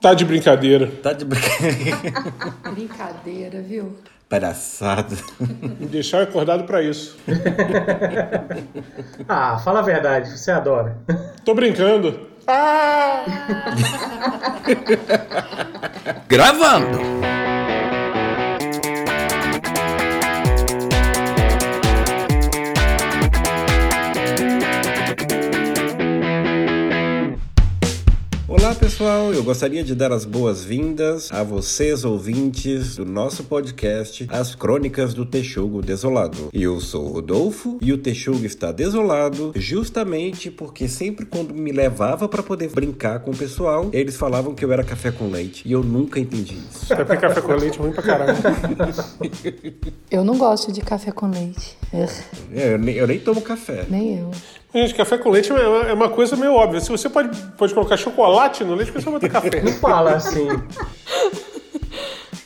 [0.00, 0.86] Tá de brincadeira.
[1.02, 1.98] Tá de brincadeira.
[2.72, 3.98] Brincadeira, viu?
[4.28, 5.16] Palhaçada.
[5.78, 7.18] Me deixaram acordado pra isso.
[9.28, 10.96] Ah, fala a verdade, você adora.
[11.44, 12.28] Tô brincando.
[12.48, 13.24] Ah!
[16.26, 16.98] Gravando!
[29.00, 35.14] Pessoal, eu gostaria de dar as boas-vindas a vocês ouvintes do nosso podcast As Crônicas
[35.14, 36.50] do Texugo Desolado.
[36.52, 42.28] Eu sou o Rodolfo e o Texugo está desolado justamente porque sempre quando me levava
[42.28, 45.72] para poder brincar com o pessoal, eles falavam que eu era café com leite e
[45.72, 46.92] eu nunca entendi isso.
[46.92, 48.36] Até porque café com leite é ruim pra caralho.
[50.10, 51.78] Eu não gosto de café com leite.
[52.52, 53.86] É, eu, nem, eu nem tomo café.
[53.88, 54.30] nem eu.
[54.72, 56.80] Gente, café com leite é uma, é uma coisa meio óbvia.
[56.80, 59.60] Se você pode, pode colocar chocolate no leite, a pessoa vai ter café.
[59.62, 60.46] Não fala assim.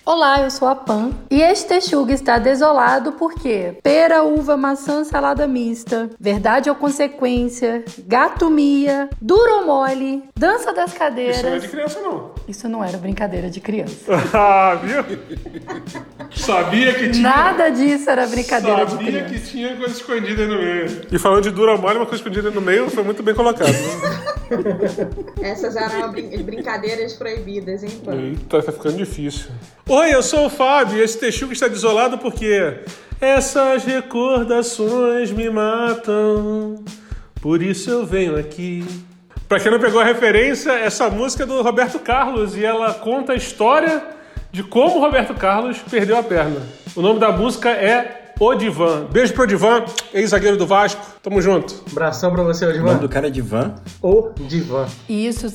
[0.06, 1.12] Olá, eu sou a Pan.
[1.30, 8.50] E este texugo está desolado porque pera, uva, maçã, salada mista, verdade ou consequência, gato
[8.50, 11.62] mia, duro mole, dança das Isso não é cadeiras.
[11.62, 12.30] de criança, não.
[12.46, 13.94] Isso não era brincadeira de criança.
[14.34, 15.02] Ah, viu?
[16.36, 17.22] Sabia que tinha.
[17.22, 19.34] Nada disso era brincadeira de Sabia criança.
[19.34, 21.02] que tinha coisa escondida aí no meio.
[21.12, 23.72] E falando de dura mole, uma coisa escondida aí no meio foi muito bem colocado.
[25.40, 28.14] Essas eram brin- brincadeiras proibidas, hein, Pan?
[28.16, 29.46] Eita, tá ficando difícil.
[29.96, 32.80] Oi, eu sou o Fábio e esse texugo está desolado porque
[33.20, 36.84] essas recordações me matam.
[37.40, 38.84] Por isso eu venho aqui.
[39.48, 43.34] Pra quem não pegou a referência, essa música é do Roberto Carlos e ela conta
[43.34, 44.02] a história
[44.50, 46.60] de como o Roberto Carlos perdeu a perna.
[46.96, 49.04] O nome da música é O Divan.
[49.12, 51.00] Beijo pro Divan, ex-zagueiro do Vasco.
[51.22, 51.84] Tamo junto.
[51.92, 52.96] Abração pra você, O nome Odivan.
[52.98, 53.76] do cara é Divan.
[54.02, 54.88] O Divan.
[55.08, 55.46] E isso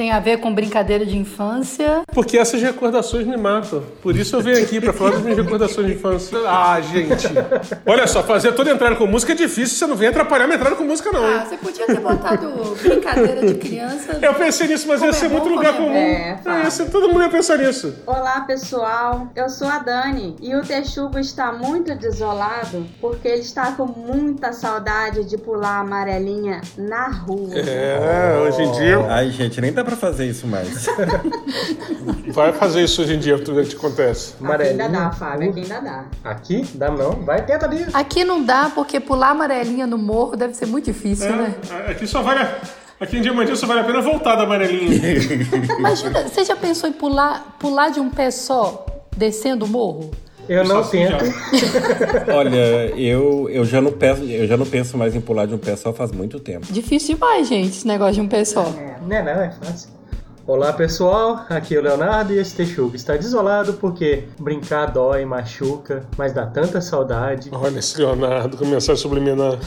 [0.00, 2.00] tem a ver com brincadeira de infância.
[2.14, 3.82] Porque essas recordações me matam.
[4.02, 6.38] Por isso eu venho aqui pra falar das minhas recordações de infância.
[6.62, 7.26] Ah, gente.
[7.84, 9.76] Olha só, fazer toda entrada com música é difícil.
[9.76, 11.42] Você não vem atrapalhar minha entrada com música, não, Ah, hein?
[11.48, 12.48] você podia ter botado
[12.82, 14.18] brincadeira de criança.
[14.22, 15.92] Eu pensei nisso, mas ia ser bom, muito lugar comum.
[15.92, 17.94] É, É, ia ser- todo mundo ia pensar nisso.
[18.06, 19.28] Olá, pessoal.
[19.36, 24.52] Eu sou a Dani e o Texugo está muito desolado porque ele está com muita
[24.52, 27.54] saudade de pular a amarelinha na rua.
[27.54, 29.06] É, hoje em dia.
[29.10, 30.86] Ai, gente, nem dá pra fazer isso mais.
[32.32, 34.34] Vai fazer isso hoje em dia pra tu ver o que acontece.
[34.42, 35.12] Aqui ainda dá, Amarelinha.
[35.12, 35.50] Fábio.
[35.50, 36.04] Aqui ainda dá.
[36.24, 36.66] Aqui?
[36.74, 37.12] Dá não.
[37.24, 37.86] Vai, tenta ali.
[37.92, 41.54] Aqui não dá, porque pular amarelinha no morro deve ser muito difícil, né?
[41.86, 42.40] É, aqui só vale.
[42.40, 42.58] a-
[43.00, 45.00] Aqui em Diamantina só vale a pena voltar da amarelinha.
[45.78, 48.84] Imagina, você já pensou em pular, pular de um pé só,
[49.16, 50.10] descendo o morro?
[50.48, 51.24] Eu não tento.
[52.34, 52.56] Olha,
[52.96, 55.76] eu, eu, já não penso, eu já não penso mais em pular de um pé
[55.76, 56.66] só faz muito tempo.
[56.72, 58.64] Difícil demais, gente, esse negócio de um pé só.
[59.06, 59.90] Não é não, é fácil.
[60.46, 66.04] Olá pessoal, aqui é o Leonardo e esse Texugo está desolado porque brincar dói, machuca,
[66.16, 67.50] mas dá tanta saudade.
[67.52, 69.58] Olha esse Leonardo com mensagem subliminar.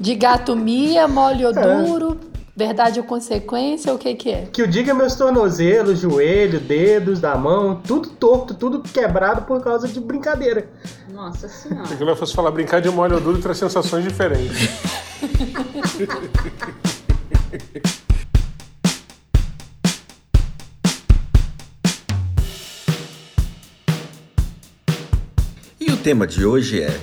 [0.00, 2.18] De gato mia, mole ou duro,
[2.54, 4.46] verdade ou consequência, o que que é?
[4.52, 9.88] Que eu diga meus tornozelos, joelho, dedos da mão, tudo torto, tudo quebrado por causa
[9.88, 10.68] de brincadeira.
[11.10, 11.86] Nossa senhora.
[11.86, 14.68] Se eu fosse falar brincar de mole ou duro traz sensações diferentes.
[25.80, 27.00] E o tema de hoje é: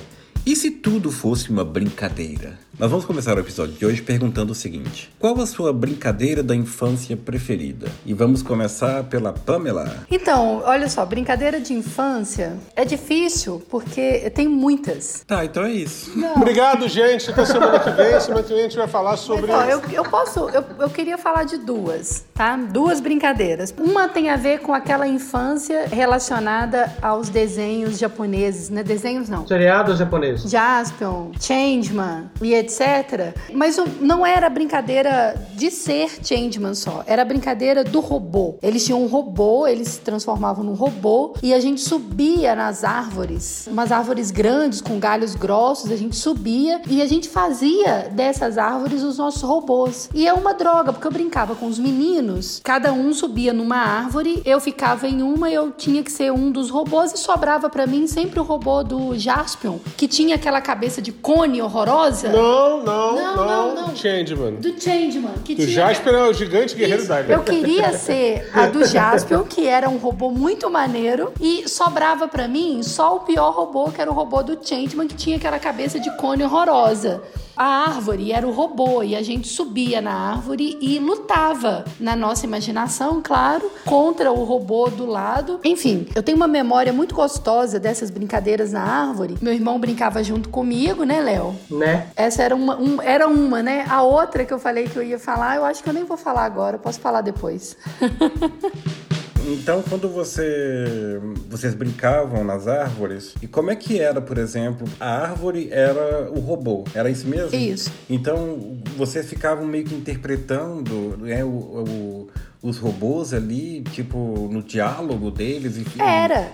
[0.50, 2.58] e se tudo fosse uma brincadeira?
[2.80, 6.56] Nós vamos começar o episódio de hoje perguntando o seguinte: qual a sua brincadeira da
[6.56, 7.88] infância preferida?
[8.06, 10.06] E vamos começar pela Pamela.
[10.10, 15.22] Então, olha só, brincadeira de infância é difícil porque tem muitas.
[15.26, 16.10] Tá, então é isso.
[16.34, 17.30] Obrigado, gente.
[17.30, 18.18] Até semana que vem.
[18.18, 19.52] Semana que vem a gente vai falar sobre.
[19.52, 22.56] Ó, eu, eu posso, eu, eu queria falar de duas, tá?
[22.56, 23.74] Duas brincadeiras.
[23.78, 28.82] Uma tem a ver com aquela infância relacionada aos desenhos japoneses, né?
[28.82, 29.46] Desenhos não.
[29.46, 30.39] Seriados japoneses.
[30.46, 33.34] Jaspion, Changeman e etc.
[33.52, 38.56] Mas não era brincadeira de ser Changeman só, era brincadeira do robô.
[38.62, 43.66] Eles tinham um robô, eles se transformavam num robô e a gente subia nas árvores,
[43.66, 49.02] umas árvores grandes com galhos grossos, a gente subia e a gente fazia dessas árvores
[49.02, 50.08] os nossos robôs.
[50.14, 54.42] E é uma droga, porque eu brincava com os meninos, cada um subia numa árvore,
[54.44, 58.06] eu ficava em uma, eu tinha que ser um dos robôs e sobrava pra mim
[58.06, 62.28] sempre o robô do Jaspion, que tinha aquela cabeça de cone horrorosa.
[62.28, 63.46] Não, não, Não, não.
[63.74, 63.96] não, não.
[63.96, 64.54] Changeman.
[64.54, 65.74] Do Changeman, que Do tinha...
[65.74, 67.08] Jasper é o gigante guerreiro Isso.
[67.08, 72.28] da Eu queria ser a do Jaspion, que era um robô muito maneiro, e sobrava
[72.28, 75.58] pra mim só o pior robô, que era o robô do Changeman, que tinha aquela
[75.58, 77.22] cabeça de cone horrorosa.
[77.60, 82.46] A árvore era o robô e a gente subia na árvore e lutava na nossa
[82.46, 85.60] imaginação, claro, contra o robô do lado.
[85.62, 89.36] Enfim, eu tenho uma memória muito gostosa dessas brincadeiras na árvore.
[89.42, 91.54] Meu irmão brincava junto comigo, né, Léo?
[91.70, 92.06] Né?
[92.16, 93.84] Essa era uma, um, era uma, né?
[93.90, 96.16] A outra que eu falei que eu ia falar, eu acho que eu nem vou
[96.16, 97.76] falar agora, posso falar depois.
[99.52, 105.22] Então, quando você vocês brincavam nas árvores, e como é que era, por exemplo, a
[105.22, 106.84] árvore era o robô?
[106.94, 107.56] Era isso mesmo?
[107.56, 107.92] Isso.
[108.08, 112.28] Então, vocês ficavam meio que interpretando né, o, o
[112.62, 116.52] os robôs ali, tipo, no diálogo deles e, Era.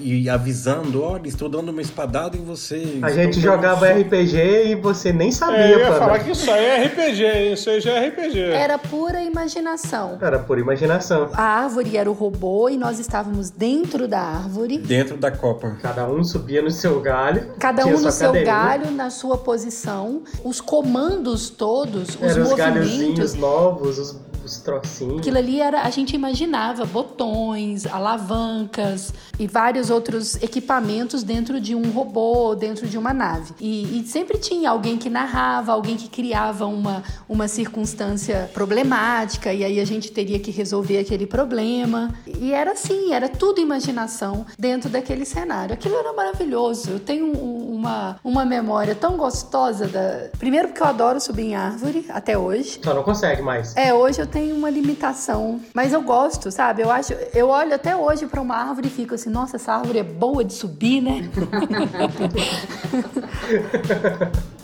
[0.00, 2.98] E, e avisando, olha, estou dando uma espadada em você.
[3.02, 4.36] A gente jogava RPG
[4.68, 7.52] e você nem sabia, É, eu ia falar que isso aí é RPG, hein?
[7.54, 8.38] Isso aí já é RPG.
[8.40, 10.16] Era pura imaginação.
[10.20, 11.30] Era por imaginação.
[11.32, 14.78] A árvore era o robô e nós estávamos dentro da árvore.
[14.78, 15.76] Dentro da copa.
[15.82, 17.54] Cada um subia no seu galho.
[17.58, 18.54] Cada um no seu cadeirinha.
[18.54, 20.22] galho, na sua posição.
[20.44, 23.34] Os comandos todos, os Eram os galhozinhos movimentos.
[23.34, 24.16] novos, os,
[24.48, 25.18] os trocinhos.
[25.18, 31.90] Aquilo ali era, a gente imaginava botões, alavancas e vários outros equipamentos dentro de um
[31.90, 33.52] robô, dentro de uma nave.
[33.60, 39.64] E, e sempre tinha alguém que narrava, alguém que criava uma, uma circunstância problemática, e
[39.64, 42.14] aí a gente teria que resolver aquele problema.
[42.26, 45.74] E era assim, era tudo imaginação dentro daquele cenário.
[45.74, 46.90] Aquilo era maravilhoso.
[46.90, 50.28] Eu tenho um- uma, uma memória tão gostosa da.
[50.36, 52.80] Primeiro porque eu adoro subir em árvore até hoje.
[52.82, 53.76] Só não consegue mais.
[53.76, 56.82] É, hoje eu tenho uma limitação, mas eu gosto, sabe?
[56.82, 59.98] Eu acho, eu olho até hoje pra uma árvore e fico assim, nossa, essa árvore
[59.98, 61.28] é boa de subir, né?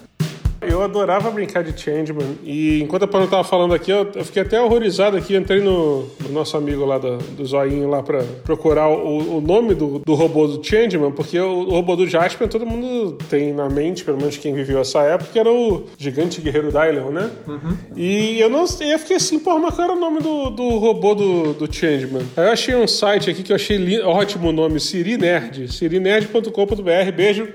[0.69, 2.37] Eu adorava brincar de Changeman.
[2.44, 5.37] E enquanto a Pano tava falando aqui, eu, eu fiquei até horrorizado aqui.
[5.37, 9.75] Entrei no, no nosso amigo lá do, do Zoinho lá pra procurar o, o nome
[9.75, 13.69] do, do robô do Changeman, porque o, o robô do Jasper todo mundo tem na
[13.69, 17.31] mente, pelo menos quem viveu essa época, que era o gigante guerreiro Dylion, né?
[17.96, 21.14] E eu não eu fiquei assim, porra, mas qual era o nome do, do robô
[21.14, 22.22] do, do Changeman?
[22.37, 25.72] Aí eu achei um site aqui que eu achei li- ótimo o nome, Siri Nerd.
[25.72, 27.12] sirinerd.com.br.
[27.16, 27.49] Beijo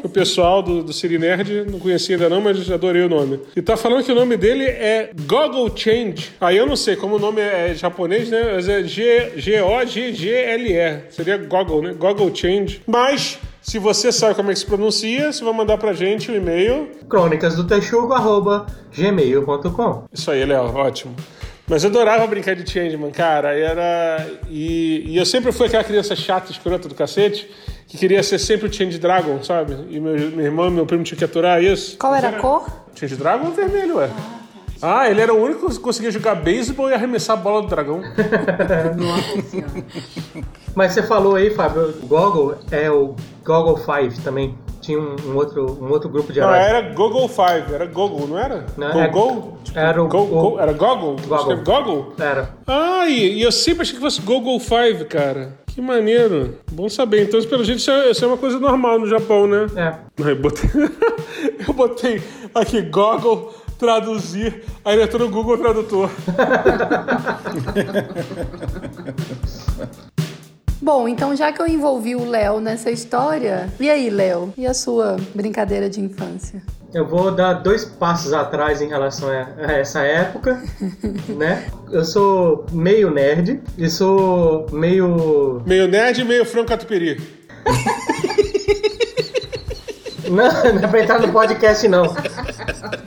[0.00, 1.64] pro pessoal do, do Siri Nerd.
[1.70, 3.40] Não conhecia ainda não, mas já adorei o nome.
[3.56, 6.32] E tá falando que o nome dele é Goggle Change.
[6.40, 8.52] Aí eu não sei, como o nome é japonês, né?
[8.54, 8.82] Mas é
[9.36, 11.02] G-O-G-G-L-E.
[11.10, 11.94] Seria Goggle, né?
[11.98, 12.82] Goggle Change.
[12.86, 13.38] Mas...
[13.62, 16.90] Se você sabe como é que se pronuncia, você vai mandar pra gente um e-mail
[17.08, 20.02] Crônicas do Texugo, arroba gmail.com.
[20.12, 21.14] isso aí, Léo, ótimo.
[21.68, 23.56] Mas eu adorava brincar de Changeman, cara.
[23.56, 24.26] Era.
[24.50, 27.48] E, e eu sempre fui aquela criança chata, escrota do cacete,
[27.92, 29.76] que queria ser sempre o Change Dragon, sabe?
[29.90, 31.98] E meu, irmão e meu primo tinham que aturar isso.
[31.98, 32.64] Qual era a cor?
[32.94, 34.08] Change Dragon vermelho, ué.
[34.80, 38.00] Ah, ele era o único que conseguia jogar beisebol e arremessar a bola do dragão.
[38.96, 39.84] Nossa senhora.
[40.74, 44.56] Mas você falou aí, Fábio, o Goggle é o Goggle 5 também.
[44.82, 48.36] Tinha um, um outro, um outro grupo de Não, era Goggle 5, era Goggle, não
[48.38, 48.66] era?
[48.76, 49.56] Não, é- Goggle?
[49.62, 50.72] Tipo, era o- Go- Era?
[50.72, 51.16] Goggle.
[51.38, 52.12] Escreve Goggle?
[52.18, 52.50] Era.
[52.66, 55.56] Ah, e, e eu sempre achei que fosse Google 5, cara.
[55.68, 56.58] Que maneiro.
[56.70, 57.22] Bom saber.
[57.22, 59.66] Então, pelo jeito, isso é, isso é uma coisa normal no Japão, né?
[59.76, 59.94] É.
[60.28, 60.68] Eu botei,
[61.66, 62.20] eu botei
[62.54, 66.10] aqui Google traduzir, aí entrou no Google Tradutor.
[70.82, 74.52] Bom, então já que eu envolvi o Léo nessa história, e aí, Léo?
[74.58, 76.60] E a sua brincadeira de infância?
[76.92, 80.60] Eu vou dar dois passos atrás em relação a essa época,
[81.38, 81.66] né?
[81.88, 85.62] Eu sou meio nerd e sou meio.
[85.64, 87.20] Meio nerd e meio franco catupiry.
[90.28, 92.12] Não, não é pra entrar no podcast, não.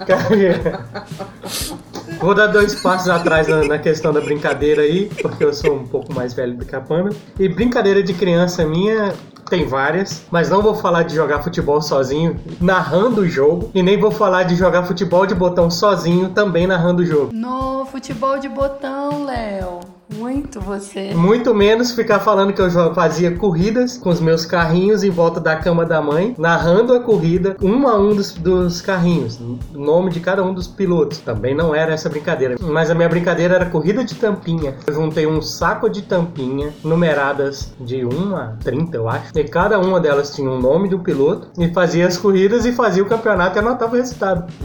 [0.06, 0.86] Cara,
[2.20, 5.86] Vou dar dois passos atrás na, na questão da brincadeira aí, porque eu sou um
[5.86, 7.16] pouco mais velho do que a Panda.
[7.40, 9.14] E brincadeira de criança minha
[9.50, 14.00] tem várias, mas não vou falar de jogar futebol sozinho, narrando o jogo, e nem
[14.00, 17.32] vou falar de jogar futebol de botão sozinho, também narrando o jogo.
[17.32, 19.95] No futebol de botão, Léo.
[20.18, 21.14] Muito você.
[21.14, 25.56] Muito menos ficar falando que eu fazia corridas com os meus carrinhos em volta da
[25.56, 30.20] cama da mãe, narrando a corrida, um a um dos, dos carrinhos, o nome de
[30.20, 31.20] cada um dos pilotos.
[31.20, 32.56] Também não era essa brincadeira.
[32.62, 34.76] Mas a minha brincadeira era corrida de tampinha.
[34.88, 39.32] Eu juntei um saco de tampinha, numeradas de 1 a 30, eu acho.
[39.36, 43.04] E cada uma delas tinha o nome do piloto, e fazia as corridas e fazia
[43.04, 44.52] o campeonato e anotava o resultado.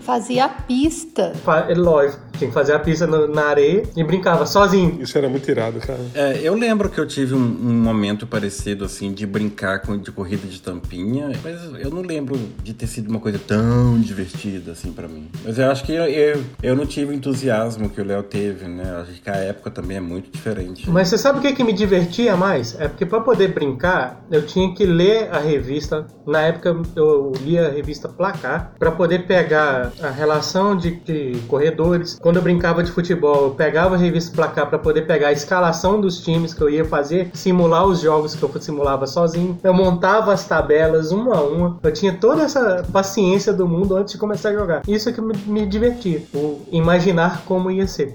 [0.00, 1.32] Fazia a pista.
[1.44, 2.22] Fa- é Lógico.
[2.38, 4.98] Tinha que fazer a pista no- na areia e brincava sozinho.
[5.00, 5.98] Isso era muito irado, cara.
[6.14, 10.12] É, eu lembro que eu tive um, um momento parecido, assim, de brincar com, de
[10.12, 14.92] corrida de tampinha, mas eu não lembro de ter sido uma coisa tão divertida, assim,
[14.92, 15.28] pra mim.
[15.44, 18.66] Mas eu acho que eu, eu, eu não tive o entusiasmo que o Léo teve,
[18.66, 18.84] né?
[19.02, 20.88] Acho que a época também é muito diferente.
[20.88, 22.78] Mas você sabe o que, que me divertia mais?
[22.78, 26.06] É porque para poder brincar, eu tinha que ler a revista.
[26.26, 32.16] Na época eu lia a revista Placar para poder pegar a relação de, de corredores.
[32.28, 35.98] Quando eu brincava de futebol, eu pegava a revista Placar para poder pegar a escalação
[35.98, 39.58] dos times que eu ia fazer, simular os jogos que eu simulava sozinho.
[39.64, 41.78] Eu montava as tabelas uma a uma.
[41.82, 44.82] Eu tinha toda essa paciência do mundo antes de começar a jogar.
[44.86, 48.14] Isso é que me, me divertia, o imaginar como ia ser.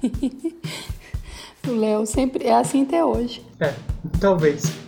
[1.66, 3.44] O Léo sempre é assim até hoje.
[3.60, 3.74] É,
[4.18, 4.87] talvez.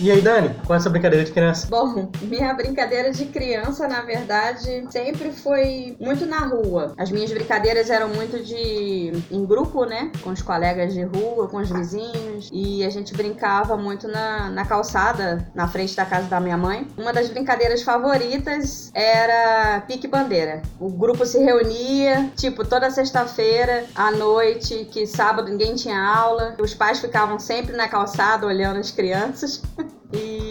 [0.00, 1.66] E aí, Dani, qual é essa brincadeira de criança?
[1.68, 6.94] Bom, minha brincadeira de criança, na verdade, sempre foi muito na rua.
[6.96, 10.12] As minhas brincadeiras eram muito de em grupo, né?
[10.22, 12.48] Com os colegas de rua, com os vizinhos.
[12.52, 16.86] E a gente brincava muito na, na calçada, na frente da casa da minha mãe.
[16.96, 20.62] Uma das brincadeiras favoritas era pique-bandeira.
[20.78, 26.54] O grupo se reunia, tipo, toda sexta-feira à noite, que sábado ninguém tinha aula.
[26.60, 29.60] Os pais ficavam sempre na calçada olhando as crianças.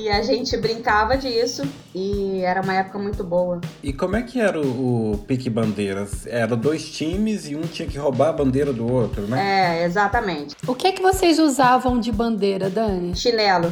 [0.07, 3.59] E a gente brincava disso e era uma época muito boa.
[3.83, 6.25] E como é que era o, o pique bandeiras?
[6.25, 9.81] Era dois times e um tinha que roubar a bandeira do outro, né?
[9.81, 10.55] É, exatamente.
[10.65, 13.17] O que é que vocês usavam de bandeira, Dani?
[13.17, 13.69] Chinelo.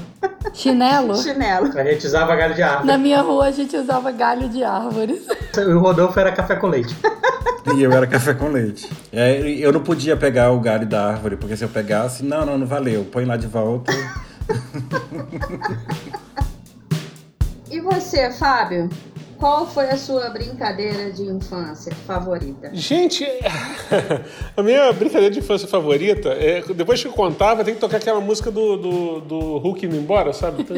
[0.53, 1.15] Chinelo?
[1.23, 1.67] Chinelo.
[1.73, 2.85] A gente usava galho de árvore.
[2.85, 5.21] Na minha rua a gente usava galho de árvores.
[5.55, 6.93] O Rodolfo era café com leite.
[7.75, 8.87] E eu era café com leite.
[9.11, 12.57] É, eu não podia pegar o galho da árvore, porque se eu pegasse, não, não,
[12.59, 13.05] não valeu.
[13.05, 13.91] Põe lá de volta.
[17.85, 18.89] E você, Fábio?
[19.37, 22.71] Qual foi a sua brincadeira de infância favorita?
[22.73, 23.23] Gente,
[24.57, 26.61] a minha brincadeira de infância favorita é.
[26.73, 30.33] Depois que eu contava, tem que tocar aquela música do, do, do Hulk indo embora,
[30.33, 30.65] sabe?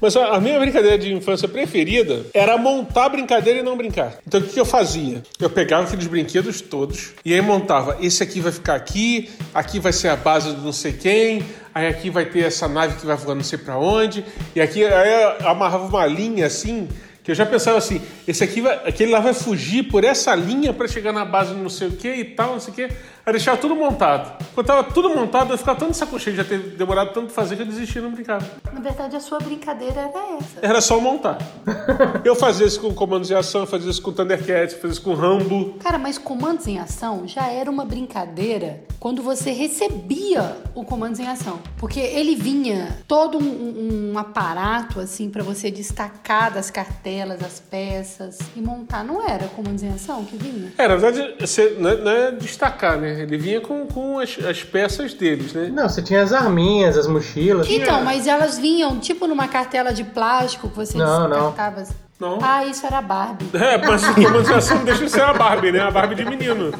[0.00, 4.18] Mas a minha brincadeira de infância preferida era montar brincadeira e não brincar.
[4.26, 5.22] Então o que eu fazia?
[5.40, 9.92] Eu pegava aqueles brinquedos todos e aí montava: esse aqui vai ficar aqui, aqui vai
[9.92, 13.16] ser a base do não sei quem, aí aqui vai ter essa nave que vai
[13.16, 14.24] voar não sei pra onde,
[14.54, 16.88] e aqui aí eu amarrava uma linha assim.
[17.22, 20.74] Que eu já pensava assim, esse aqui vai, aquele lá vai fugir por essa linha
[20.74, 22.94] para chegar na base não sei o que e tal, não sei o que.
[23.26, 24.44] Aí deixava tudo montado.
[24.54, 27.34] Quando tava tudo montado, eu ficava de saco cheio de já ter demorado tanto pra
[27.34, 28.44] fazer que eu desisti não brincava.
[28.72, 30.58] Na verdade, a sua brincadeira era essa.
[30.60, 31.38] Era só montar.
[32.24, 35.14] Eu fazia isso com comandos de ação, eu fazia isso com Thundercats, fazia isso com
[35.14, 35.74] Rambo.
[35.80, 41.26] Cara, mas comandos em ação já era uma brincadeira quando você recebia o comandos em
[41.26, 41.60] ação.
[41.78, 47.60] Porque ele vinha todo um, um- um aparato, assim, pra você destacar das cartelas, as
[47.60, 49.04] peças e montar.
[49.04, 50.72] Não era comandos em ação que vinha?
[50.78, 53.13] É, na verdade, você, não, é, não é destacar, né?
[53.22, 55.70] Ele vinha com, com as, as peças deles, né?
[55.72, 57.68] Não, você tinha as arminhas, as mochilas.
[57.70, 61.48] Então, mas elas vinham tipo numa cartela de plástico que você Não, não.
[61.50, 61.84] descartava.
[62.20, 62.38] Não.
[62.40, 63.44] Ah, isso era Barbie.
[63.54, 64.02] É, mas
[64.46, 65.80] de ação deixa de ser a Barbie, né?
[65.80, 66.72] A Barbie de menino.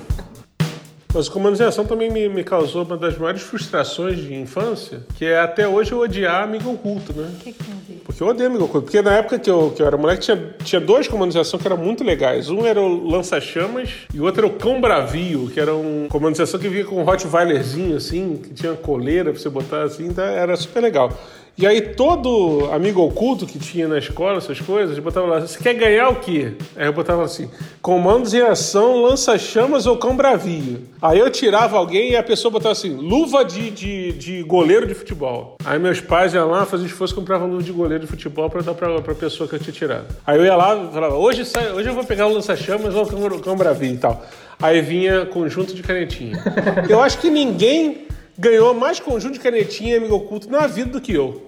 [1.15, 5.39] Mas o ação também me, me causou uma das maiores frustrações de infância, que é
[5.39, 7.31] até hoje eu odiar amigo oculto, né?
[7.33, 7.75] O que, que?
[8.05, 8.87] Porque eu odeio amigo oculto.
[8.87, 11.67] Porque na época que eu, que eu era moleque, tinha, tinha dois comandos ação que
[11.67, 12.51] eram muito legais.
[12.51, 16.41] Um era o lança-chamas e o outro era o cão bravio, que era um comando
[16.41, 20.25] ação que vinha com um Rottweilerzinho, assim, que tinha coleira pra você botar assim, tá?
[20.25, 21.13] era super legal.
[21.57, 25.75] E aí todo amigo oculto que tinha na escola, essas coisas, botava lá, você quer
[25.75, 26.55] ganhar o quê?
[26.75, 27.49] Aí eu botava assim,
[27.81, 30.83] comandos em ação, lança-chamas ou cão bravio.
[31.01, 34.95] Aí eu tirava alguém e a pessoa botava assim, luva de, de, de goleiro de
[34.95, 35.57] futebol.
[35.65, 38.75] Aí meus pais iam lá, faziam esforço, compravam luva de goleiro de futebol pra dar
[38.75, 40.07] pra, pra pessoa que eu tinha tirado.
[40.27, 43.05] Aí eu ia lá e falava, hoje, sai, hoje eu vou pegar o lança-chamas ou
[43.05, 44.25] o cão, cão bravio e tal.
[44.61, 46.43] Aí vinha conjunto de canetinha.
[46.89, 48.07] Eu acho que ninguém
[48.39, 51.43] ganhou mais conjunto de canetinha e amigo oculto na vida do que eu.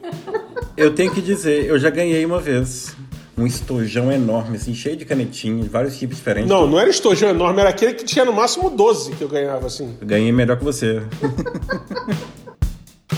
[0.76, 2.94] Eu tenho que dizer, eu já ganhei uma vez.
[3.38, 6.48] Um estojão enorme, assim, cheio de canetinhas, vários tipos diferentes.
[6.48, 9.66] Não, não era estojão enorme, era aquele que tinha no máximo 12 que eu ganhava,
[9.66, 9.94] assim.
[10.00, 11.02] Eu ganhei melhor que você.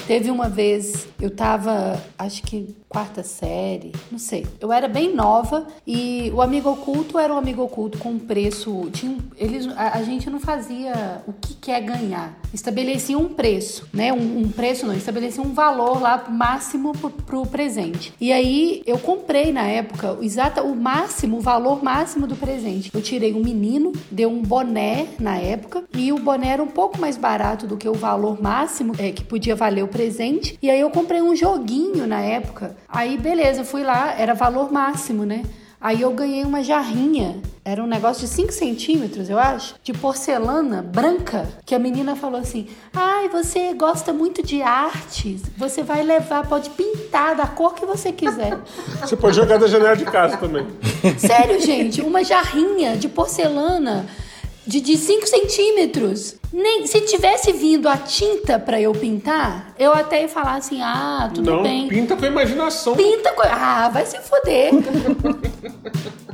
[0.08, 4.46] Teve uma vez, eu tava, acho que quarta série, não sei.
[4.60, 8.88] Eu era bem nova e o amigo oculto era um amigo oculto com preço.
[8.92, 12.38] Tinha, eles, a, a gente não fazia o que quer ganhar.
[12.52, 14.12] Estabelecia um preço, né?
[14.12, 18.14] Um, um preço não, estabelecia um valor lá máximo pro, pro presente.
[18.20, 22.90] E aí eu comprei na época o exata, o máximo, o valor máximo do presente.
[22.94, 26.98] Eu tirei um menino, deu um boné na época e o boné era um pouco
[26.98, 30.58] mais barato do que o valor máximo é, que podia valer o presente.
[30.62, 32.78] E aí eu comprei um joguinho na época.
[32.88, 35.42] Aí beleza, eu fui lá, era valor máximo, né?
[35.80, 37.36] Aí eu ganhei uma jarrinha.
[37.64, 42.40] Era um negócio de 5 centímetros, eu acho, de porcelana branca, que a menina falou
[42.40, 47.84] assim: ai, você gosta muito de artes, você vai levar, pode pintar da cor que
[47.84, 48.58] você quiser.
[49.00, 50.66] Você pode jogar da janela de casa também.
[51.18, 54.06] Sério, gente, uma jarrinha de porcelana
[54.68, 56.36] de 5 centímetros.
[56.52, 61.30] Nem, se tivesse vindo a tinta para eu pintar, eu até ia falar assim: ah,
[61.34, 61.88] tudo Não, bem.
[61.88, 62.94] pinta com a imaginação.
[62.94, 63.42] Pinta com.
[63.42, 64.72] Ah, vai se foder.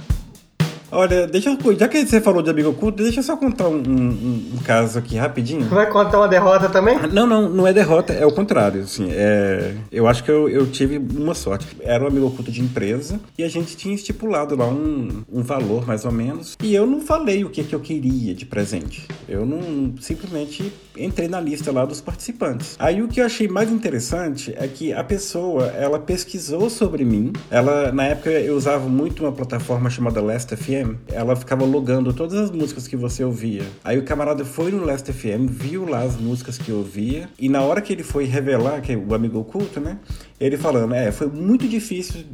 [0.95, 1.79] Olha, deixa eu.
[1.79, 4.99] Já que você falou de amigo oculto, deixa eu só contar um, um- um caso
[4.99, 5.65] aqui rapidinho.
[5.67, 6.97] Vai contar uma derrota também?
[6.97, 9.75] Ah, Não, não, não é derrota, é o contrário, assim, é...
[9.91, 11.67] Eu acho que eu, eu tive uma sorte.
[11.81, 15.87] Era um amigo oculto de empresa e a gente tinha estipulado lá um, um valor,
[15.87, 19.07] mais ou menos, e eu não falei o que, que eu queria de presente.
[19.29, 22.77] Eu não, simplesmente entrei na lista lá dos participantes.
[22.79, 27.33] Aí o que eu achei mais interessante é que a pessoa, ela pesquisou sobre mim,
[27.51, 30.55] ela, na época eu usava muito uma plataforma chamada Last
[30.85, 33.63] FM, ela ficava logando todas as músicas que você ouvia.
[33.83, 37.63] Aí o camarada foi no Last FM, viu lá as músicas que ouvia, e na
[37.63, 39.99] hora que ele foi revelar, que é o amigo oculto, né?
[40.39, 42.25] Ele falando, é, foi muito difícil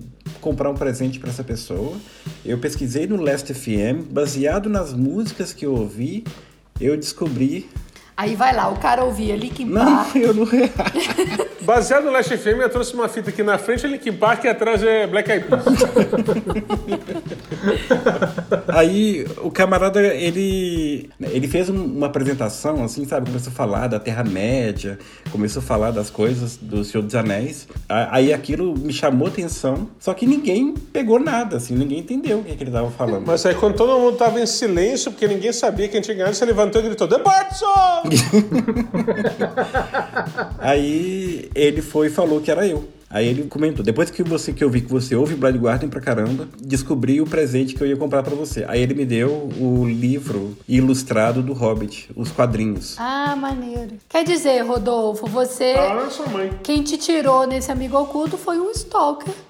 [0.40, 1.97] comprar um presente para essa pessoa.
[2.45, 6.25] Eu pesquisei no Last FM, baseado nas músicas que eu ouvi,
[6.80, 7.69] eu descobri.
[8.20, 10.16] Aí vai lá, o cara ouvia Linkin Não, Park.
[10.16, 10.46] eu não.
[11.64, 14.48] Baseado no Last FM, eu trouxe uma fita aqui na frente é Linkin Park e
[14.48, 15.64] atrás é Black Eyed Peas.
[18.68, 23.26] Aí o camarada, ele, ele fez um- uma apresentação, assim, sabe?
[23.30, 24.98] Começou a falar da Terra-média,
[25.32, 27.66] começou a falar das coisas do Senhor dos Anéis.
[27.88, 32.44] A- Aí aquilo me chamou atenção, só que ninguém pegou nada, assim, ninguém entendeu o
[32.44, 33.24] que, que ele tava falando.
[33.26, 36.44] Mas aí quando todo mundo tava em silêncio, porque ninguém sabia quem tinha ganhado, você
[36.44, 38.09] levantou e gritou, The Bird Song!
[40.58, 42.88] Aí ele foi e falou que era eu.
[43.12, 46.00] Aí ele comentou, depois que você que eu vi que você ouve Blind Guardian pra
[46.00, 48.64] caramba, descobri o presente que eu ia comprar pra você.
[48.68, 52.94] Aí ele me deu o livro ilustrado do Hobbit, os quadrinhos.
[53.00, 53.94] Ah, maneiro.
[54.08, 55.74] Quer dizer, Rodolfo, você.
[55.74, 56.52] Na sua mãe.
[56.62, 59.34] Quem te tirou nesse amigo oculto foi um stalker.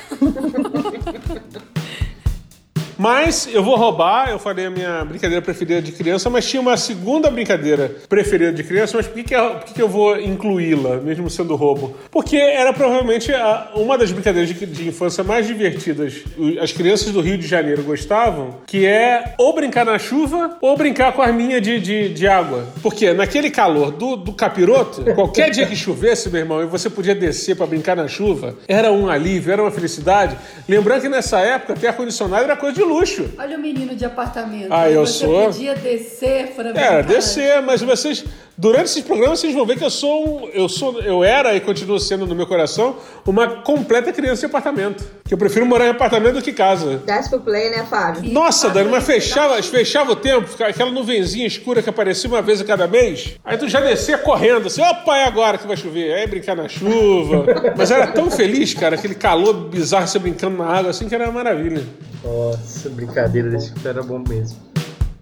[3.00, 6.76] Mas eu vou roubar, eu falei a minha brincadeira preferida de criança, mas tinha uma
[6.76, 10.20] segunda brincadeira preferida de criança, mas por que, que, eu, por que que eu vou
[10.20, 11.96] incluí-la, mesmo sendo roubo?
[12.10, 16.12] Porque era provavelmente a- uma das brincadeiras de, de infância mais divertidas.
[16.60, 21.14] As crianças do Rio de Janeiro gostavam, que é ou brincar na chuva ou brincar
[21.14, 22.66] com a arminha de, de, de água.
[22.82, 27.14] Porque naquele calor do, do capiroto, qualquer dia que chovesse, meu irmão, e você podia
[27.14, 30.36] descer pra brincar na chuva, era um alívio, era uma felicidade.
[30.68, 33.30] Lembrando que nessa época, ter ar-condicionado era coisa de luxo.
[33.38, 34.68] Olha o menino de apartamento.
[34.70, 38.24] Ah, eu você sou- podia descer para É, descer, mas vocês.
[38.56, 40.48] Durante esses programas vocês vão ver que eu sou um.
[40.50, 41.00] Eu sou.
[41.00, 45.04] Eu era e continuo sendo no meu coração uma completa criança de apartamento.
[45.24, 46.98] Que eu prefiro morar em apartamento do que casa.
[47.06, 48.30] Desce pro play, né, Fábio?
[48.30, 52.60] Nossa, Dani, mas fechava, fechava o tempo, ficava aquela nuvenzinha escura que aparecia uma vez
[52.60, 53.36] a cada mês.
[53.44, 56.12] Aí tu já descia correndo, assim, opa, é agora que vai chover.
[56.12, 57.44] Aí brincar na chuva.
[57.76, 61.24] Mas era tão feliz, cara, aquele calor bizarro, você brincando na água, assim, que era
[61.24, 61.82] uma maravilha.
[62.22, 64.58] Nossa, brincadeira desse tipo era bom mesmo.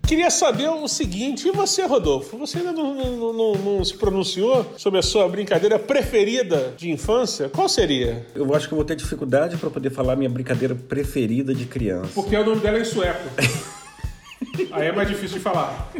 [0.08, 2.38] Queria saber o seguinte, e você, Rodolfo?
[2.38, 7.50] Você ainda não, não- não- não se pronunciou sobre a sua brincadeira preferida de infância?
[7.50, 8.26] Qual seria?
[8.34, 12.10] Eu acho que eu vou ter dificuldade pra poder falar minha brincadeira preferida de criança.
[12.14, 13.28] Porque o nome dela é em sueco.
[14.72, 15.92] Aí é mais difícil de falar.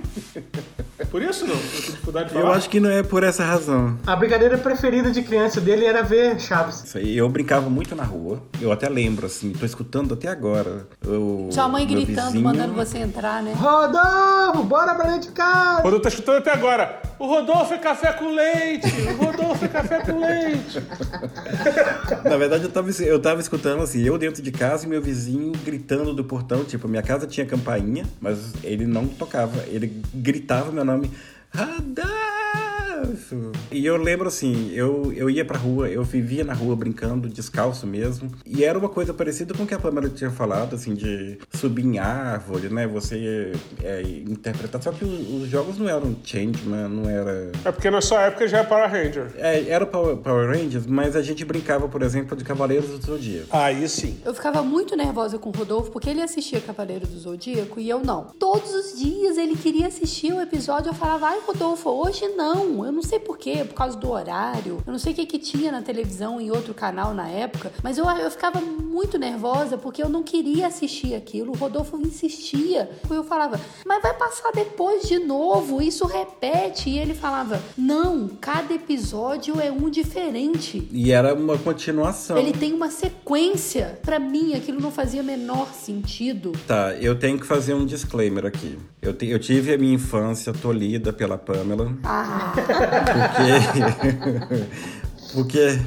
[1.11, 1.55] Por isso não?
[1.55, 2.47] Eu dificuldade de falar.
[2.47, 3.97] Eu acho que não é por essa razão.
[4.07, 6.83] A brincadeira preferida de criança dele era ver Chaves.
[6.85, 8.43] Isso aí, eu brincava muito na rua.
[8.61, 10.87] Eu até lembro, assim, tô escutando até agora.
[11.07, 13.53] O, Sua mãe gritando, vizinho- mandando você entrar, né?
[13.57, 15.83] Rodolfo, bora pra dentro de casa!
[15.83, 17.01] Rodolfo tá escutando até agora.
[17.19, 18.87] O Rodolfo é café com leite!
[19.19, 20.83] O Rodolfo é café com leite!
[22.29, 25.53] Na verdade, eu tava, eu tava escutando assim, eu dentro de casa e meu vizinho
[25.65, 26.65] gritando do portão.
[26.65, 29.63] Tipo, minha casa tinha campainha, mas ele não tocava.
[29.69, 32.68] Ele gritava meu nome.
[32.99, 33.53] Radolfo!
[33.71, 37.87] E eu lembro assim, eu, eu ia pra rua, eu vivia na rua brincando, descalço
[37.87, 38.31] mesmo.
[38.45, 41.85] E era uma coisa parecida com o que a Pamela tinha falado, assim, de subir
[41.85, 42.87] em árvore, né?
[42.87, 44.83] Você é, interpretar.
[44.83, 47.53] Só que os, os jogos não eram Changeman, não era.
[47.65, 49.31] É porque na sua época já é Power Ranger.
[49.37, 53.05] É, era o Power, Power Rangers, mas a gente brincava, por exemplo, de Cavaleiros do
[53.05, 53.49] Zodíaco.
[53.51, 54.19] Aí sim.
[54.25, 58.01] Eu ficava muito nervosa com o Rodolfo porque ele assistia Cavaleiro do Zodíaco e eu
[58.01, 58.25] não.
[58.39, 60.91] Todos os dias ele queria assistir o episódio.
[60.91, 62.88] Eu falava, vai, Rodolfo, hoje não.
[62.89, 64.83] Eu não sei porquê, por causa do horário.
[64.87, 67.71] Eu não sei o que, que tinha na televisão em outro canal na época.
[67.83, 71.53] Mas eu, eu ficava muito nervosa porque eu não queria assistir aquilo.
[71.53, 72.89] O Rodolfo insistia.
[73.11, 76.89] Eu falava, mas vai passar depois de novo, isso repete.
[76.89, 80.89] E ele falava, não, cada episódio é um diferente.
[80.91, 82.39] E era uma continuação.
[82.39, 83.99] Ele tem uma sequência.
[84.01, 86.53] Para mim, aquilo não fazia menor sentido.
[86.67, 88.79] Tá, eu tenho que fazer um disclaimer aqui.
[89.03, 91.93] Eu, te, eu tive a minha infância tolhida pela Pamela.
[92.03, 92.55] Ah,
[95.33, 95.35] Porque.
[95.35, 95.79] porque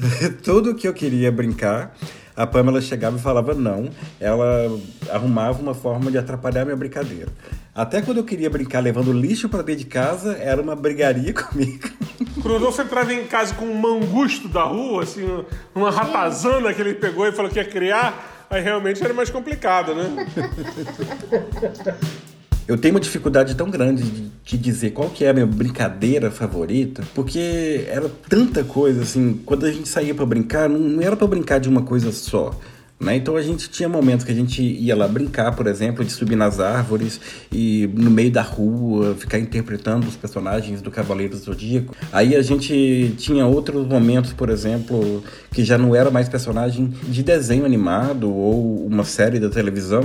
[0.42, 1.94] tudo que eu queria brincar,
[2.36, 3.88] a Pamela chegava e falava não.
[4.20, 4.78] Ela
[5.10, 7.28] arrumava uma forma de atrapalhar minha brincadeira.
[7.74, 11.88] Até quando eu queria brincar levando lixo pra dentro de casa, era uma brigaria comigo.
[12.42, 15.26] Rodolfo entrava em casa com um mangusto da rua, assim,
[15.74, 19.94] uma ratazana que ele pegou e falou que ia criar, aí realmente era mais complicado,
[19.94, 20.26] né?
[22.68, 26.30] Eu tenho uma dificuldade tão grande de te dizer qual que é a minha brincadeira
[26.30, 31.14] favorita, porque era tanta coisa, assim, quando a gente saía pra brincar, não, não era
[31.14, 32.58] pra brincar de uma coisa só.
[32.98, 33.16] Né?
[33.16, 36.34] Então a gente tinha momentos que a gente ia lá brincar, por exemplo, de subir
[36.34, 37.20] nas árvores
[37.52, 41.94] e no meio da rua ficar interpretando os personagens do Cavaleiro Zodíaco.
[42.10, 47.22] Aí a gente tinha outros momentos, por exemplo, que já não era mais personagem de
[47.22, 50.02] desenho animado ou uma série da televisão,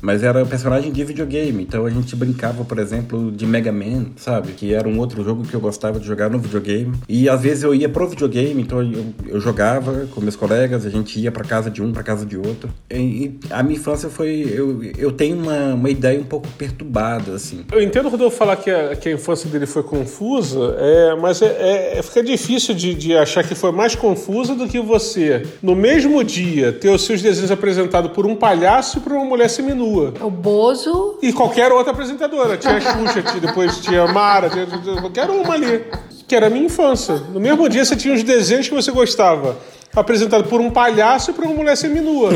[0.00, 1.62] mas era personagem de videogame.
[1.62, 4.52] Então a gente brincava, por exemplo, de Mega Man, sabe?
[4.52, 6.92] Que era um outro jogo que eu gostava de jogar no videogame.
[7.08, 10.90] E às vezes eu ia pro videogame, então eu, eu jogava com meus colegas, a
[10.90, 12.68] gente ia pra casa de um, pra casa de outro.
[12.90, 14.50] E, e a minha infância foi.
[14.54, 17.64] Eu, eu tenho uma, uma ideia um pouco perturbada, assim.
[17.72, 21.42] Eu entendo o Rodolfo falar que a, que a infância dele foi confusa, é, mas
[21.42, 25.74] é, é- fica difícil de, de achar que foi mais confusa do que você, no
[25.74, 29.48] mesmo dia, ter os seus desenhos apresentados por um palhaço e por uma mulher
[29.88, 30.12] seminua.
[30.22, 31.18] o Bozo.
[31.22, 32.56] E qualquer outra apresentadora.
[32.56, 35.84] Tinha a Xuxa, tinha- depois tinha a Mara, tinha, tinha qualquer uma ali.
[36.26, 37.14] Que era a minha infância.
[37.32, 39.56] No mesmo dia você tinha os desenhos que você gostava.
[39.96, 42.30] Apresentado por um palhaço e por uma mulher seminua.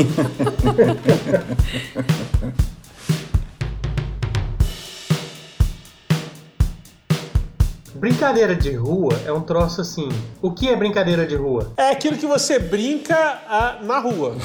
[7.95, 10.09] Brincadeira de rua é um troço assim.
[10.41, 11.71] O que é brincadeira de rua?
[11.77, 13.15] É aquilo que você brinca
[13.47, 14.35] ah, na rua.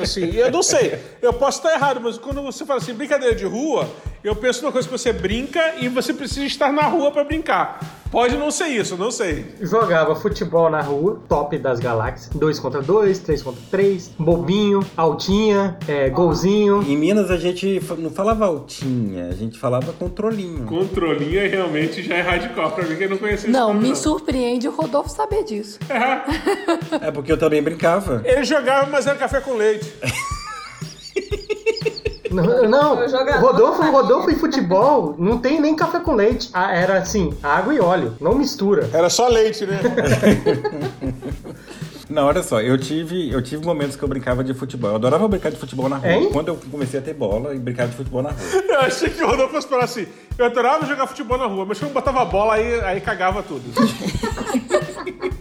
[0.00, 3.44] Assim, eu não sei, eu posso estar errado, mas quando você fala assim, brincadeira de
[3.44, 3.88] rua,
[4.22, 8.03] eu penso numa coisa que você brinca e você precisa estar na rua para brincar.
[8.14, 9.44] Pode não ser isso, não sei.
[9.60, 12.30] Jogava futebol na rua, top das galáxias.
[12.32, 16.80] 2 contra 2, 3 contra 3, bobinho, altinha, é, golzinho.
[16.82, 20.64] Em Minas a gente não falava altinha, a gente falava controlinho.
[20.64, 24.70] Controlinha realmente já é radical pra mim que não conhecia Não, me nome, surpreende o
[24.70, 25.80] Rodolfo saber disso.
[27.02, 28.22] É porque eu também brincava.
[28.24, 29.92] Ele jogava, mas era café com leite.
[32.34, 36.50] Não, não Eu Rodolfo, Rodolfo em futebol não tem nem café com leite.
[36.52, 38.88] Ah, Era assim, água e óleo, não mistura.
[38.92, 39.80] Era só leite, né?
[42.08, 44.90] Não, olha só, eu tive, eu tive momentos que eu brincava de futebol.
[44.90, 46.12] Eu adorava brincar de futebol na rua.
[46.12, 46.28] Hein?
[46.32, 48.38] Quando eu comecei a ter bola e brincar de futebol na rua.
[48.68, 50.06] Eu achei que o Rodolfo fosse falar assim.
[50.36, 53.64] Eu adorava jogar futebol na rua, mas quando botava a bola aí, aí cagava tudo.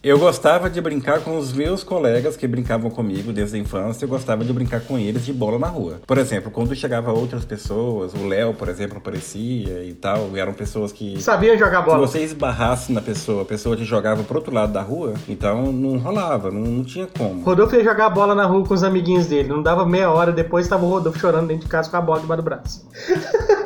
[0.00, 4.04] Eu gostava de brincar com os meus colegas que brincavam comigo desde a infância.
[4.04, 6.00] Eu gostava de brincar com eles de bola na rua.
[6.06, 10.36] Por exemplo, quando chegava outras pessoas, o Léo, por exemplo, aparecia e tal.
[10.36, 11.20] Eram pessoas que.
[11.20, 12.06] Sabia jogar Se bola.
[12.06, 15.98] você esbarrasse na pessoa, a pessoa te jogava pro outro lado da rua, então não
[15.98, 17.42] rolava, não, não tinha como.
[17.42, 19.48] Rodolfo ia jogar bola na rua com os amiguinhos dele.
[19.48, 22.20] Não dava meia hora depois, tava o Rodolfo chorando dentro de casa com a bola
[22.20, 22.88] debaixo do braço.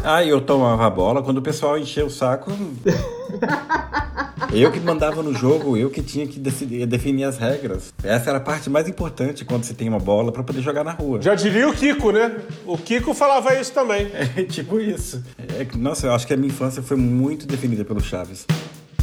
[0.03, 2.51] Aí eu tomava a bola, quando o pessoal enchia o saco.
[4.51, 7.93] eu que mandava no jogo, eu que tinha que decidir, definir as regras.
[8.03, 10.93] Essa era a parte mais importante quando você tem uma bola pra poder jogar na
[10.93, 11.21] rua.
[11.21, 12.37] Já diria o Kiko, né?
[12.65, 14.11] O Kiko falava isso também.
[14.35, 15.23] É tipo isso.
[15.39, 18.47] É nossa, eu acho que a minha infância foi muito definida pelo Chaves.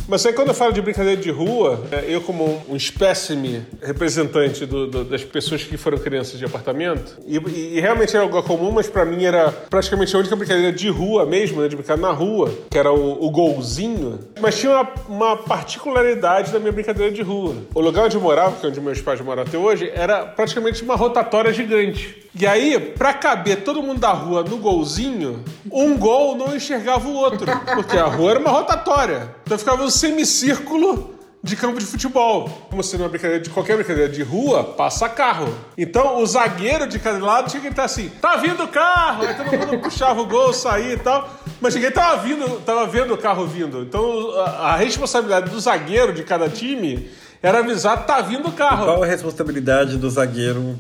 [0.10, 4.66] Mas aí quando eu falo de brincadeira de rua, é, eu como um espécime representante
[4.66, 8.72] do- do- das pessoas que foram crianças de apartamento, e, e- realmente era algo comum,
[8.72, 12.12] mas pra mim era praticamente a única brincadeira de rua mesmo, né, de brincar na
[12.12, 14.20] rua, que era o, o golzinho.
[14.42, 17.54] Mas tinha uma, uma particularidade da minha brincadeira de rua.
[17.76, 20.84] O lugar onde eu morava, que é onde meus pais moram até hoje, era praticamente
[20.84, 22.24] uma rotatória gigante.
[22.40, 27.14] E aí, pra caber todo mundo da rua no golzinho, um gol não enxergava o
[27.14, 27.46] outro,
[27.76, 29.36] porque a rua era uma rotatória.
[29.46, 32.50] Então ficava um semicírculo de campo de futebol.
[32.70, 35.54] Como se numa brincadeira de qualquer brincadeira de rua, passa carro.
[35.78, 39.26] Então o zagueiro de cada lado tinha que estar assim: tá vindo o carro!
[39.26, 41.30] Aí todo mundo puxava o gol, saía e tal.
[41.62, 43.82] Mas ninguém tava vindo, tava vendo o carro vindo.
[43.82, 47.10] Então a, a responsabilidade do zagueiro de cada time
[47.42, 48.86] era avisar: tá vindo o carro.
[48.86, 50.78] Qual a responsabilidade do zagueiro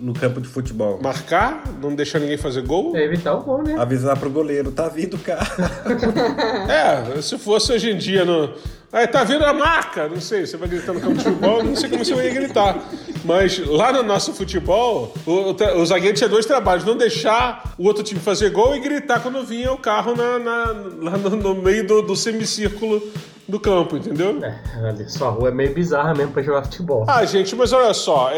[0.00, 0.98] no campo de futebol?
[1.02, 2.96] Marcar, não deixar ninguém fazer gol.
[2.96, 3.76] É evitar o gol, né?
[3.78, 5.46] Avisar pro goleiro, tá vindo o carro.
[6.68, 8.52] É, se fosse hoje em dia no.
[8.90, 11.76] Aí tá vindo a marca, não sei, você vai gritar no campo de futebol, não
[11.76, 12.78] sei como você vai gritar.
[13.22, 17.84] Mas lá no nosso futebol, o, o, o zagueiro tinha dois trabalhos: não deixar o
[17.86, 21.54] outro time fazer gol e gritar quando vinha o carro na, na- lá no, no
[21.56, 23.02] meio do, do semicírculo
[23.48, 24.38] do campo, entendeu?
[24.42, 27.04] É, sua rua é meio bizarra mesmo pra jogar futebol.
[27.08, 28.36] Ah, gente, mas olha só, é-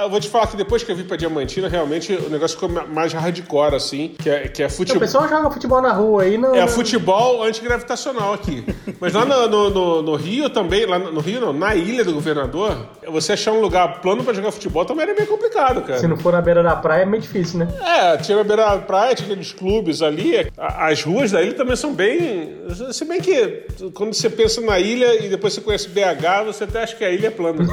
[0.00, 2.56] é- eu vou te falar que depois que eu vim pra Diamantina, realmente o negócio
[2.58, 5.00] ficou ma- mais hardcore, assim, que é, que é o futebol.
[5.00, 6.54] pessoal joga futebol na rua aí, não.
[6.54, 8.64] É futebol antigravitacional aqui.
[9.00, 12.12] Mas lá no, no- no- no Rio também, lá no Rio não, na Ilha do
[12.12, 12.76] Governador,
[13.08, 15.98] você achar um lugar plano pra jogar futebol também era meio complicado, cara.
[15.98, 17.68] Se não for na beira da praia é meio difícil, né?
[17.80, 20.46] É, tinha a beira da praia, tinha aqueles clubes ali.
[20.58, 22.54] As ruas da ilha também são bem.
[22.92, 26.82] Se bem que quando você pensa na ilha e depois você conhece BH, você até
[26.82, 27.64] acha que a ilha é plana.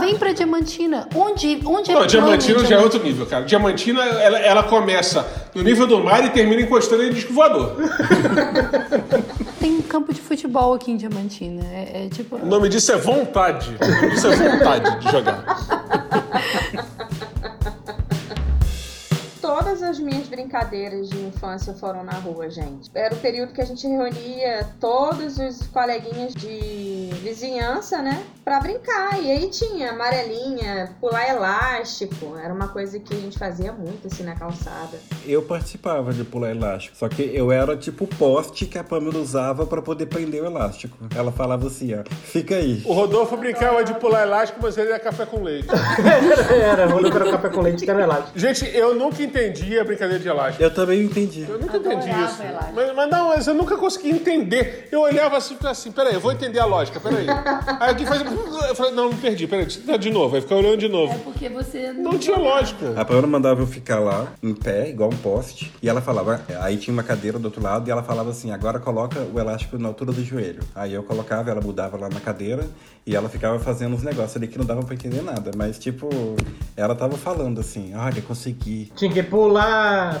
[0.00, 1.08] Vem pra Diamantina.
[1.14, 3.44] Onde, onde é Não, plano Diamantina já é outro nível, cara.
[3.44, 7.76] Diamantina, ela, ela começa no nível do mar e termina encostando em disco voador.
[9.60, 11.64] Tem um campo de futebol aqui em Diamantina.
[11.72, 12.36] É, é tipo.
[12.36, 13.76] O nome disso é vontade.
[13.80, 15.44] O nome disso é vontade de jogar.
[19.74, 22.88] Todas as minhas brincadeiras de infância foram na rua, gente.
[22.94, 28.24] Era o período que a gente reunia todos os coleguinhas de vizinhança, né?
[28.44, 29.20] Pra brincar.
[29.20, 32.36] E aí tinha amarelinha, pular elástico.
[32.36, 34.96] Era uma coisa que a gente fazia muito assim na calçada.
[35.26, 39.18] Eu participava de pular elástico, só que eu era tipo o poste que a Pamela
[39.18, 40.96] usava pra poder prender o elástico.
[41.16, 42.80] Ela falava assim, ó, fica aí.
[42.84, 45.66] O Rodolfo brincava de pular elástico, mas ele é café com leite.
[46.54, 48.38] Era, vou levar café com leite que era elástico.
[48.38, 50.62] Gente, eu nunca entendi a brincadeira de elástico.
[50.62, 51.46] Eu também entendi.
[51.48, 52.42] Eu nunca entendi Adorava isso.
[52.42, 52.72] elástico.
[52.74, 54.88] Mas, mas não, mas eu nunca consegui entender.
[54.92, 57.26] Eu olhava assim e ficava assim, peraí, eu vou entender a lógica, peraí.
[57.80, 58.22] Aí aqui faz.
[58.22, 60.34] Eu falei, não, me perdi, peraí, tá de novo.
[60.36, 61.14] Aí ficava olhando de novo.
[61.14, 62.92] É porque você Não tinha lógica.
[62.96, 66.76] A Pamela mandava eu ficar lá, em pé, igual um poste, e ela falava, aí
[66.76, 69.88] tinha uma cadeira do outro lado, e ela falava assim, agora coloca o elástico na
[69.88, 70.60] altura do joelho.
[70.74, 72.66] Aí eu colocava, ela mudava lá na cadeira,
[73.06, 76.08] e ela ficava fazendo uns negócios ali que não dava pra entender nada, mas tipo,
[76.76, 78.90] ela tava falando assim, olha, consegui.
[78.96, 79.53] Tinha que pular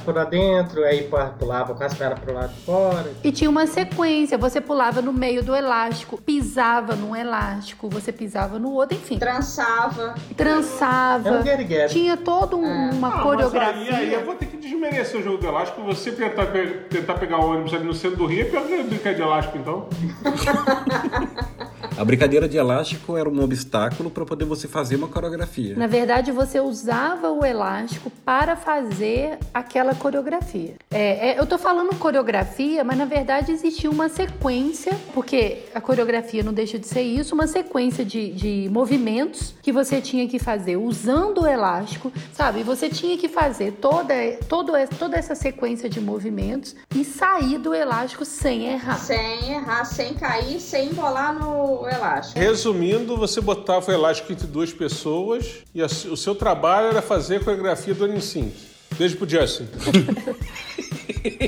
[0.04, 3.12] por dentro, aí pulava com as pernas pro lado de fora.
[3.22, 8.58] E tinha uma sequência, você pulava no meio do elástico, pisava num elástico, você pisava
[8.58, 9.18] no outro, enfim.
[9.18, 10.14] Trançava.
[10.36, 11.28] Trançava.
[11.28, 11.88] É um.
[11.88, 13.74] Tinha toda um- uma Ah, coreografia.
[13.92, 15.82] Mas aí, aí eu vou ter que desmerecer o jogo do elástico.
[15.84, 16.46] Você tentar,
[16.90, 19.58] tentar pegar o ônibus ali no centro do Rio é pior que brincar de elástico,
[19.58, 19.86] então.
[21.96, 25.76] A brincadeira de elástico era um obstáculo pra poder você fazer uma coreografia.
[25.76, 30.74] Na verdade, você usava o elástico para fazer aquela coreografia.
[30.90, 36.42] É, é, eu tô falando coreografia, mas na verdade existia uma sequência, porque a coreografia
[36.42, 40.76] não deixa de ser isso, uma sequência de, de movimentos que você tinha que fazer
[40.76, 42.60] usando o elástico, sabe?
[42.60, 44.14] E você tinha que fazer toda,
[44.48, 48.98] toda, toda essa sequência de movimentos e sair do elástico sem errar.
[48.98, 52.38] Sem errar, sem cair, sem embolar no elástico.
[52.38, 57.36] Resumindo, você botava o elástico entre duas pessoas e a- o seu trabalho era fazer
[57.36, 58.50] a coreografia do N5.
[58.96, 59.66] Beijo pro Justin.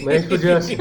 [0.02, 0.76] Mas podia assim.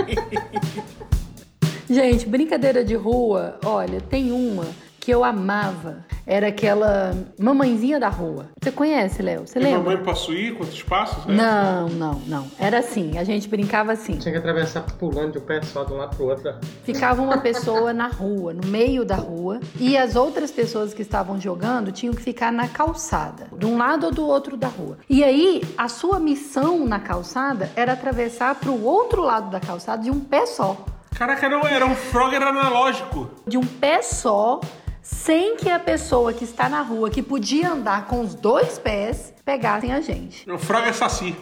[1.90, 4.66] Gente, brincadeira de rua, olha, tem uma
[5.06, 6.04] que eu amava.
[6.26, 8.48] Era aquela mamãezinha da rua.
[8.60, 9.46] Você conhece, Léo?
[9.46, 9.80] Você E lembra?
[9.92, 11.24] mamãe Passuí, quantos passos?
[11.28, 11.36] né?
[11.36, 12.48] Não, não, não.
[12.60, 14.18] Era assim, a gente brincava assim.
[14.18, 16.56] Tinha que atravessar pulando de um pé só de um lado pro outro.
[16.84, 21.40] Ficava uma pessoa na rua, no meio da rua, e as outras pessoas que estavam
[21.40, 24.98] jogando tinham que ficar na calçada, de um lado ou do outro da rua.
[25.08, 30.02] E aí, a sua missão na calçada era atravessar para o outro lado da calçada
[30.02, 30.76] de um pé só.
[31.16, 33.30] Caraca, não, era um Frogger analógico.
[33.48, 34.60] de um pé só,
[35.08, 39.32] sem que a pessoa que está na rua, que podia andar com os dois pés,
[39.46, 40.50] pegassem a gente.
[40.50, 41.36] Um Frogger Saci.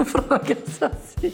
[0.00, 1.32] o Frog assassino.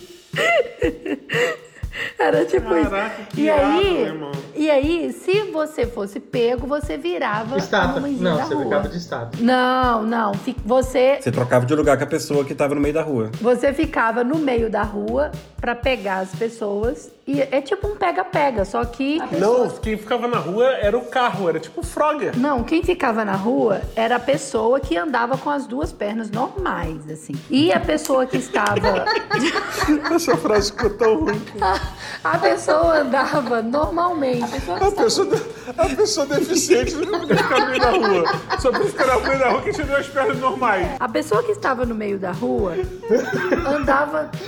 [2.19, 3.29] Era tipo Caraca, isso.
[3.31, 4.07] que E irado, aí,
[4.55, 8.01] e aí, se você fosse pego, você virava Estátua.
[8.07, 8.65] Não, da você rua.
[8.65, 9.41] ficava de estátua.
[9.43, 10.33] Não, não.
[10.67, 13.31] Você, Você trocava de lugar com a pessoa que tava no meio da rua.
[13.41, 17.11] você ficava no meio da rua pra pegar as pessoas.
[17.29, 19.19] E é tipo um pega-pega, só que.
[19.37, 22.39] Não, quem ficava na rua era o carro, era tipo o Frogger.
[22.39, 26.99] Não, quem ficava na rua era a pessoa que andava com as duas pernas normais,
[27.11, 27.35] assim.
[27.51, 29.05] E a pessoa que estava.
[30.15, 31.43] Essa frase ficou tão ruim.
[32.23, 34.45] a pessoa andava normalmente.
[34.45, 35.29] A pessoa A estava- pessoa,
[35.79, 38.25] a pessoa deficiente não podia ficar no meio da rua.
[38.61, 40.89] Só podia ficar no meio da rua que tinha duas pernas normais.
[41.01, 42.75] A pessoa que estava no meio da rua
[43.67, 44.31] andava.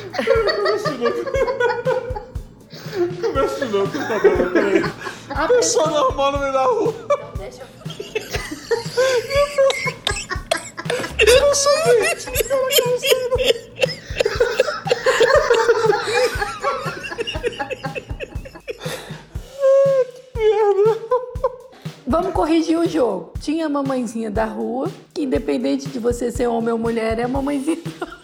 [3.21, 4.83] Começa de novo, favor, peraí.
[5.31, 6.95] A Pessoa normal no meio da rua.
[7.39, 7.69] Deixa eu...
[11.27, 12.39] Eu sou doente.
[22.49, 23.33] corrigir o jogo.
[23.41, 27.29] Tinha a mamãezinha da rua, que independente de você ser homem ou mulher, é a
[27.29, 28.19] mamãezinha da rua.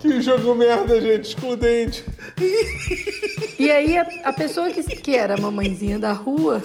[0.00, 2.04] Que jogo merda, gente, excludente.
[3.58, 6.62] E aí a, a pessoa que, que era a mamãezinha da rua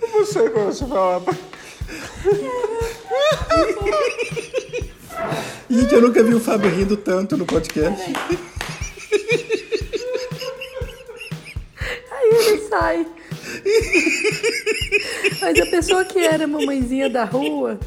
[0.00, 1.24] Eu não sei como você fala.
[5.70, 8.12] Gente, eu nunca vi o Fábio rindo tanto no podcast.
[15.44, 17.78] Mas a pessoa que era mamãezinha da rua,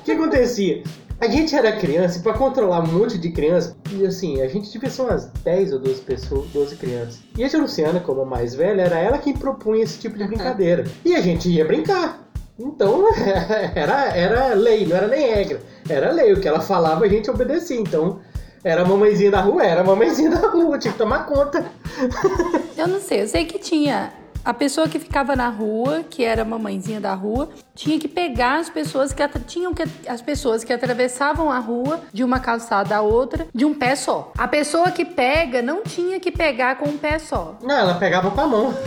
[0.00, 0.82] O que acontecia?
[1.20, 4.68] A gente era criança e pra controlar um monte de criança, e assim, a gente
[4.72, 7.20] devia ser umas 10 ou 12 pessoas, 12 crianças.
[7.36, 10.24] E a tia Luciana, como a mais velha, era ela quem propunha esse tipo de
[10.24, 10.84] brincadeira.
[11.04, 12.28] E a gente ia brincar.
[12.58, 13.04] Então,
[13.76, 15.60] era, era lei, não era nem regra.
[15.88, 17.78] Era lei, o que ela falava a gente obedecia.
[17.78, 18.18] Então,
[18.64, 21.64] era a mamãezinha da rua, era a mamãezinha da rua, tinha que tomar conta.
[22.76, 24.12] eu não sei, eu sei que tinha
[24.44, 28.58] a pessoa que ficava na rua, que era a mamãezinha da rua, tinha que pegar
[28.58, 33.00] as pessoas que tinham que as pessoas que atravessavam a rua de uma calçada a
[33.00, 34.32] outra de um pé só.
[34.36, 37.58] A pessoa que pega não tinha que pegar com um pé só.
[37.62, 38.74] Não, ela pegava com a mão.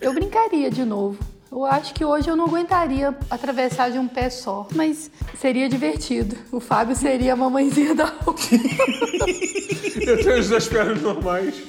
[0.00, 1.33] Eu brincaria de novo.
[1.54, 5.08] Eu acho que hoje eu não aguentaria atravessar de um pé só, mas
[5.40, 6.36] seria divertido.
[6.50, 8.34] O Fábio seria a mamãezinha da rua.
[10.04, 11.54] Eu tenho as duas pernas normais.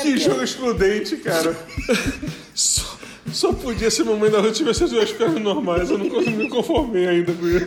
[0.00, 1.56] que jogo excludente, cara.
[2.54, 2.96] Só,
[3.32, 5.90] só podia ser mamãe da rua tivesse as duas pernas normais.
[5.90, 7.66] Eu não me conformei ainda com isso.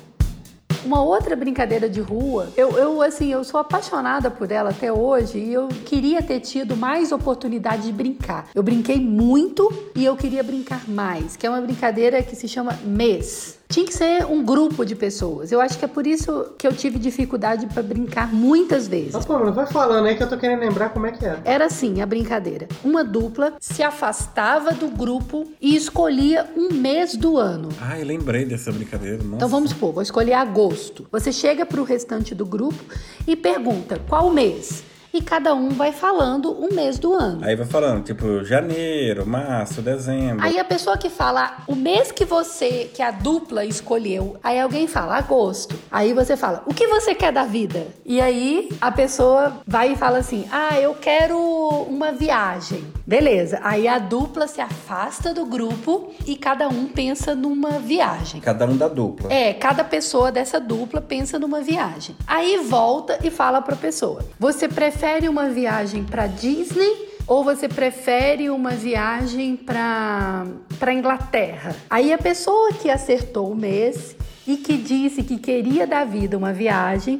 [0.85, 5.37] Uma outra brincadeira de rua, eu, eu assim, eu sou apaixonada por ela até hoje
[5.37, 8.49] e eu queria ter tido mais oportunidade de brincar.
[8.53, 12.77] Eu brinquei muito e eu queria brincar mais, que é uma brincadeira que se chama
[12.83, 13.62] mês.
[13.73, 15.51] Tinha que ser um grupo de pessoas.
[15.51, 19.13] Eu acho que é por isso que eu tive dificuldade para brincar muitas vezes.
[19.13, 21.41] Mas, pô, mano, vai falando aí que eu tô querendo lembrar como é que era.
[21.43, 22.67] Era assim a brincadeira.
[22.83, 27.69] Uma dupla se afastava do grupo e escolhia um mês do ano.
[27.81, 29.23] Ah, eu lembrei dessa brincadeira.
[29.23, 29.37] Nossa.
[29.37, 31.07] Então vamos supor, vou escolher agosto.
[31.11, 32.77] Você chega para o restante do grupo
[33.25, 34.83] e pergunta qual mês.
[35.13, 37.45] E cada um vai falando um mês do ano.
[37.45, 40.43] Aí vai falando, tipo, janeiro, março, dezembro.
[40.43, 44.87] Aí a pessoa que fala o mês que você, que a dupla escolheu, aí alguém
[44.87, 45.75] fala agosto.
[45.91, 47.85] Aí você fala, o que você quer da vida?
[48.03, 52.83] E aí a pessoa vai e fala assim, ah, eu quero uma viagem.
[53.05, 53.59] Beleza.
[53.61, 58.41] Aí a dupla se afasta do grupo e cada um pensa numa viagem.
[58.41, 59.31] Cada um da dupla.
[59.31, 62.15] É, cada pessoa dessa dupla pensa numa viagem.
[62.25, 68.49] Aí volta e fala pra pessoa: Você prefere uma viagem pra Disney ou você prefere
[68.49, 70.45] uma viagem pra
[70.79, 71.75] para Inglaterra?
[71.89, 74.15] Aí a pessoa que acertou o mês
[74.47, 77.19] e que disse que queria da vida uma viagem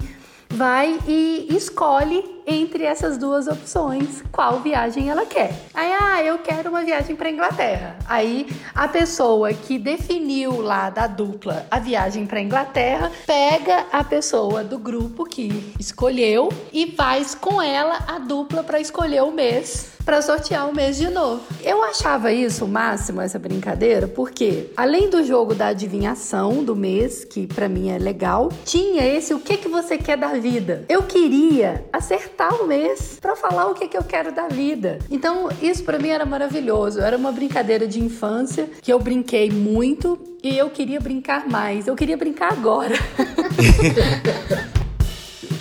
[0.50, 5.54] vai e escolhe entre essas duas opções qual viagem ela quer.
[5.74, 7.96] Aí, ah, eu quero uma viagem para Inglaterra.
[8.08, 14.64] Aí a pessoa que definiu lá da dupla a viagem para Inglaterra pega a pessoa
[14.64, 20.22] do grupo que escolheu e faz com ela a dupla para escolher o mês para
[20.22, 21.42] sortear o mês de novo.
[21.62, 27.24] Eu achava isso o máximo essa brincadeira, porque além do jogo da adivinhação do mês,
[27.24, 30.86] que para mim é legal, tinha esse o que que você quer da vida.
[30.90, 35.00] Eu queria acertar o mês para falar o que que eu quero da vida.
[35.10, 37.00] Então, isso para mim era maravilhoso.
[37.00, 41.88] Era uma brincadeira de infância que eu brinquei muito e eu queria brincar mais.
[41.88, 42.96] Eu queria brincar agora.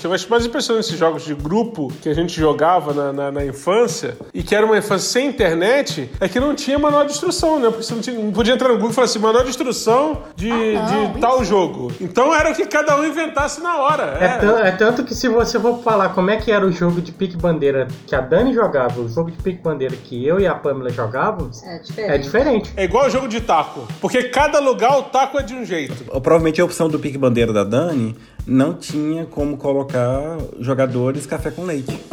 [0.02, 3.12] O que eu acho mais impressionante nesses jogos de grupo que a gente jogava na,
[3.12, 7.04] na, na infância e que era uma infância sem internet é que não tinha manual
[7.04, 7.68] de instrução, né?
[7.68, 10.22] Porque você não, tinha- não podia entrar no Google e falar assim, manual de instrução
[10.34, 11.92] de, não, de tal jogo.
[12.00, 14.18] Então era o que cada um inventasse na hora.
[14.20, 17.12] É, é tanto que se você for falar como é que era o jogo de
[17.12, 21.62] pique-bandeira que a Dani jogava, o jogo de pique-bandeira que eu e a Pamela jogávamos,
[21.62, 22.10] É diferente.
[22.12, 22.72] é diferente.
[22.76, 23.86] É igual jogo de taco.
[24.00, 26.02] Porque cada lugar o taco é de um jeito.
[26.20, 31.64] Provavelmente a opção do pique bandeira da Dani não tinha como colocar jogadores café com
[31.64, 31.98] leite.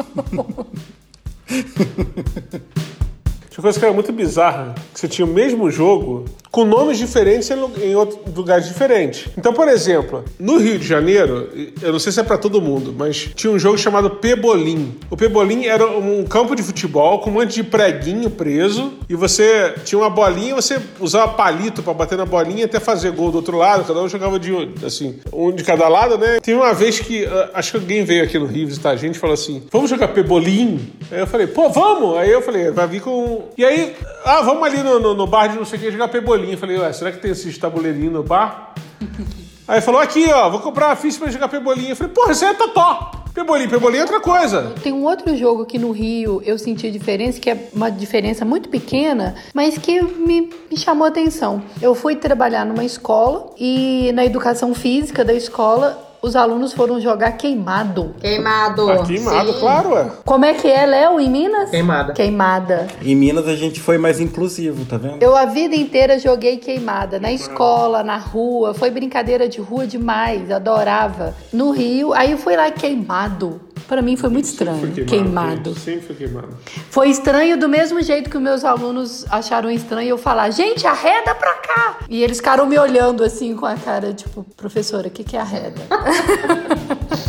[3.49, 7.49] Tinha coisa que era muito bizarra, que você tinha o mesmo jogo com nomes diferentes
[7.49, 7.93] em
[8.35, 9.27] lugares diferentes.
[9.37, 11.49] Então, por exemplo, no Rio de Janeiro,
[11.81, 14.95] eu não sei se é pra todo mundo, mas tinha um jogo chamado Pebolim.
[15.09, 19.75] O Pebolim era um campo de futebol com um monte de preguinho preso e você
[19.85, 23.57] tinha uma bolinha, você usava palito pra bater na bolinha até fazer gol do outro
[23.57, 24.51] lado, cada um jogava de
[24.85, 26.39] assim, um de cada lado, né?
[26.41, 29.15] Teve uma vez que ah, acho que alguém veio aqui no Rio visitar a gente
[29.15, 30.79] e falou assim: "Vamos jogar Pebolim?"
[31.11, 32.17] Aí eu falei: "Pô, vamos".
[32.17, 35.47] Aí eu falei: "Vai vir com E aí, ah, vamos ali no, no, no bar
[35.47, 36.51] de não sei o que jogar Pebolim".
[36.51, 38.73] Eu falei: "Ué, será que tem esses tabuleirinhos no bar?"
[39.67, 41.89] Aí falou: "Aqui, ó, vou comprar uma ficha pra jogar Pebolim".
[41.89, 43.11] Eu falei: "Porra, isso aí é totó".
[43.33, 44.73] Pebolim, Pebolim é outra coisa.
[44.81, 48.43] Tem um outro jogo que no Rio eu senti a diferença, que é uma diferença
[48.43, 51.61] muito pequena, mas que me, me chamou a atenção.
[51.81, 57.33] Eu fui trabalhar numa escola e na educação física da escola os alunos foram jogar
[57.33, 58.13] queimado.
[58.19, 58.89] Queimado.
[58.89, 59.59] Ah, queimado, Sim.
[59.59, 60.11] claro, ué.
[60.25, 61.69] Como é que é, Léo, em Minas?
[61.69, 62.13] Queimada.
[62.13, 62.87] Queimada.
[63.01, 65.21] Em Minas a gente foi mais inclusivo, tá vendo?
[65.21, 70.51] Eu a vida inteira joguei queimada, na escola, na rua, foi brincadeira de rua demais,
[70.51, 71.33] adorava.
[71.53, 73.61] No Rio, aí eu fui lá queimado.
[73.89, 75.71] Pra mim foi muito estranho, Foi queimado.
[75.71, 75.79] gente.
[75.79, 76.49] Sempre foi queimado.
[76.91, 81.33] Foi estranho do mesmo jeito que os meus alunos acharam estranho eu falar, gente, arreda
[81.33, 81.97] pra cá!
[82.07, 85.39] E eles ficaram me olhando assim com a cara, tipo, professora, o que, que é
[85.41, 85.81] arreda?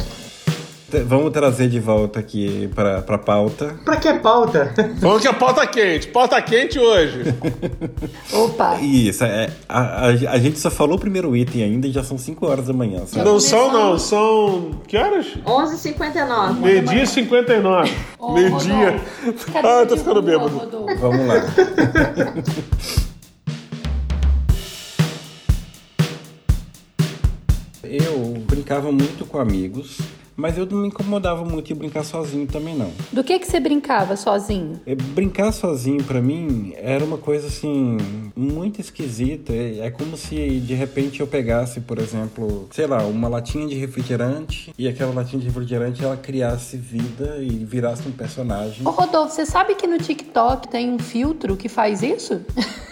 [1.07, 3.77] Vamos trazer de volta aqui pra, pra pauta.
[3.85, 4.75] Pra que pauta?
[4.99, 6.09] Vamos que a pauta quente.
[6.09, 7.35] Pauta quente hoje.
[8.33, 8.81] Opa!
[8.81, 12.19] Isso, é, a, a, a gente só falou o primeiro item ainda e já são
[12.19, 13.07] 5 horas da manhã.
[13.07, 13.25] sabe?
[13.25, 13.99] Não são, não.
[13.99, 14.81] São.
[14.89, 15.27] Que horas?
[15.47, 16.55] 11h59.
[16.59, 17.93] Meio-dia e 59.
[18.19, 19.01] Ô, Meio-dia.
[19.63, 20.59] Ah, eu tô ficando Google, bêbado.
[20.59, 20.97] Rodolfo?
[20.99, 21.35] Vamos lá.
[27.83, 29.99] Eu brincava muito com amigos,
[30.41, 32.91] mas eu não me incomodava muito em brincar sozinho também não.
[33.13, 34.81] Do que que você brincava sozinho?
[34.87, 37.99] É, Brincar sozinho pra mim era uma coisa assim
[38.35, 39.53] muito esquisita.
[39.53, 43.75] É é como se de repente eu pegasse, por exemplo, sei lá, uma latinha de
[43.75, 48.87] refrigerante e aquela latinha de refrigerante ela criasse vida e virasse um personagem.
[48.87, 52.41] Ô Rodolfo, você sabe que no TikTok tem um filtro que faz isso?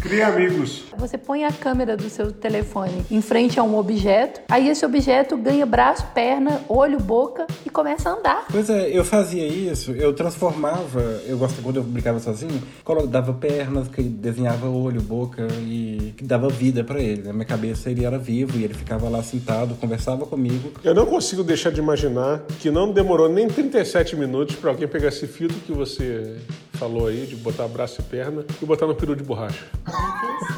[0.00, 0.84] Cria amigos.
[0.96, 5.36] Você põe a câmera do seu telefone em frente a um objeto, aí esse objeto
[5.36, 8.46] ganha braço, perna, olho, boca e começa a andar.
[8.50, 12.62] Pois é, eu fazia isso, eu transformava, eu gosto quando eu brincava sozinho,
[13.08, 17.22] dava pernas, que desenhava olho, boca e dava vida pra ele.
[17.22, 20.72] Na minha cabeça ele era vivo e ele ficava lá sentado, conversava comigo.
[20.82, 25.08] Eu não consigo deixar de imaginar que não demorou nem 37 minutos pra alguém pegar
[25.08, 26.36] esse filtro que você
[26.80, 29.66] falou aí, de botar braço e perna, e botar no peru de borracha.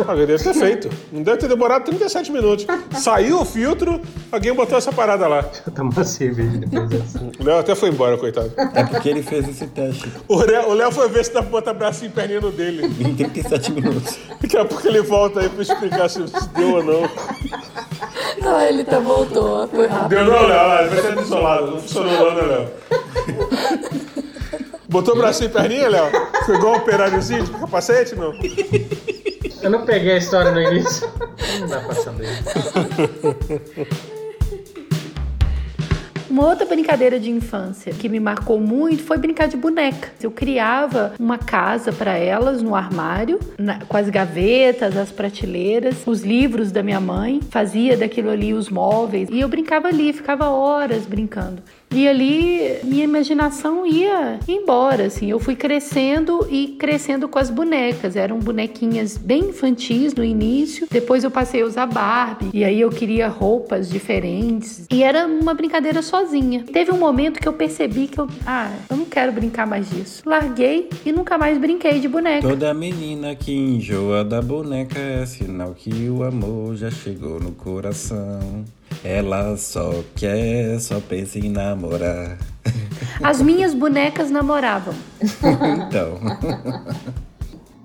[0.07, 0.89] Ah, deve ter feito.
[1.12, 2.64] Não deve ter demorado 37 minutos.
[2.93, 4.01] Saiu o filtro,
[4.31, 5.45] alguém botou essa parada lá.
[5.77, 7.18] Uma cerveja depois dessa.
[7.18, 8.53] O Léo até foi embora, coitado.
[8.73, 11.51] É porque ele fez esse teste O Léo, o Léo foi ver se dá pra
[11.51, 12.87] botar braço e perninha no dele.
[13.01, 14.16] em 37 minutos.
[14.41, 16.20] Daqui a pouco ele volta aí pra explicar se
[16.55, 17.11] deu ou não.
[18.41, 20.09] Não, ele tá voltou, foi rápido.
[20.09, 20.53] Deu não, Léo.
[20.61, 21.66] Ah, Vai ser desolado.
[21.73, 22.68] Não funcionou não, né, Léo?
[24.89, 26.11] Botou braço e perninha, Léo?
[26.45, 28.35] Foi igual um operáriozinho de capacete, não?
[29.62, 31.09] Eu não peguei a história no início.
[31.61, 32.28] Não dá pra saber.
[36.28, 40.09] Uma outra brincadeira de infância que me marcou muito foi brincar de boneca.
[40.22, 46.22] Eu criava uma casa para elas no armário, na- com as gavetas, as prateleiras, os
[46.22, 51.05] livros da minha mãe, fazia daquilo ali os móveis e eu brincava ali, ficava horas
[51.05, 51.62] brincando.
[51.95, 55.30] E ali minha imaginação ia embora, assim.
[55.30, 58.16] Eu fui crescendo e crescendo com as bonecas.
[58.16, 60.86] Eram bonequinhas bem infantis no início.
[60.90, 62.51] Depois eu passei a usar Barbie.
[62.55, 64.86] E aí eu queria roupas diferentes.
[64.90, 66.64] E era uma brincadeira sozinha.
[66.72, 70.22] Teve um momento que eu percebi que eu, ah, eu não quero brincar mais disso.
[70.24, 72.49] Larguei e nunca mais brinquei de boneca.
[72.49, 78.64] Toda menina que enjoa da boneca é sinal que o amor já chegou no coração.
[79.05, 82.38] Ela só quer, só pensa em namorar.
[83.22, 84.94] As minhas bonecas namoravam.
[85.20, 86.18] Então,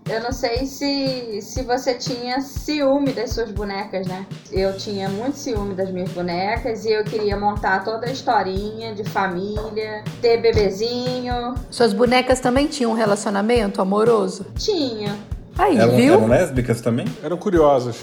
[0.09, 4.25] Eu não sei se, se você tinha ciúme das suas bonecas, né?
[4.49, 9.03] Eu tinha muito ciúme das minhas bonecas e eu queria montar toda a historinha de
[9.03, 11.55] família, ter bebezinho.
[11.69, 14.45] Suas bonecas também tinham um relacionamento amoroso?
[14.57, 15.13] Tinha.
[15.57, 16.13] Aí, elas viu?
[16.13, 17.05] eram lésbicas também?
[17.23, 17.97] Eram curiosas.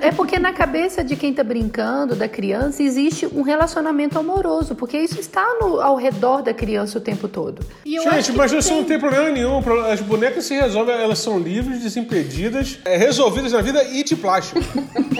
[0.00, 4.96] É porque na cabeça de quem tá brincando, da criança, existe um relacionamento amoroso, porque
[4.96, 7.64] isso está no- ao redor da criança o tempo todo.
[7.84, 9.58] E Gente, mas isso não tem problema nenhum.
[9.90, 14.60] As bonecas se resolvem, elas são livres, desimpedidas, é, resolvidas na vida e de plástico.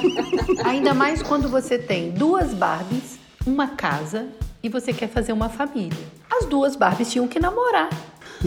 [0.65, 4.27] Ainda mais quando você tem duas Barbies, uma casa
[4.63, 5.99] e você quer fazer uma família.
[6.31, 7.91] As duas Barbies tinham que namorar.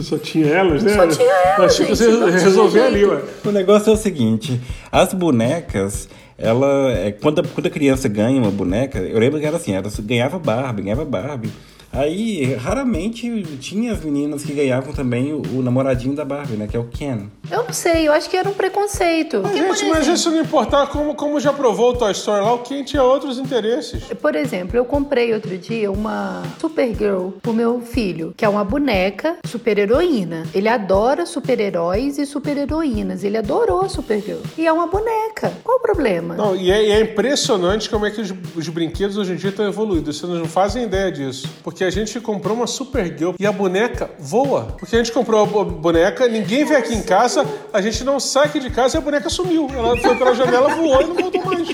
[0.02, 0.93] Só tinha elas, né?
[0.93, 3.22] Só tinha elas, Achei que gente, não você resolver ali, ué.
[3.43, 4.60] O negócio é o seguinte,
[4.91, 9.46] as bonecas, ela, é, quando, a, quando a criança ganha uma boneca, eu lembro que
[9.46, 11.52] era assim, ela ganhava Barbie, ganhava Barbie.
[11.92, 16.68] Aí, raramente tinha as meninas que ganhavam também o, o namoradinho da Barbie, né?
[16.68, 17.28] Que é o Ken.
[17.50, 19.42] Eu não sei, eu acho que era um preconceito.
[19.44, 22.54] Mas, Porque, gente, mas isso não importar como, como já provou o Toy Story lá,
[22.54, 24.04] o Ken tinha outros interesses.
[24.22, 29.38] Por exemplo, eu comprei outro dia uma Supergirl pro meu filho, que é uma boneca
[29.46, 30.44] super-heroína.
[30.54, 33.24] Ele adora super-heróis e super-heroínas.
[33.24, 34.40] Ele adorou a Supergirl.
[34.58, 35.54] E é uma boneca.
[35.64, 36.36] Qual o problema?
[36.36, 39.50] Não, e é, e é impressionante como é que os, os brinquedos hoje em dia
[39.50, 40.18] estão evoluídos.
[40.20, 41.48] Vocês não fazem ideia disso.
[41.64, 44.76] Porque a gente comprou uma Supergirl e a boneca voa.
[44.78, 48.20] Porque a gente comprou a bo- boneca, ninguém veio aqui em casa, a gente não
[48.20, 49.68] sai aqui de casa e a boneca sumiu.
[49.74, 51.68] Ela foi pela janela, voou e não voltou mais.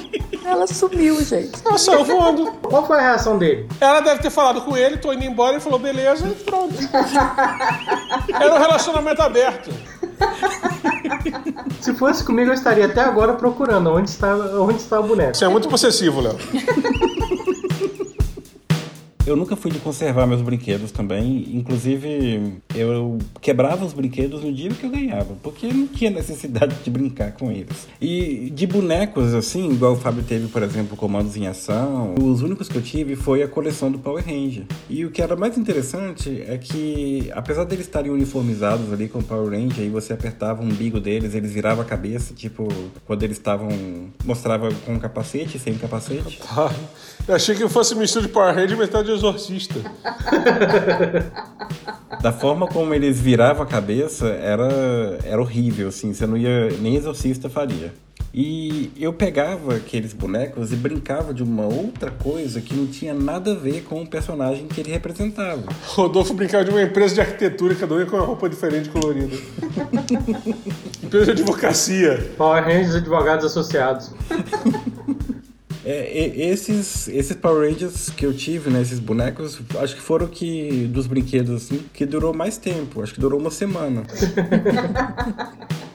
[0.44, 1.52] Ela sumiu, gente.
[1.66, 2.52] Ela saiu voando.
[2.64, 3.68] Qual foi a reação dele?
[3.80, 6.76] Ela deve ter falado com ele, tô indo embora, ele falou, beleza, e pronto.
[8.34, 9.70] Era um relacionamento aberto.
[11.80, 15.36] Se fosse comigo, eu estaria até agora procurando onde está, onde está o boneco.
[15.36, 16.38] Você é muito possessivo, Léo.
[19.26, 21.48] Eu nunca fui de conservar meus brinquedos também.
[21.54, 26.76] Inclusive, eu quebrava os brinquedos no dia que eu ganhava, porque eu não tinha necessidade
[26.84, 27.88] de brincar com eles.
[28.02, 32.68] E de bonecos, assim, igual o Fábio teve, por exemplo, comandos em ação, os únicos
[32.68, 34.66] que eu tive foi a coleção do Power Ranger.
[34.90, 39.24] E o que era mais interessante é que, apesar deles estarem uniformizados ali com o
[39.24, 42.68] Power Ranger, e você apertava o umbigo deles, eles viravam a cabeça, tipo,
[43.06, 43.70] quando eles estavam.
[44.26, 46.40] mostrava com capacete, sem capacete.
[46.50, 46.72] Ah,
[47.28, 49.80] Eu achei que fosse mistura de Power Ranger e metade de Exorcista.
[52.22, 54.70] Da forma como eles viravam a cabeça, era,
[55.24, 57.92] era horrível, assim, você não ia, nem exorcista faria.
[58.34, 63.54] E eu pegava aqueles bonecos e brincava de uma outra coisa que não tinha nada
[63.54, 65.64] a ver com o personagem que ele representava.
[65.88, 69.36] Rodolfo brincava de uma empresa de arquitetura, cada um ia com uma roupa diferente colorida.
[71.04, 72.32] empresa de advocacia.
[72.38, 74.12] Power Rangers Advogados Associados.
[75.84, 80.88] É, esses, esses Power Rangers que eu tive, né, esses bonecos, acho que foram que
[80.92, 84.04] dos brinquedos assim, que durou mais tempo, acho que durou uma semana.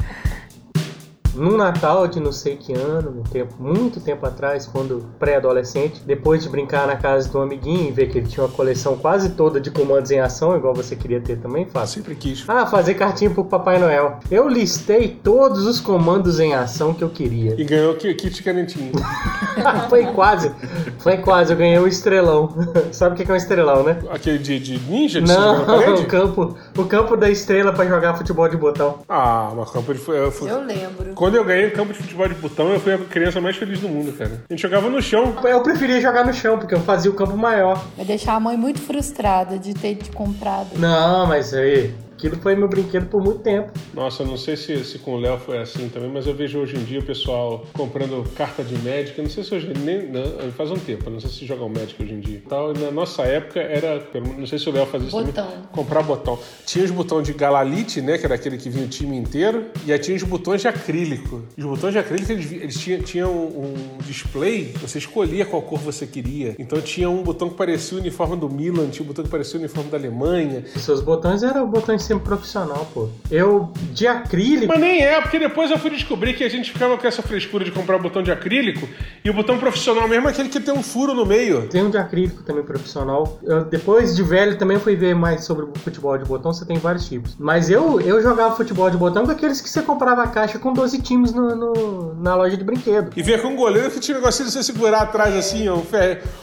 [1.36, 6.42] Num Natal de não sei que ano, um tempo, muito tempo atrás, quando pré-adolescente, depois
[6.42, 9.30] de brincar na casa de um amiguinho e ver que ele tinha uma coleção quase
[9.30, 11.96] toda de comandos em ação, igual você queria ter também, fácil.
[12.02, 12.44] Sempre quis.
[12.48, 14.18] Ah, fazer cartinha pro Papai Noel.
[14.30, 17.54] Eu listei todos os comandos em ação que eu queria.
[17.60, 18.92] E ganhou o ki- kit canetinho.
[19.88, 20.50] foi quase,
[20.98, 22.54] foi quase, eu ganhei um estrelão.
[22.92, 23.98] Sabe o que é um estrelão, né?
[24.10, 25.62] Aquele de, de ninja de Não,
[26.00, 28.98] o campo, o campo da estrela pra jogar futebol de botão.
[29.08, 31.12] Ah, mas campo de eu fui- Eu lembro.
[31.26, 33.80] Quando eu ganhei o campo de futebol de botão, eu fui a criança mais feliz
[33.80, 34.44] do mundo, cara.
[34.48, 35.34] A gente jogava no chão.
[35.42, 37.84] Eu preferia jogar no chão, porque eu fazia o campo maior.
[37.96, 40.78] Vai deixar a mãe muito frustrada de ter te comprado.
[40.78, 43.70] Não, mas aí, aquilo foi meu brinquedo por muito tempo.
[43.94, 46.58] Nossa, eu não sei se, se com o Léo foi assim também, mas eu vejo
[46.58, 49.22] hoje em dia o pessoal comprando carta de médica.
[49.22, 52.02] Não sei se hoje nem não, faz um tempo, não sei se joga o médico
[52.02, 52.42] hoje em dia.
[52.48, 54.02] Tal, na nossa época era,
[54.36, 55.44] não sei se o Léo fazia isso Botão.
[55.44, 55.64] também.
[55.72, 56.38] Comprar botão.
[56.64, 59.92] Tinha os botões de galalite, né, que era aquele que vinha o time inteiro, e
[59.92, 61.42] aí tinha os botões de acrílico.
[61.56, 65.78] Os botões de acrílico eles, eles tinham, tinham um, um display, você escolhia qual cor
[65.78, 66.54] você queria.
[66.58, 69.58] Então tinha um botão que parecia o uniforme do Milan, tinha um botão que parecia
[69.58, 70.64] o uniforme da Alemanha.
[70.74, 73.08] Os seus botões eram botões profissional, pô.
[73.30, 76.96] Eu, de acrílico, Mas nem é, porque depois eu fui descobrir que a gente ficava
[76.96, 78.88] com essa frescura de comprar botão de acrílico
[79.24, 81.68] e o botão profissional mesmo é aquele que tem um furo no meio.
[81.68, 83.38] tem um de acrílico também profissional.
[83.42, 86.78] Eu, depois de velho também fui ver mais sobre o futebol de botão, você tem
[86.78, 87.36] vários tipos.
[87.38, 90.72] Mas eu, eu jogava futebol de botão com aqueles que você comprava a caixa com
[90.72, 93.10] 12 times no, no- na loja de brinquedo.
[93.16, 95.82] E vinha com um goleiro que tinha um negocinho de você segurar atrás assim, um,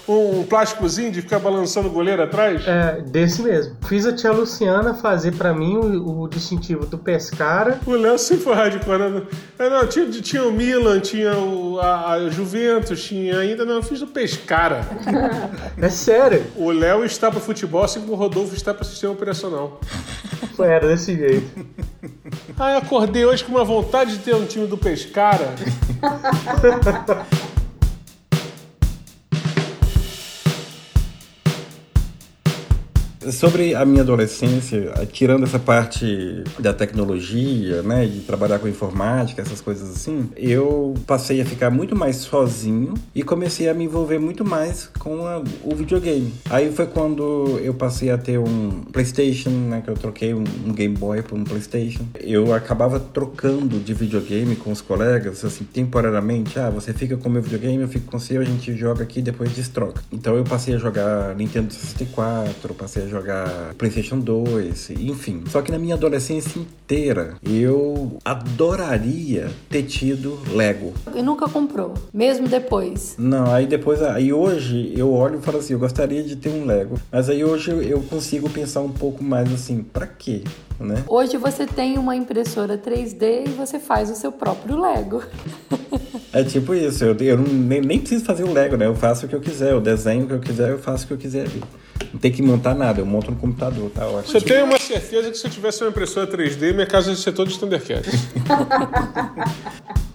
[0.08, 2.62] um plásticozinho de ficar balançando o goleiro atrás.
[2.68, 3.76] É, desse mesmo.
[3.88, 7.80] Fiz a tia Luciana fazer mim o, o distintivo do Pescara.
[7.86, 9.00] O Léo sempre foi hardcore.
[9.00, 9.22] Né?
[9.60, 13.66] Não, tinha, tinha o Milan, tinha o, a, a Juventus, tinha ainda.
[13.66, 14.82] Não, eu fiz o Pescara.
[15.78, 19.80] É sério, O Léo está pro futebol, assim como o Rodolfo está pro sistema operacional.
[20.60, 21.66] era desse jeito.
[22.58, 25.54] Ah, eu acordei hoje com uma vontade de ter um time do Pescara.
[33.32, 39.62] Sobre a minha adolescência, tirando essa parte da tecnologia, né, de trabalhar com informática, essas
[39.62, 44.44] coisas assim, eu passei a ficar muito mais sozinho e comecei a me envolver muito
[44.44, 46.34] mais com a- o videogame.
[46.50, 50.74] Aí foi quando eu passei a ter um PlayStation, né, que eu troquei um, um
[50.74, 52.04] Game Boy por um PlayStation.
[52.20, 56.60] Eu acabava trocando de videogame com os colegas, assim, temporariamente.
[56.60, 59.04] Ah, você fica com o meu videogame, eu fico com o seu, a gente joga
[59.04, 60.02] aqui depois destroca.
[60.12, 65.44] Então eu passei a jogar Nintendo 64, passei a jogar PlayStation 2, enfim.
[65.48, 70.94] Só que na minha adolescência inteira, eu adoraria ter tido Lego.
[71.14, 73.16] E nunca comprou, mesmo depois.
[73.18, 76.66] Não, aí depois, aí hoje eu olho e falo assim, eu gostaria de ter um
[76.66, 77.00] Lego.
[77.12, 80.44] Mas aí hoje eu consigo pensar um pouco mais assim, para quê?
[80.80, 81.04] Né?
[81.08, 85.24] Hoje você tem uma impressora 3D e você faz o seu próprio Lego.
[86.34, 88.88] É tipo isso, eu, eu nem, nem, preciso fazer o Lego, né?
[88.88, 91.08] Eu faço o que eu quiser, eu desenho o que eu quiser, eu faço o
[91.08, 91.62] que eu quiser ali.
[92.12, 94.32] Não tem que montar nada, eu monto no computador, tá ótimo.
[94.32, 97.32] Você tem uma certeza que se eu tivesse uma impressora 3D, minha casa ia ser
[97.32, 98.14] toda de Thundercats.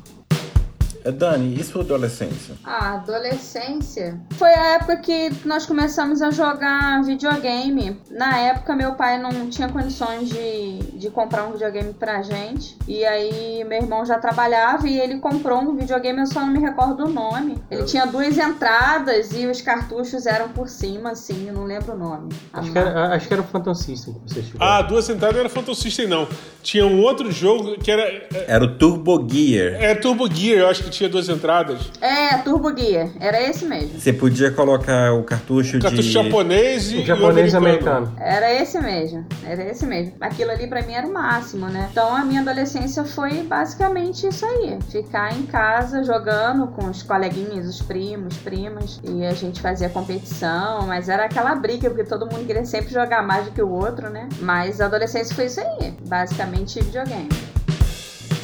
[1.04, 2.54] É, Dani, e sua adolescência?
[2.64, 8.00] A adolescência foi a época que nós começamos a jogar videogame.
[8.10, 12.76] Na época, meu pai não tinha condições de, de comprar um videogame pra gente.
[12.86, 16.60] E aí, meu irmão já trabalhava e ele comprou um videogame, eu só não me
[16.60, 17.56] recordo o nome.
[17.70, 21.98] Ele tinha duas entradas e os cartuchos eram por cima, assim, eu não lembro o
[21.98, 22.28] nome.
[22.52, 24.60] Acho que era, acho que era o Phantom System que você chegou.
[24.60, 26.28] Ah, duas entradas não era Phantom System, não.
[26.62, 28.26] Tinha um outro jogo que era.
[28.46, 29.74] Era o Turbo Gear.
[29.82, 31.90] É Turbo Gear, eu acho que tinha duas entradas.
[32.00, 33.10] É, Turbo Gear.
[33.20, 33.98] Era esse mesmo.
[33.98, 36.12] Você podia colocar o cartucho, cartucho de...
[36.12, 38.06] japonês e, o japonês e americano.
[38.06, 38.16] americano.
[38.20, 39.26] Era esse mesmo.
[39.44, 40.14] Era esse mesmo.
[40.20, 41.88] Aquilo ali pra mim era o máximo, né?
[41.90, 44.78] Então a minha adolescência foi basicamente isso aí.
[44.90, 49.00] Ficar em casa jogando com os coleguinhas, os primos, primas.
[49.04, 53.22] E a gente fazia competição, mas era aquela briga, porque todo mundo queria sempre jogar
[53.22, 54.28] mais do que o outro, né?
[54.40, 55.92] Mas a adolescência foi isso aí.
[56.06, 57.28] Basicamente videogame.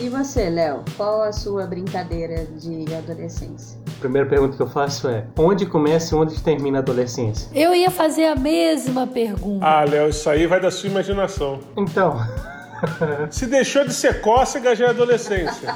[0.00, 0.82] E você, Léo?
[0.96, 3.78] Qual a sua brincadeira de adolescência?
[3.96, 7.48] A primeira pergunta que eu faço é: onde começa e onde termina a adolescência?
[7.54, 9.64] Eu ia fazer a mesma pergunta.
[9.64, 11.60] Ah, Léo, isso aí vai da sua imaginação.
[11.76, 12.18] Então.
[13.30, 15.74] Se deixou de ser cócega, já é adolescência.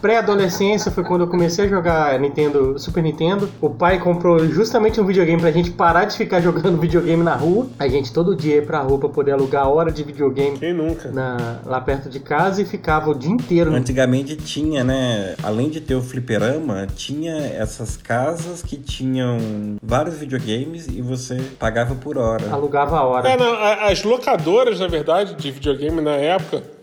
[0.00, 3.48] Pré-adolescência foi quando eu comecei a jogar Nintendo, Super Nintendo.
[3.60, 7.66] O pai comprou justamente um videogame pra gente parar de ficar jogando videogame na rua.
[7.78, 10.58] A gente todo dia ia pra rua pra poder alugar a hora de videogame.
[10.58, 11.10] Quem nunca?
[11.10, 13.74] Na, lá perto de casa e ficava o dia inteiro.
[13.74, 15.34] Antigamente tinha, né?
[15.42, 19.38] Além de ter o fliperama, tinha essas casas que tinham
[19.82, 22.50] vários videogames e você pagava por hora.
[22.50, 23.28] Alugava a hora.
[23.28, 23.54] É, não,
[23.88, 26.25] as locadoras, na verdade, de videogame na época,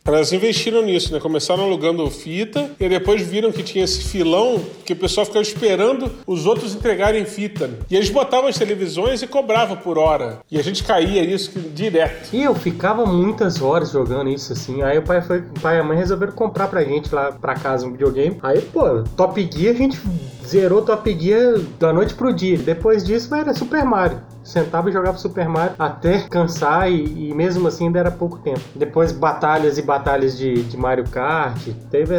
[0.06, 1.20] elas investiram nisso, né?
[1.20, 6.12] Começaram alugando fita e depois viram que tinha esse filão que o pessoal ficava esperando
[6.28, 7.70] os outros entregarem fita.
[7.90, 10.40] E eles botavam as televisões e cobravam por hora.
[10.52, 12.36] E a gente caía nisso direto.
[12.36, 14.82] E eu ficava muitas horas jogando isso assim.
[14.82, 17.56] Aí o pai, foi, o pai e a mãe resolveram comprar pra gente lá pra
[17.56, 18.38] casa um videogame.
[18.44, 19.98] Aí, pô, Top Gear a gente
[20.46, 22.58] zerou Top Gear da noite pro dia.
[22.58, 27.68] Depois disso era Super Mario sentava e jogava Super Mario até cansar e, e, mesmo
[27.68, 28.62] assim ainda era pouco tempo.
[28.76, 32.14] Depois batalhas e batalhas de, de Mario Kart, teve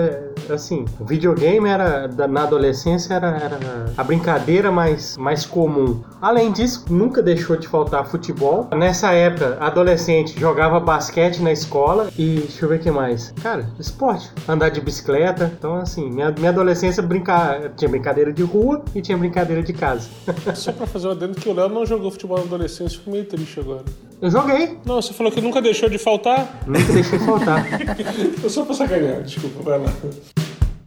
[0.51, 3.59] assim, o videogame era na adolescência era, era,
[3.97, 6.03] a brincadeira mais, mais comum.
[6.21, 8.69] Além disso, nunca deixou de faltar futebol.
[8.75, 13.33] Nessa época, adolescente jogava basquete na escola e deixa eu ver o que mais.
[13.43, 15.53] Cara, esporte, andar de bicicleta.
[15.57, 20.09] Então assim, minha, minha adolescência brincar, tinha brincadeira de rua e tinha brincadeira de casa.
[20.55, 23.25] Só pra fazer uma dentro que o Léo não jogou futebol na adolescência, fico meio
[23.25, 23.85] triste agora.
[24.21, 24.79] Eu joguei.
[24.85, 26.63] Não, você falou que nunca deixou de faltar?
[26.67, 27.67] Nunca deixei de faltar.
[28.43, 29.93] Eu só pra sacanear, desculpa, vai lá.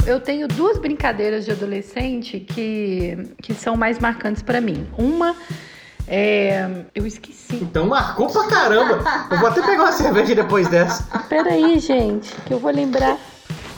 [0.06, 4.88] Eu tenho duas brincadeiras de adolescente que, que são mais marcantes para mim.
[4.98, 5.36] Uma
[6.08, 6.86] é.
[6.96, 7.56] Eu esqueci.
[7.56, 9.04] Então marcou pra caramba.
[9.30, 11.04] Eu vou até pegar uma cerveja depois dessa.
[11.28, 13.18] Peraí, gente, que eu vou lembrar.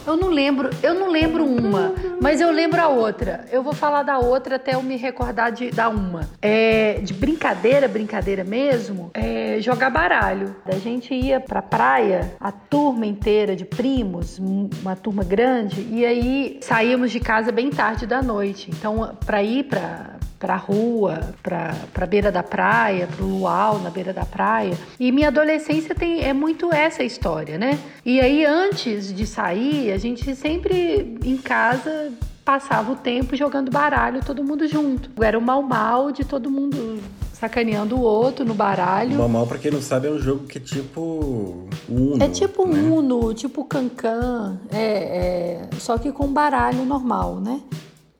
[0.06, 3.46] Eu não lembro, eu não lembro uma, mas eu lembro a outra.
[3.52, 6.28] Eu vou falar da outra até eu me recordar de, da uma.
[6.42, 10.56] É, de brincadeira, brincadeira mesmo, é jogar baralho.
[10.66, 16.60] A gente ia pra praia, a turma inteira de primos, uma turma grande, e aí
[16.62, 18.72] saíamos de casa bem tarde da noite.
[18.72, 24.14] Então, pra ir pra, pra rua, pra, pra beira da praia, pro luau na beira
[24.14, 24.74] da praia.
[25.00, 27.78] E minha adolescência tem, é muito essa história, né?
[28.06, 32.12] E aí, antes de sair, a gente sempre em casa
[32.44, 35.12] passava o tempo jogando baralho, todo mundo junto.
[35.24, 37.00] Era o mal mal de todo mundo
[37.34, 39.18] sacaneando o outro no baralho.
[39.18, 42.24] Mal mal, pra quem não sabe, é um jogo que é tipo Uno.
[42.24, 42.82] É tipo né?
[42.82, 47.62] Uno, tipo Cancan, é, é, só que com baralho normal, né?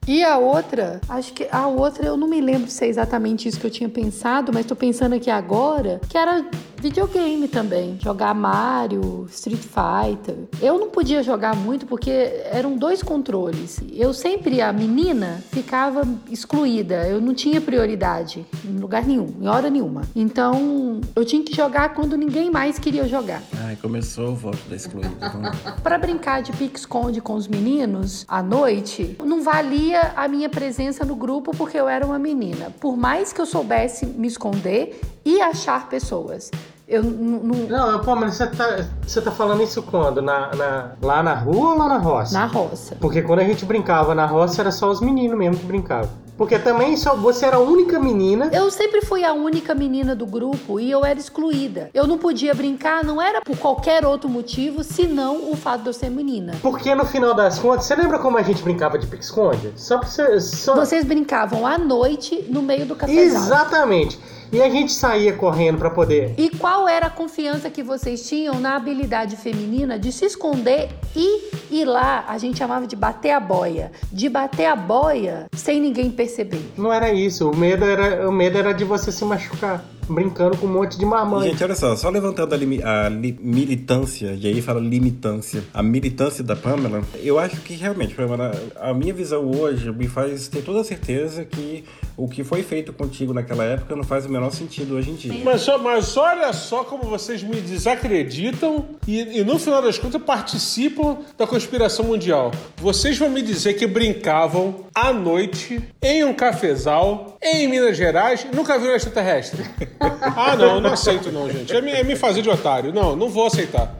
[0.08, 3.60] E a outra, acho que a outra eu não me lembro se é exatamente isso
[3.60, 6.44] que eu tinha pensado, mas tô pensando aqui agora, que era
[6.80, 7.98] videogame também.
[8.00, 10.36] Jogar Mario, Street Fighter.
[10.60, 12.10] Eu não podia jogar muito porque
[12.50, 13.80] eram dois controles.
[13.92, 17.06] Eu sempre, a menina, ficava excluída.
[17.06, 20.02] Eu não tinha prioridade em lugar nenhum, em hora nenhuma.
[20.16, 23.42] Então, eu tinha que jogar quando ninguém mais queria jogar.
[23.64, 25.10] Ai, começou o voto da excluída.
[25.82, 31.14] Pra brincar de pique-esconde com os meninos à noite, não valia a minha presença no
[31.14, 32.70] grupo porque eu era uma menina.
[32.80, 36.50] Por mais que eu soubesse me esconder e achar pessoas.
[36.90, 37.54] Eu não.
[37.68, 40.20] Não, pô, mas você tá, você tá falando isso quando?
[40.20, 42.34] Na, na- lá na rua ou lá na roça?
[42.36, 42.96] Na roça.
[43.00, 46.10] Porque quando a gente brincava na roça era só os meninos mesmo que brincavam.
[46.36, 48.48] Porque também só você era a única menina.
[48.50, 51.90] Eu sempre fui a única menina do grupo e eu era excluída.
[51.92, 55.92] Eu não podia brincar, não era por qualquer outro motivo, senão o fato de eu
[55.92, 56.54] ser menina.
[56.62, 59.74] Porque no final das contas, você lembra como a gente brincava de pique-esconde?
[59.76, 60.40] Só pra você.
[60.40, 60.74] Só...
[60.74, 63.42] Vocês brincavam à noite no meio do cafezal.
[63.42, 64.18] Exatamente.
[64.52, 66.34] E a gente saía correndo pra poder.
[66.36, 71.50] E qual era a confiança que vocês tinham na habilidade feminina de se esconder e
[71.70, 76.10] ir lá, a gente chamava de bater a boia, de bater a boia sem ninguém
[76.10, 76.62] perceber.
[76.76, 77.48] Não era isso.
[77.48, 79.84] O medo era, o medo era de você se machucar.
[80.10, 81.46] Brincando com um monte de marmanjo.
[81.48, 85.82] Gente, olha só, só levantando a, limi- a li- militância, e aí fala limitância, a
[85.82, 88.50] militância da Pamela, eu acho que realmente, Pamela,
[88.80, 91.84] a minha visão hoje me faz ter toda a certeza que
[92.16, 95.40] o que foi feito contigo naquela época não faz o menor sentido hoje em dia.
[95.44, 100.20] Mas, só- mas olha só como vocês me desacreditam e, e no final das contas
[100.22, 102.50] participam da conspiração mundial.
[102.76, 108.54] Vocês vão me dizer que brincavam à noite em um cafezal em Minas Gerais e
[108.54, 109.64] nunca viram extraterrestre.
[110.00, 111.74] ah, não, eu não aceito não, gente.
[111.74, 112.92] É me, é me fazer de otário.
[112.92, 113.94] Não, não vou aceitar.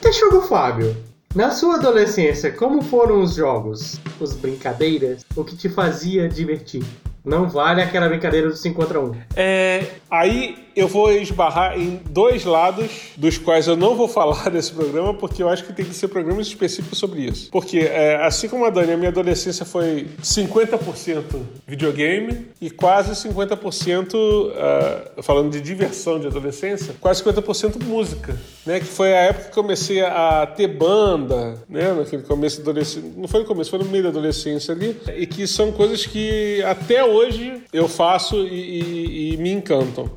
[0.00, 0.96] Texugo Fábio,
[1.34, 6.82] na sua adolescência, como foram os jogos, os brincadeiras, o que te fazia divertir?
[7.24, 9.12] Não vale aquela brincadeira do 5 contra 1.
[9.36, 14.72] É, aí eu vou esbarrar em dois lados, dos quais eu não vou falar nesse
[14.72, 17.50] programa, porque eu acho que tem que ser programas específicos sobre isso.
[17.50, 21.22] Porque, é, assim como a Dani, a minha adolescência foi 50%
[21.66, 28.78] videogame e quase 50%, ah, falando de diversão de adolescência, quase 50% música, né?
[28.80, 31.92] Que foi a época que comecei a ter banda, né?
[31.92, 33.10] Naquele começo da adolescência.
[33.16, 34.96] Não foi no começo, foi no meio da adolescência ali.
[35.16, 40.10] E que são coisas que até hoje eu faço e- e- e me encantam.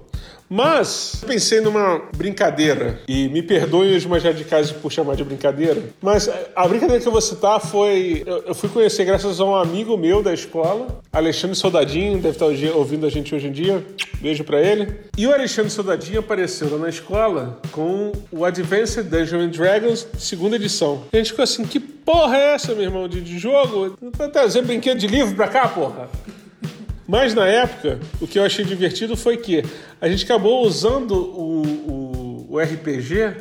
[0.53, 6.29] Mas pensei numa brincadeira, e me perdoem os mais radicais por chamar de brincadeira, mas
[6.53, 8.21] a brincadeira que eu vou citar foi.
[8.25, 13.05] Eu, fui conhecer graças a um amigo meu da escola, Alexandre Soldadinho, deve estar ouvindo
[13.05, 13.81] a gente hoje em dia,
[14.19, 14.93] beijo pra ele.
[15.17, 21.03] E o Alexandre Soldadinho apareceu lá na escola com o Advanced Dungeons Dragons, segunda edição.
[21.13, 23.97] E a gente ficou assim: que porra é essa, meu irmão, de, de jogo?
[24.17, 26.09] Tá trazendo brinquedo de livro pra cá, porra?
[27.11, 29.61] Mas na época, o que eu achei divertido foi que
[29.99, 33.33] a gente acabou usando o, o- o RPG,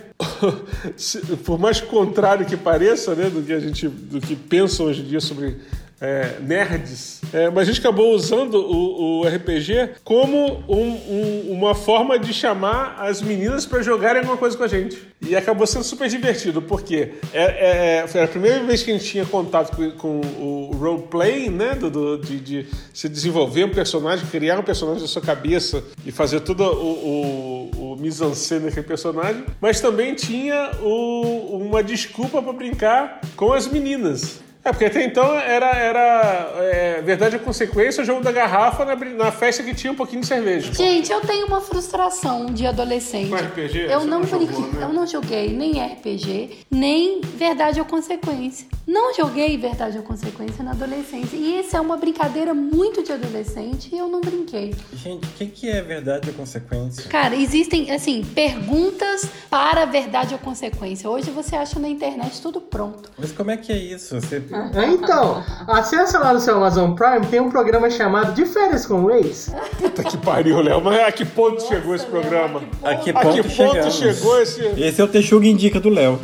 [1.46, 5.04] por mais contrário que pareça, né, do que a gente, do que pensam hoje em
[5.04, 5.56] dia sobre
[6.00, 11.74] é, nerds, é, mas a gente acabou usando o, o RPG como um- um- uma
[11.74, 14.98] forma de chamar as meninas para jogarem alguma coisa com a gente.
[15.20, 19.04] E acabou sendo super divertido, porque é, é- foi a primeira vez que a gente
[19.04, 21.74] tinha contato com, com o roleplay, né?
[21.74, 26.10] Do, do- de, de se desenvolver um personagem, criar um personagem na sua cabeça e
[26.10, 29.44] fazer todo o, o, o mise-en-scène daquele personagem.
[29.60, 34.40] Mas também tinha o- uma desculpa para brincar com as meninas.
[34.62, 38.94] É, porque até então era, era é, verdade ou consequência o jogo da garrafa na,
[38.94, 40.72] na festa que tinha um pouquinho de cerveja.
[40.72, 43.30] Gente, eu tenho uma frustração de adolescente.
[43.30, 43.78] Com RPG?
[43.90, 44.82] Eu não, não jogou, né?
[44.82, 48.66] eu não joguei nem RPG, nem verdade ou consequência.
[48.86, 51.36] Não joguei verdade ou consequência na adolescência.
[51.36, 54.74] E isso é uma brincadeira muito de adolescente e eu não brinquei.
[54.92, 57.08] Gente, o que, que é verdade ou consequência?
[57.08, 61.08] Cara, existem, assim, perguntas para verdade ou consequência.
[61.08, 63.10] Hoje você acha na internet tudo pronto.
[63.16, 64.20] Mas como é que é isso?
[64.20, 64.42] Você...
[64.74, 69.04] É, Então, acessa lá no seu Amazon Prime, tem um programa chamado De Férias com
[69.04, 69.54] o Ex.
[69.78, 70.80] Puta que pariu, Léo.
[70.82, 72.60] Mas a que ponto chegou esse programa?
[72.82, 73.94] A que A ponto, que ponto chegamos?
[73.94, 74.60] chegou esse.
[74.76, 76.18] Esse é o Texuga Indica do Léo.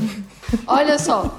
[0.67, 1.39] Olha só.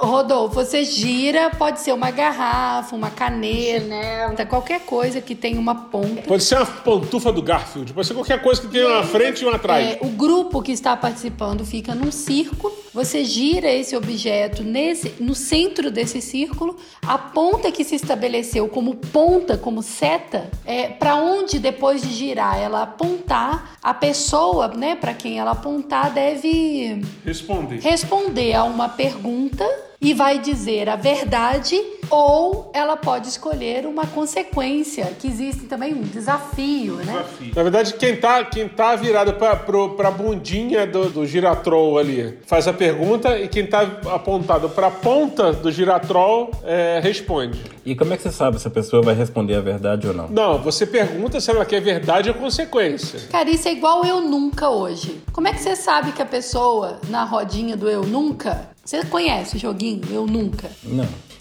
[0.00, 4.46] Rodolfo, você gira, pode ser uma garrafa, uma caneta, Chinelo.
[4.48, 6.22] qualquer coisa que tenha uma ponta.
[6.22, 9.44] Pode ser uma pantufa do Garfield, pode ser qualquer coisa que tenha uma frente e
[9.44, 9.86] uma atrás.
[9.86, 15.34] É, o grupo que está participando fica num círculo, você gira esse objeto nesse, no
[15.34, 16.76] centro desse círculo,
[17.06, 22.58] a ponta que se estabeleceu como ponta, como seta, é para onde depois de girar
[22.58, 27.80] ela apontar, a pessoa, né, para quem ela apontar deve Responder.
[27.80, 29.64] responder a uma pergunta
[30.00, 36.02] e vai dizer a verdade Ou ela pode escolher uma consequência, que existe também um
[36.02, 37.24] desafio, né?
[37.54, 42.36] Na verdade, quem tá, quem tá virado pra, pro, pra bundinha do, do giratrol ali
[42.46, 43.82] faz a pergunta e quem tá
[44.12, 47.62] apontado pra ponta do giratrol é, responde.
[47.84, 50.28] E como é que você sabe se a pessoa vai responder a verdade ou não?
[50.28, 53.20] Não, você pergunta se ela quer verdade ou consequência.
[53.30, 55.22] Cara, isso é igual eu nunca hoje.
[55.32, 58.68] Como é que você sabe que a pessoa na rodinha do eu nunca.
[58.84, 60.70] Você conhece o joguinho Eu Nunca?
[60.82, 61.08] Não.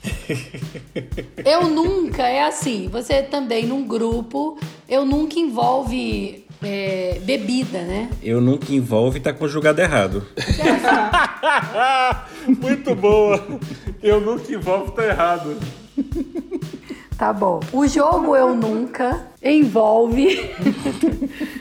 [1.44, 2.88] Eu nunca é assim.
[2.90, 8.10] Você também num grupo, eu nunca envolve é, bebida, né?
[8.22, 10.26] Eu nunca envolve tá conjugado errado.
[12.48, 13.44] Muito boa.
[14.02, 15.58] Eu nunca envolvo, tá errado.
[17.18, 17.60] Tá bom.
[17.74, 20.50] O jogo Eu Nunca envolve.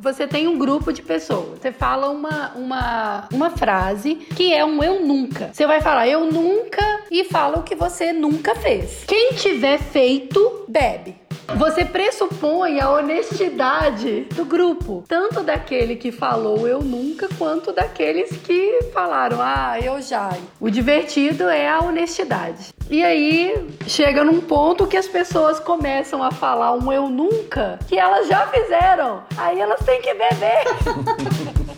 [0.00, 1.58] Você tem um grupo de pessoas.
[1.60, 5.50] Você fala uma, uma, uma frase que é um eu nunca.
[5.52, 9.04] Você vai falar eu nunca e fala o que você nunca fez.
[9.06, 11.27] Quem tiver feito, bebe.
[11.56, 18.80] Você pressupõe a honestidade do grupo, tanto daquele que falou eu nunca, quanto daqueles que
[18.92, 20.30] falaram ah, eu já.
[20.60, 22.68] O divertido é a honestidade.
[22.90, 27.98] E aí chega num ponto que as pessoas começam a falar um eu nunca que
[27.98, 29.22] elas já fizeram.
[29.36, 31.68] Aí elas têm que beber.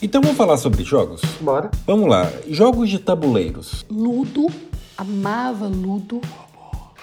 [0.00, 1.20] Então vamos falar sobre jogos?
[1.40, 1.70] Bora.
[1.86, 2.30] Vamos lá.
[2.48, 3.84] Jogos de tabuleiros.
[3.90, 4.46] Ludo,
[4.96, 6.20] amava Ludo.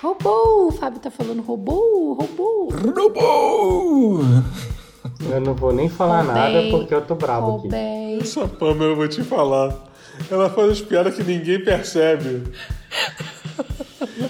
[0.02, 2.70] Robô, o Fábio tá falando robô, robô.
[2.96, 4.20] Robô!
[5.32, 7.62] Eu não vou nem falar nada Roubei, porque eu tô bravo aqui.
[7.64, 8.20] roubei.
[8.22, 9.74] Essa Pamela, eu vou te falar.
[10.30, 12.44] Ela faz as piadas que ninguém percebe.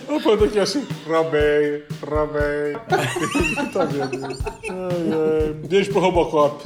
[0.07, 2.74] Eu falando aqui assim, Robei, Robei.
[3.74, 4.26] tá vendo?
[4.26, 4.34] Ai,
[4.70, 5.53] ai.
[5.68, 6.63] Beijo pro Robocop.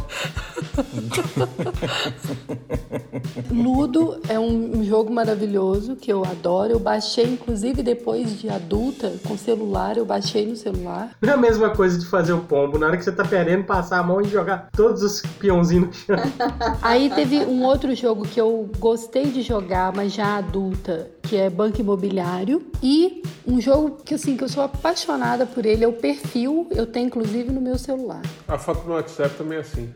[3.52, 6.74] Ludo é um jogo maravilhoso que eu adoro.
[6.74, 9.98] Eu baixei, inclusive, depois de adulta, com celular.
[9.98, 11.12] Eu baixei no celular.
[11.22, 12.78] Não é a mesma coisa de fazer o pombo.
[12.78, 15.94] Na hora que você tá querendo passar a mão e jogar todos os peãozinhos no
[15.94, 16.18] chão.
[16.82, 21.50] Aí teve um outro jogo que eu gostei de jogar, mas já adulta, que é
[21.50, 22.66] Banco Imobiliário.
[22.82, 26.68] E um jogo que, assim, que eu sou apaixonada por ele é o Perfil.
[26.72, 28.22] Eu tenho, inclusive, no meu celular.
[28.48, 29.90] A foto no WhatsApp também é assim.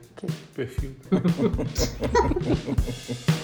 [0.56, 0.92] Perfil.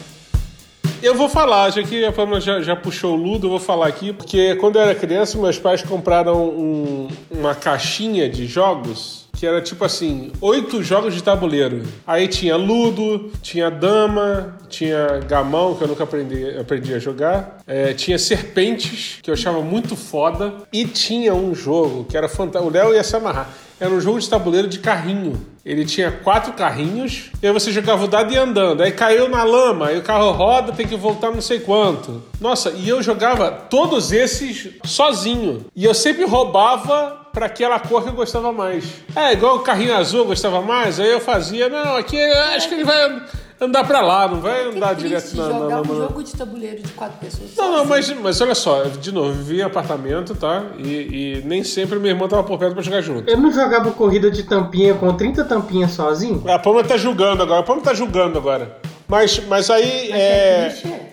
[1.02, 3.88] Eu vou falar, já que a Pamela já, já puxou o Ludo, eu vou falar
[3.88, 9.46] aqui, porque quando eu era criança, meus pais compraram um- uma caixinha de jogos que
[9.46, 11.84] era tipo assim, oito jogos de tabuleiro.
[12.06, 17.94] Aí tinha Ludo, tinha Dama, tinha Gamão, que eu nunca aprendi, aprendi a jogar, é,
[17.94, 22.70] tinha Serpentes, que eu achava muito foda, e tinha um jogo que era fantástico.
[22.70, 23.50] O Léo ia se amarrar.
[23.80, 25.40] Era um jogo de tabuleiro de carrinho.
[25.66, 28.82] Ele tinha quatro carrinhos, e aí você jogava o dado e andando.
[28.82, 32.22] Aí caiu na lama, aí o carro roda, tem que voltar não sei quanto.
[32.42, 35.66] Nossa, e eu jogava todos esses sozinho.
[35.76, 38.86] E eu sempre roubava para aquela cor que eu gostava mais.
[39.16, 42.76] É, igual o carrinho azul eu gostava mais, aí eu fazia, não, aqui acho que
[42.76, 43.22] ele vai
[43.62, 46.36] andar para lá, não vai andar direto na, na, jogar na, um na- jogo de
[46.36, 47.56] tabuleiro de quatro pessoas.
[47.58, 50.64] não, não, mas, mas olha só, de novo, eu vivia em apartamento, tá?
[50.78, 50.88] E,
[51.38, 53.30] e nem sempre minha irmã tava por perto pra jogar junto.
[53.30, 56.44] Eu não jogava corrida de tampinha com 30 tampinhas sozinho?
[56.50, 58.78] A Pama tá julgando agora, a Pama tá julgando agora.
[59.08, 60.10] Mas, mas aí.
[60.12, 60.70] é...
[60.70, 61.09] Clichê.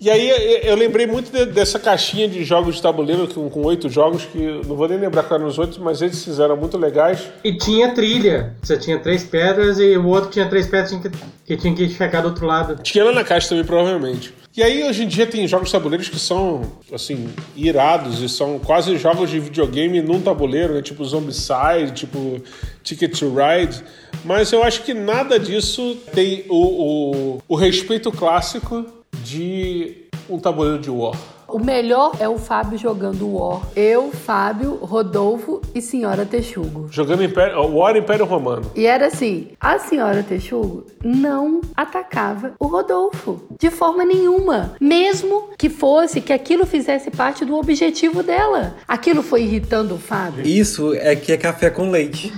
[0.00, 0.28] E aí
[0.64, 4.38] eu- lembrei muito de- dessa caixinha de jogos de tabuleiro com com oito jogos, que
[4.38, 7.20] não vou nem lembrar quais eram os oito, mas eles fizeram muito legais.
[7.42, 8.54] E tinha trilha.
[8.62, 11.10] Você tinha três pedras e o outro tinha três pedras que,
[11.46, 12.80] que tinha que chegar do outro lado.
[12.82, 14.32] Tinha lá na caixa também, provavelmente.
[14.56, 18.58] E aí, hoje em dia, tem jogos de tabuleiros que são, assim, irados e são
[18.58, 20.82] quase jogos de videogame num tabuleiro, né?
[20.82, 22.40] Tipo Zombicide, tipo
[22.82, 23.82] Ticket to Ride.
[24.24, 28.84] Mas eu acho que nada disso tem o, o, o respeito clássico
[29.24, 31.16] de um tabuleiro de War.
[31.48, 33.62] O melhor é o Fábio jogando War.
[33.74, 36.88] Eu, Fábio, Rodolfo e Senhora Texugo.
[36.90, 38.70] Jogando Império, War Império Romano.
[38.76, 45.70] E era assim, a senhora Texugo não atacava o Rodolfo de forma nenhuma, mesmo que
[45.70, 48.74] fosse que aquilo fizesse parte do objetivo dela.
[48.86, 50.46] Aquilo foi irritando o Fábio.
[50.46, 52.30] Isso é que é café com leite.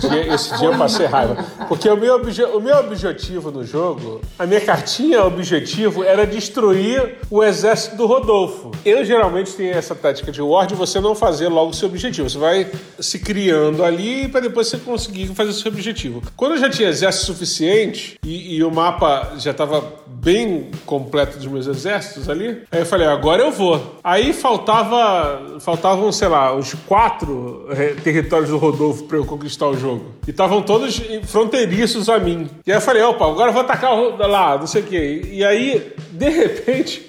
[0.00, 1.44] Dia- Esse dia eu passei raiva.
[1.68, 7.16] Porque o meu, obje- o meu objetivo no jogo, a minha cartinha objetivo era destruir
[7.30, 8.70] o exército do Rodolfo.
[8.84, 12.30] Eu geralmente tenho essa tática de War de você não fazer logo o seu objetivo.
[12.30, 16.22] Você vai se criando ali para depois você conseguir fazer o seu objetivo.
[16.36, 21.46] Quando eu já tinha exército suficiente e, e o mapa já estava bem completo dos
[21.46, 23.98] meus exércitos ali, aí eu falei, agora eu vou.
[24.02, 29.76] Aí faltava, faltavam, sei lá, uns quatro eh, territórios do Rodolfo para eu conquistar o
[29.76, 30.06] jogo.
[30.26, 32.48] E estavam todos fronteiriços a mim.
[32.64, 35.22] E aí eu falei, opa, agora eu vou atacar lá, não sei o quê.
[35.32, 37.08] E aí, de repente,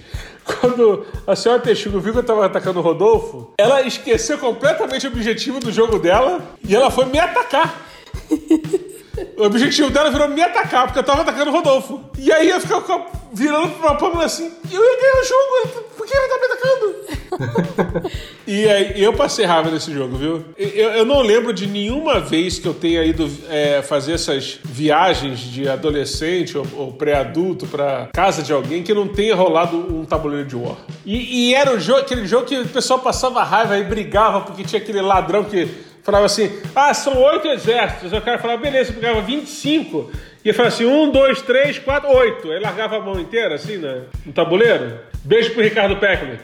[0.53, 5.09] quando a senhora Texugo viu que eu tava atacando o Rodolfo, ela esqueceu completamente o
[5.09, 7.85] objetivo do jogo dela e ela foi me atacar.
[9.37, 12.01] O objetivo dela virou me atacar, porque eu tava atacando o Rodolfo.
[12.17, 16.17] E aí eu ficava virando pra Pamela assim, eu ia ganhar o jogo, por que
[16.17, 18.09] ele tá me atacando?
[18.47, 20.45] e aí eu passei raiva nesse jogo, viu?
[20.57, 25.39] Eu, eu não lembro de nenhuma vez que eu tenha ido é, fazer essas viagens
[25.39, 30.47] de adolescente ou, ou pré-adulto pra casa de alguém que não tenha rolado um tabuleiro
[30.47, 30.77] de War.
[31.05, 34.81] E, e era jogo, aquele jogo que o pessoal passava raiva e brigava porque tinha
[34.81, 35.67] aquele ladrão que
[36.09, 38.11] falava assim: ah, são oito exércitos.
[38.11, 40.11] Aí o cara falava, beleza, pegava 25.
[40.43, 42.51] E falava assim: um, dois, três, quatro, oito.
[42.51, 45.09] Aí largava a mão inteira, assim, né, no tabuleiro.
[45.23, 46.37] Beijo pro Ricardo Peckman.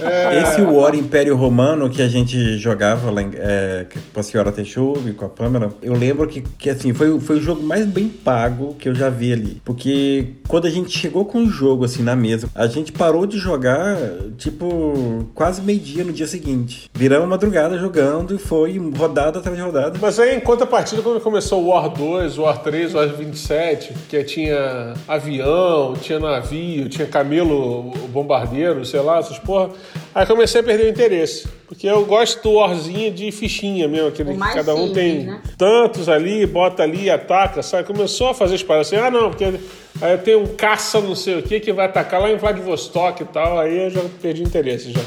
[0.00, 0.42] é...
[0.42, 4.70] Esse War Império Romano que a gente jogava lá em, é, com a senhora Teixeira
[5.06, 8.08] e com a Pâmela, eu lembro que, que assim, foi, foi o jogo mais bem
[8.08, 9.60] pago que eu já vi ali.
[9.64, 13.36] Porque quando a gente chegou com o jogo assim na mesa, a gente parou de
[13.36, 13.96] jogar,
[14.38, 16.88] tipo, quase meio-dia no dia seguinte.
[16.94, 19.98] Viramos madrugada jogando e foi rodada atrás de rodada.
[20.00, 23.94] Mas aí, em contrapartida, quando começou o War 2, o War 3, o War 27,
[24.08, 29.70] que tinha avião, tinha navio, tinha camelo bombardeiro, sei lá, essas porra.
[30.14, 31.48] Aí comecei a perder o interesse.
[31.66, 35.40] Porque eu gosto do warzinho de fichinha mesmo, aquele que cada um simples, tem né?
[35.56, 37.86] tantos ali, bota ali, ataca, sabe?
[37.86, 41.14] Começou a fazer as paradas assim, ah não, porque aí eu tenho um caça não
[41.14, 44.42] sei o que que vai atacar lá em Vladivostok e tal, aí eu já perdi
[44.42, 45.00] o interesse já.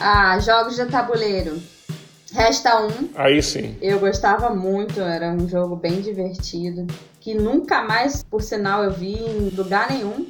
[0.00, 1.73] Ah, jogos de tabuleiro.
[2.34, 3.10] Resta um.
[3.14, 3.76] Aí sim.
[3.80, 6.84] Eu gostava muito, era um jogo bem divertido.
[7.20, 10.26] Que nunca mais, por sinal, eu vi em lugar nenhum.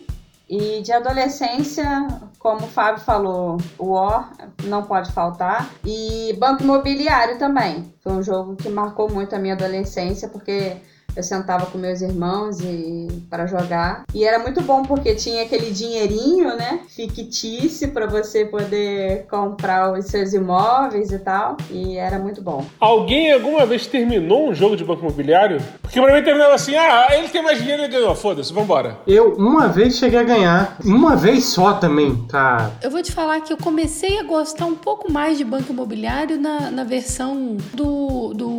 [0.46, 2.07] E de adolescência,
[2.38, 4.32] como o Fábio falou, o War
[4.64, 5.70] não pode faltar.
[5.82, 7.90] E Banco Imobiliário também.
[8.02, 10.76] Foi um jogo que marcou muito a minha adolescência, porque
[11.17, 14.05] eu sentava com meus irmãos e para jogar.
[14.15, 20.07] E era muito bom porque tinha aquele dinheirinho, né, fictício para você poder comprar os
[20.07, 21.57] seus imóveis e tal.
[21.71, 22.65] E era muito bom.
[22.81, 25.61] Alguém alguma vez terminou um jogo de banco imobiliário?
[25.83, 28.99] Porque pra mim terminava assim: ah, ele tem mais dinheiro, ele ganhou, foda-se, vambora.
[29.07, 32.71] Eu uma vez cheguei a ganhar, uma vez só também, tá?
[32.83, 36.41] Eu vou te falar que eu comecei a gostar um pouco mais de banco imobiliário
[36.41, 38.57] na, na versão do, do.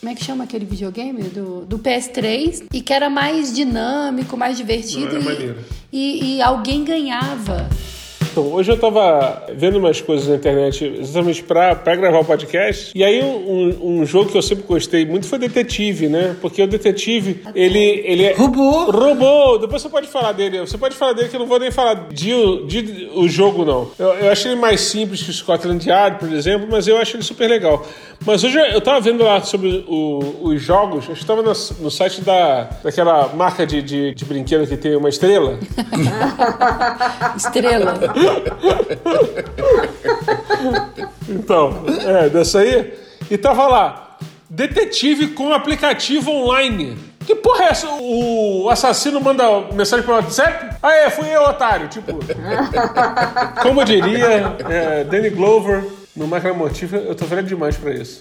[0.00, 1.22] Como é que chama aquele videogame?
[1.24, 5.56] Do, do PS3 e que era mais dinâmico, mais divertido Era e, maneiro.
[5.92, 7.68] e, e alguém ganhava.
[8.38, 12.92] Então, hoje eu tava vendo umas coisas na internet exatamente pra, pra gravar o podcast.
[12.94, 16.36] E aí, um, um jogo que eu sempre gostei muito foi Detetive, né?
[16.38, 18.34] Porque o Detetive, ele, ele é.
[18.34, 18.90] Robô!
[18.90, 19.56] Robô!
[19.56, 20.60] Depois você pode falar dele.
[20.60, 22.30] Você pode falar dele que eu não vou nem falar de,
[22.66, 23.88] de o jogo, não.
[23.98, 27.16] Eu, eu acho ele mais simples que o Scotland Yard, por exemplo, mas eu acho
[27.16, 27.86] ele super legal.
[28.26, 31.90] Mas hoje eu tava vendo lá sobre o- os jogos, acho que tava no, no
[31.90, 35.58] site da, daquela marca de, de, de brinquedo que tem uma estrela.
[37.34, 37.94] Estrela.
[41.28, 42.94] Então, é, dessa aí.
[43.30, 44.16] E tava lá,
[44.48, 46.96] detetive com aplicativo online.
[47.26, 47.88] Que porra é essa?
[48.00, 50.76] O assassino manda mensagem pelo WhatsApp?
[50.80, 51.88] Ah, é, fui eu, otário.
[51.88, 52.12] Tipo,
[53.62, 58.20] como diria, é, Danny Glover no Máquina Motiva, eu tô velho demais pra isso.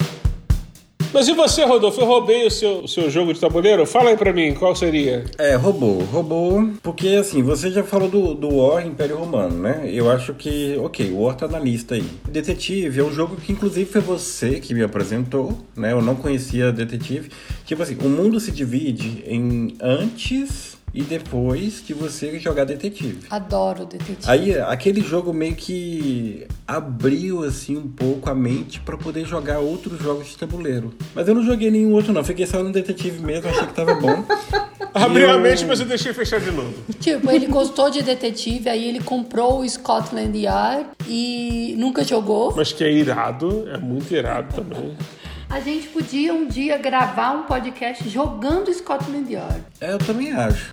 [1.13, 2.01] Mas e você, Rodolfo?
[2.01, 3.85] Eu roubei o seu, o seu jogo de tabuleiro?
[3.85, 5.23] Fala aí pra mim, qual seria?
[5.37, 6.03] É, roubou.
[6.03, 9.89] Roubou, porque assim, você já falou do, do War Império Romano, né?
[9.91, 12.05] Eu acho que, ok, o War tá na lista aí.
[12.27, 15.91] Detetive é um jogo que inclusive foi você que me apresentou, né?
[15.91, 17.29] Eu não conhecia Detetive.
[17.65, 23.19] Tipo assim, o mundo se divide em antes e depois de você jogar Detetive.
[23.29, 24.17] Adoro detetive.
[24.25, 30.01] Aí, aquele jogo meio que abriu, assim, um pouco a mente pra poder jogar outros
[30.01, 30.93] jogos de tabuleiro.
[31.13, 32.23] Mas eu não joguei nenhum outro, não.
[32.23, 34.23] Fiquei só no Detetive mesmo, achei que tava bom.
[34.93, 36.73] Abriu a eu- mente, mas eu deixei fechar de novo.
[37.01, 42.53] Tipo, ele gostou de detetive, aí ele comprou o Scotland Yard e nunca jogou.
[42.55, 44.95] Mas que é irado, é muito irado também.
[45.49, 49.61] A gente podia um dia gravar um podcast jogando Scotland Yard.
[49.81, 50.71] É, eu também acho.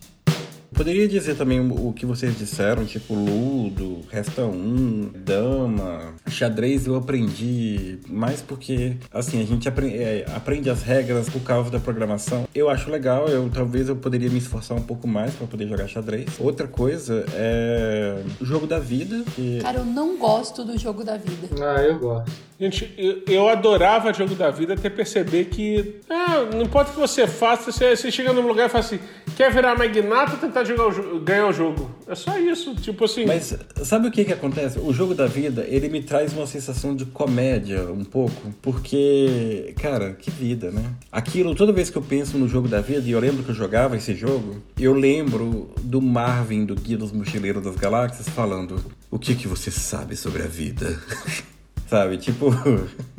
[0.74, 7.98] Poderia dizer também o que vocês disseram, tipo Ludo, Resta 1, Dama, xadrez eu aprendi
[8.08, 12.48] mais porque, assim, a gente apre- é, aprende as regras por causa da programação.
[12.54, 15.86] Eu acho legal, eu talvez eu poderia me esforçar um pouco mais para poder jogar
[15.86, 16.28] xadrez.
[16.40, 21.16] Outra coisa é o jogo da vida, que Cara, eu não gosto do jogo da
[21.16, 21.48] vida.
[21.60, 22.32] Ah, eu gosto.
[22.62, 27.00] Gente, eu, eu adorava jogo da vida até perceber que ah, não importa o que
[27.00, 29.00] você faça, você, você chega num lugar e fala assim:
[29.36, 31.90] quer virar magnata ou tentar jogar o ganhar o jogo?
[32.06, 32.76] É só isso.
[32.76, 33.26] Tipo assim.
[33.26, 33.52] Mas
[33.82, 34.78] sabe o que que acontece?
[34.78, 40.12] O jogo da vida, ele me traz uma sensação de comédia um pouco, porque, cara,
[40.12, 40.84] que vida, né?
[41.10, 43.56] Aquilo, toda vez que eu penso no jogo da vida, e eu lembro que eu
[43.56, 49.18] jogava esse jogo, eu lembro do Marvin, do Guia dos Mochileiros das Galáxias, falando: O
[49.18, 50.96] que que você sabe sobre a vida?
[51.92, 52.46] Sabe, tipo,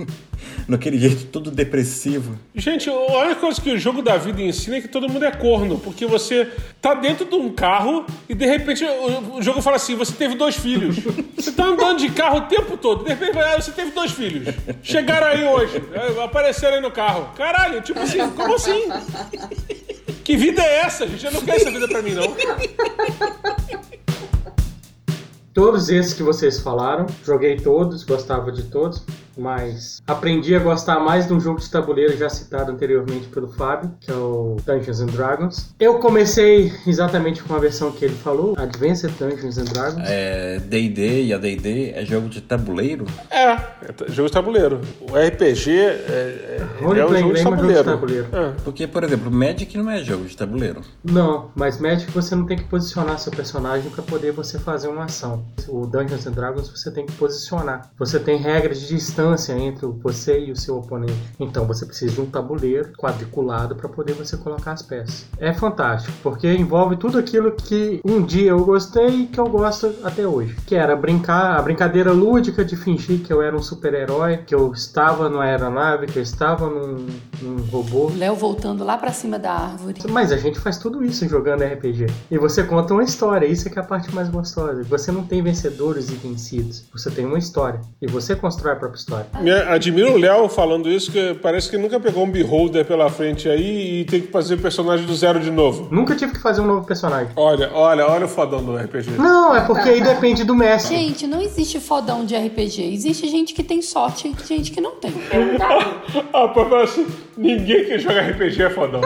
[0.67, 2.39] naquele jeito todo depressivo.
[2.55, 5.31] Gente, a única coisa que o jogo da vida ensina é que todo mundo é
[5.31, 6.51] corno, porque você
[6.81, 10.55] tá dentro de um carro e de repente o, jogo fala assim: você teve dois
[10.55, 10.95] filhos.
[11.43, 14.55] Você tá andando de carro o tempo todo, de repente ah, você teve dois filhos.
[14.81, 17.33] Chegaram aí hoje, eh, apareceram aí no carro.
[17.35, 18.87] Caralho, tipo assim, como assim?
[20.23, 21.25] Que vida é essa, gente?
[21.25, 22.33] Eu não quero essa vida pra mim, não.
[25.53, 29.03] Todos esses que vocês falaram, joguei todos, gostava de todos,
[29.37, 33.91] mas aprendi a gostar mais de um jogo de tabuleiro já citado anteriormente pelo Fábio,
[33.99, 35.75] que é o Dungeons and Dragons.
[35.79, 40.03] Eu comecei exatamente com a versão que ele falou, Advanced Dungeons and Dragons.
[40.05, 43.05] É, D&D e a D&D é jogo de tabuleiro?
[43.29, 43.59] É, é
[44.09, 44.81] jogo de tabuleiro.
[45.01, 47.83] O RPG é, é, é um jogo de é jogo de tabuleiro.
[47.83, 48.27] tabuleiro.
[48.31, 48.53] É.
[48.63, 50.81] Porque, por exemplo, Magic não é jogo de tabuleiro.
[51.03, 55.05] Não, mas Magic você não tem que posicionar seu personagem para poder você fazer uma
[55.05, 55.45] ação.
[55.67, 57.91] O Dungeons and Dragons você tem que posicionar.
[57.97, 61.13] Você tem regras de distância entre você e o seu oponente.
[61.39, 65.25] Então você precisa de um tabuleiro quadriculado para poder você colocar as peças.
[65.37, 69.93] É fantástico, porque envolve tudo aquilo que um dia eu gostei e que eu gosto
[70.03, 70.55] até hoje.
[70.65, 74.71] Que era brincar, a brincadeira lúdica de fingir que eu era um super-herói, que eu
[74.71, 77.05] estava numa aeronave, que eu estava num,
[77.43, 78.11] num robô.
[78.15, 80.01] Léo voltando lá pra cima da árvore.
[80.09, 82.07] Mas a gente faz tudo isso jogando RPG.
[82.31, 84.83] E você conta uma história, isso é que é a parte mais gostosa.
[84.83, 86.85] Você não tem vencedores e vencidos.
[86.93, 87.81] Você tem uma história.
[88.01, 89.25] E você constrói a própria história.
[89.41, 93.49] Me admiro o Léo falando isso, que parece que nunca pegou um beholder pela frente
[93.49, 95.87] aí e tem que fazer o personagem do zero de novo.
[95.91, 97.33] Nunca tive que fazer um novo personagem.
[97.35, 99.11] Olha, olha, olha o fodão do RPG.
[99.17, 100.95] Não, é porque aí depende do mestre.
[100.95, 102.93] Gente, não existe fodão de RPG.
[102.93, 105.13] Existe gente que tem sorte e gente que não tem.
[106.33, 107.05] A Pamela assim,
[107.37, 109.01] ninguém que joga RPG é fodão.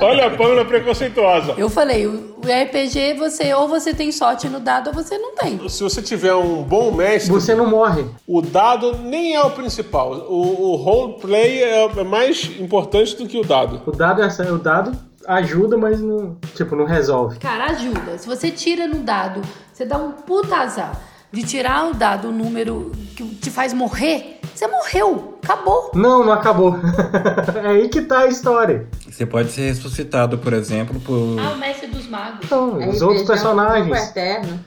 [0.00, 1.54] olha a Pamela preconceituosa.
[1.56, 5.34] Eu falei, o o RPG, você ou você tem sorte no dado ou você não
[5.34, 5.68] tem.
[5.68, 8.04] Se você tiver um bom mestre, Você não morre.
[8.26, 10.12] o dado nem é o principal.
[10.28, 13.82] O, o roleplay é mais importante do que o dado.
[13.84, 14.92] O dado é o dado
[15.26, 17.38] ajuda, mas não, tipo, não resolve.
[17.38, 18.16] Cara, ajuda.
[18.16, 19.42] Se você tira no dado,
[19.72, 20.98] você dá um puta azar
[21.32, 25.38] de tirar o dado, o número que te faz morrer, você morreu.
[25.42, 25.90] Acabou.
[25.94, 26.76] Não, não acabou.
[27.62, 28.86] é aí que tá a história.
[29.08, 31.38] Você pode ser ressuscitado, por exemplo, por...
[31.38, 32.44] Ah, o mestre dos magos.
[32.44, 34.08] Então, os outros personagens.
[34.10, 34.58] eterno.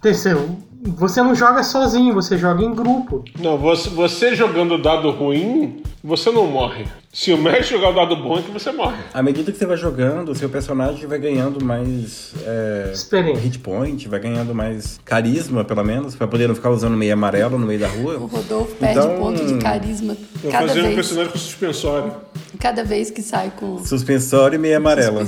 [0.00, 3.24] Terceiro, você não joga sozinho, você joga em grupo.
[3.38, 6.86] Não, você, você jogando dado ruim, você não morre.
[7.12, 8.96] Se o mestre jogar o dado bom, é que você morre.
[9.12, 13.42] À medida que você vai jogando, o seu personagem vai ganhando mais é, Experiência.
[13.42, 17.58] hit point, vai ganhando mais carisma, pelo menos, pra poder não ficar usando meio amarelo
[17.58, 18.16] no meio da O rua.
[18.16, 20.16] Rodolfo perde Então- ponto de carisma
[20.50, 22.12] cada fazer um vez, personagem com suspensório.
[22.60, 25.26] cada vez que sai com Suspensório e meia amarela.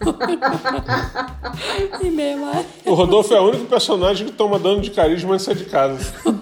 [2.00, 2.38] e meio.
[2.84, 5.70] O Rodolfo é o único personagem que toma dano de carisma antes de sair de
[5.70, 6.12] casa.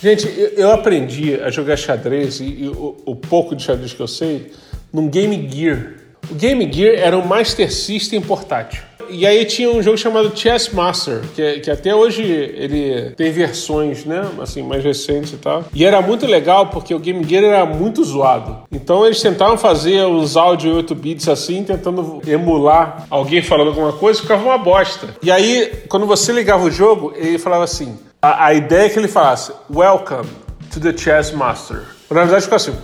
[0.00, 4.00] Gente, eu, eu aprendi a jogar xadrez e, e o, o pouco de xadrez que
[4.00, 4.52] eu sei
[4.92, 5.94] num Game Gear.
[6.30, 8.87] O Game Gear era um Master System portátil.
[9.10, 14.04] E aí tinha um jogo chamado Chess Master, que, que até hoje ele tem versões,
[14.04, 15.64] né, assim, mais recentes e tal.
[15.72, 18.64] E era muito legal porque o Game Gear era muito zoado.
[18.70, 24.20] Então eles tentavam fazer os áudios 8 bits assim, tentando emular alguém falando alguma coisa,
[24.20, 25.08] ficava uma bosta.
[25.22, 28.98] E aí, quando você ligava o jogo, ele falava assim: a, a ideia é que
[28.98, 30.28] ele falasse, Welcome
[30.72, 31.82] to the Chess Master.
[32.10, 32.74] Na verdade, ficava assim.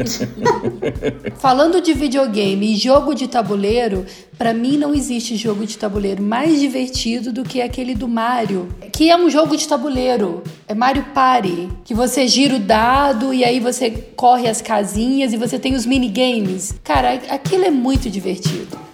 [1.38, 4.04] Falando de videogame e jogo de tabuleiro,
[4.38, 9.10] pra mim não existe jogo de tabuleiro mais divertido do que aquele do Mario, que
[9.10, 10.42] é um jogo de tabuleiro.
[10.66, 15.36] É Mario Party, que você gira o dado e aí você corre as casinhas e
[15.36, 16.74] você tem os minigames.
[16.84, 18.89] Cara, aquilo é muito divertido.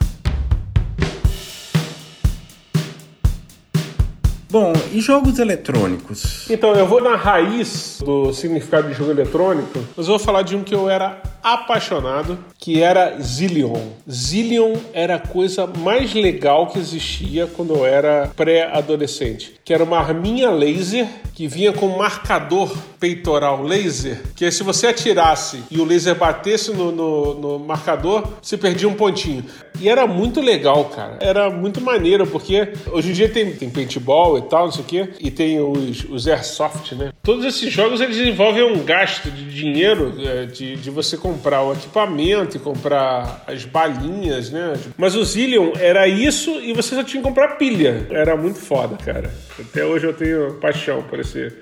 [4.59, 6.49] Bom, e jogos eletrônicos?
[6.49, 10.65] Então, eu vou na raiz do significado de jogo eletrônico, mas vou falar de um
[10.65, 13.79] que eu era apaixonado, que era Zillion.
[14.11, 19.99] Zillion era a coisa mais legal que existia quando eu era pré-adolescente, que era uma
[19.99, 26.17] arminha laser que vinha com marcador peitoral laser, que se você atirasse e o laser
[26.17, 29.45] batesse no, no, no marcador, você perdia um pontinho.
[29.79, 31.19] E era muito legal, cara.
[31.21, 35.09] Era muito maneiro, porque hoje em dia tem, tem paintball tal, não sei o quê,
[35.21, 37.13] e tem os, os airsoft, né?
[37.23, 41.73] Todos esses jogos eles envolvem um gasto de dinheiro é, de, de você comprar o
[41.73, 44.75] equipamento e comprar as balinhas, né?
[44.97, 48.07] Mas o Zillion era isso e você só tinha que comprar pilha.
[48.11, 49.33] Era muito foda, cara.
[49.59, 51.53] Até hoje eu tenho paixão por esse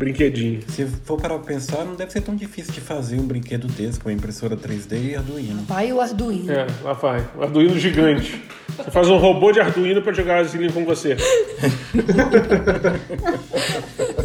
[0.00, 0.62] brinquedinho.
[0.68, 4.08] Se for para pensar, não deve ser tão difícil de fazer um brinquedo desse com
[4.08, 5.62] a impressora 3D e Arduino.
[5.64, 6.50] Vai o Arduino.
[6.50, 7.22] É, lá vai.
[7.36, 8.42] O Arduino gigante.
[8.78, 11.18] Você faz um robô de Arduino para jogar Zillion com você.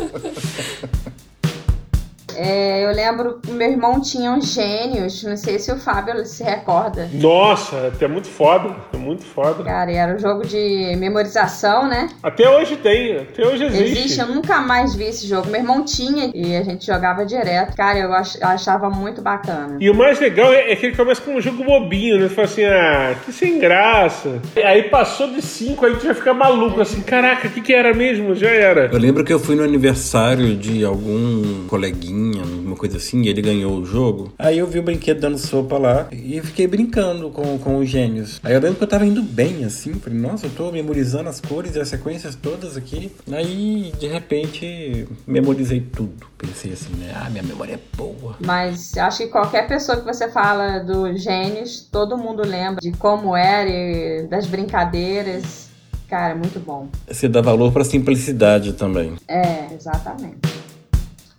[2.35, 6.43] É, eu lembro que meu irmão tinha uns gênios, não sei se o Fábio se
[6.43, 7.09] recorda.
[7.13, 8.75] Nossa, até muito foda.
[8.93, 9.63] É muito foda.
[9.63, 12.09] Cara, era um jogo de memorização, né?
[12.21, 13.99] Até hoje tem, até hoje existe.
[13.99, 15.47] Existe, eu nunca mais vi esse jogo.
[15.49, 17.75] Meu irmão tinha e a gente jogava direto.
[17.75, 19.77] Cara, eu ach- achava muito bacana.
[19.79, 22.27] E o mais legal é, é que ele começa com um jogo bobinho, né?
[22.27, 24.41] Você fala assim, ah, que sem graça.
[24.55, 27.73] E Aí passou de 5, aí tu já fica maluco, assim, caraca, o que que
[27.73, 28.33] era mesmo?
[28.35, 28.89] Já era.
[28.91, 33.41] Eu lembro que eu fui no aniversário de algum coleguinha, uma coisa assim, e ele
[33.41, 34.33] ganhou o jogo.
[34.37, 38.39] Aí eu vi o brinquedo dando sopa lá e fiquei brincando com, com os gênios.
[38.43, 41.39] Aí eu lembro que eu tava indo bem, assim, falei, nossa, eu tô memorizando as
[41.39, 43.11] cores e as sequências todas aqui.
[43.31, 46.27] Aí, de repente, memorizei tudo.
[46.37, 47.13] Pensei assim, né?
[47.15, 48.35] Ah, minha memória é boa.
[48.39, 53.35] Mas acho que qualquer pessoa que você fala dos gênios, todo mundo lembra de como
[53.35, 55.69] era e das brincadeiras.
[56.07, 56.87] Cara, muito bom.
[57.07, 59.15] Você dá valor pra simplicidade também.
[59.27, 60.37] É, exatamente.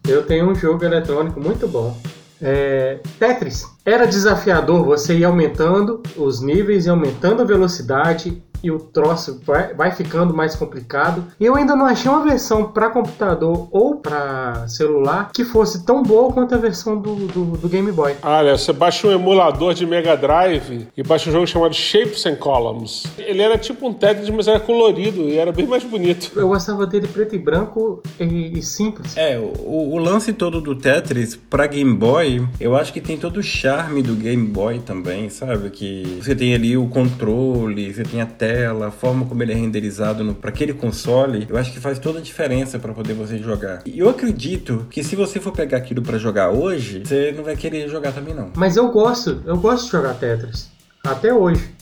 [0.09, 1.97] Eu tenho um jogo eletrônico muito bom.
[2.41, 3.65] É, Tetris.
[3.85, 9.75] Era desafiador você ir aumentando os níveis e aumentando a velocidade e o troço vai,
[9.75, 11.25] vai ficando mais complicado.
[11.39, 16.03] E eu ainda não achei uma versão para computador ou para celular que fosse tão
[16.03, 18.15] boa quanto a versão do, do, do Game Boy.
[18.23, 22.37] Olha, você baixa um emulador de Mega Drive e baixa um jogo chamado Shapes and
[22.37, 23.05] Columns.
[23.19, 26.33] Ele era tipo um Tetris, mas era colorido e era bem mais bonito.
[26.37, 29.17] Eu gostava dele preto e branco e, e simples.
[29.17, 33.39] É, o, o lance todo do Tetris pra Game Boy, eu acho que tem todo
[33.39, 35.71] o charme do Game Boy também, sabe?
[35.71, 38.46] Que você tem ali o controle, você tem a tela,
[38.87, 42.23] a forma como ele é renderizado pra aquele console, eu acho que faz toda a
[42.23, 43.83] diferença pra poder você jogar.
[43.87, 47.57] E eu acredito que se você for pegar aquilo pra jogar hoje, você não vai
[47.57, 48.51] querer jogar também não.
[48.57, 50.71] Mas eu gosto, eu gosto de jogar Tetris.
[51.05, 51.77] Até hoje.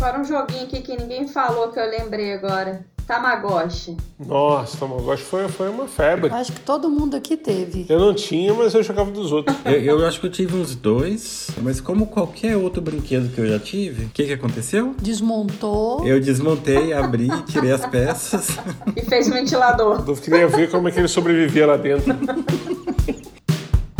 [0.00, 2.86] Agora um joguinho aqui que ninguém falou que eu lembrei agora.
[3.10, 3.96] Tamagotchi.
[4.24, 6.30] Nossa, Tamagotchi foi, foi uma febre.
[6.32, 7.84] Acho que todo mundo aqui teve.
[7.88, 9.56] Eu não tinha, mas eu jogava dos outros.
[9.64, 13.48] Eu, eu acho que eu tive uns dois, mas como qualquer outro brinquedo que eu
[13.48, 14.94] já tive, o que que aconteceu?
[15.02, 16.06] Desmontou.
[16.06, 18.56] Eu desmontei, abri, tirei as peças.
[18.94, 20.04] E fez um ventilador.
[20.06, 22.14] Eu queria ver como é que ele sobrevivia lá dentro.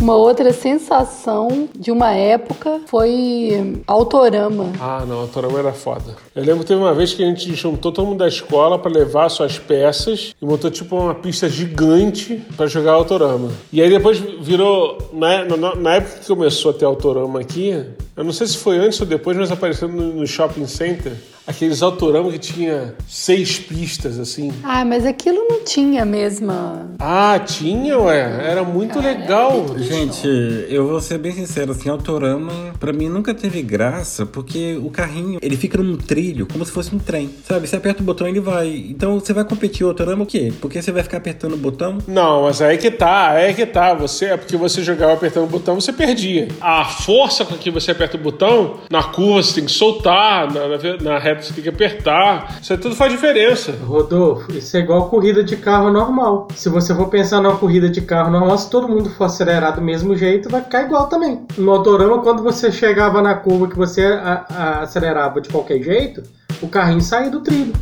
[0.01, 4.71] Uma outra sensação de uma época foi Autorama.
[4.79, 6.15] Ah, não, a Torama era foda.
[6.35, 8.89] Eu lembro que teve uma vez que a gente juntou todo mundo da escola pra
[8.89, 13.49] levar suas peças e montou tipo uma pista gigante pra jogar Autorama.
[13.71, 17.85] E aí depois virou, na, na, na época que começou a ter Autorama aqui,
[18.15, 21.13] eu não sei se foi antes ou depois, mas apareceu no, no shopping center.
[21.45, 24.53] Aqueles Autorama que tinha seis pistas, assim.
[24.63, 26.87] Ah, mas aquilo não tinha a mesma.
[26.99, 28.47] Ah, tinha, ué.
[28.47, 29.65] Era muito legal.
[29.77, 30.27] Gente,
[30.69, 35.39] eu vou ser bem sincero, assim, Autorama pra mim nunca teve graça, porque o carrinho,
[35.41, 37.67] ele fica num trilho, como se fosse um trem, sabe?
[37.67, 38.67] Você aperta o botão e ele vai.
[38.89, 40.53] Então você vai competir o Autorama o quê?
[40.59, 41.97] Porque você vai ficar apertando o botão?
[42.07, 43.93] Não, mas aí que tá, aí que tá.
[43.93, 46.47] Você, é porque você jogava apertando o botão, você perdia.
[46.59, 50.67] A força com que você aperta o botão, na curva você tem que soltar, na,
[50.67, 50.77] na,
[51.13, 52.57] na reta você tem que apertar.
[52.61, 53.75] Isso aí tudo faz diferença.
[53.85, 56.47] Rodolfo, isso é igual corrida de carro normal.
[56.55, 59.81] Se você for pensar numa corrida de carro normal, se todo mundo for acelerar do
[59.81, 61.41] mesmo jeito, vai ficar igual também.
[61.57, 66.23] No Autorama, quando você chegava na curva que você a- a- acelerava de qualquer jeito,
[66.61, 67.73] o carrinho saía do trilho.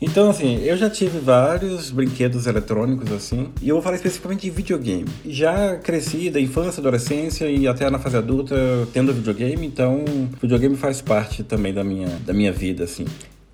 [0.00, 4.50] Então, assim, eu já tive vários brinquedos eletrônicos, assim, e eu vou falar especificamente de
[4.50, 5.06] videogame.
[5.26, 8.54] Já cresci da infância, adolescência e até na fase adulta
[8.92, 10.04] tendo videogame, então
[10.40, 13.06] videogame faz parte também da minha, da minha vida, assim.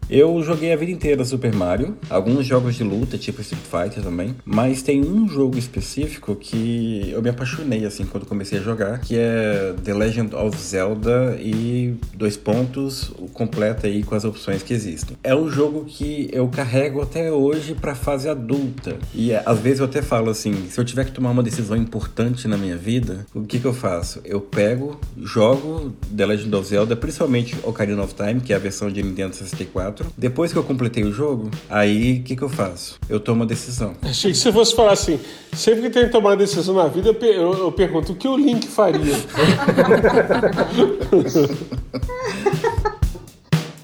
[0.08, 4.34] Eu joguei a vida inteira Super Mario, alguns jogos de luta, tipo Street Fighter também,
[4.44, 9.16] mas tem um jogo específico que eu me apaixonei assim quando comecei a jogar, que
[9.16, 15.16] é The Legend of Zelda e dois pontos, completa aí com as opções que existem.
[15.22, 18.96] É um jogo que eu carrego até hoje para fase adulta.
[19.14, 21.76] E é, às vezes eu até falo assim, se eu tiver que tomar uma decisão
[21.76, 24.20] importante na minha vida, o que que eu faço?
[24.24, 28.90] Eu pego, jogo The Legend of Zelda, principalmente Ocarina of Time, que é a versão
[28.90, 29.93] de Nintendo 64.
[30.16, 32.98] Depois que eu completei o jogo, aí o que que eu faço?
[33.08, 33.92] Eu tomo a decisão.
[34.02, 35.20] Achei que você fosse falar assim,
[35.52, 38.36] sempre que tem que tomar uma decisão na vida, eu- eu pergunto o que o
[38.36, 39.14] Link faria.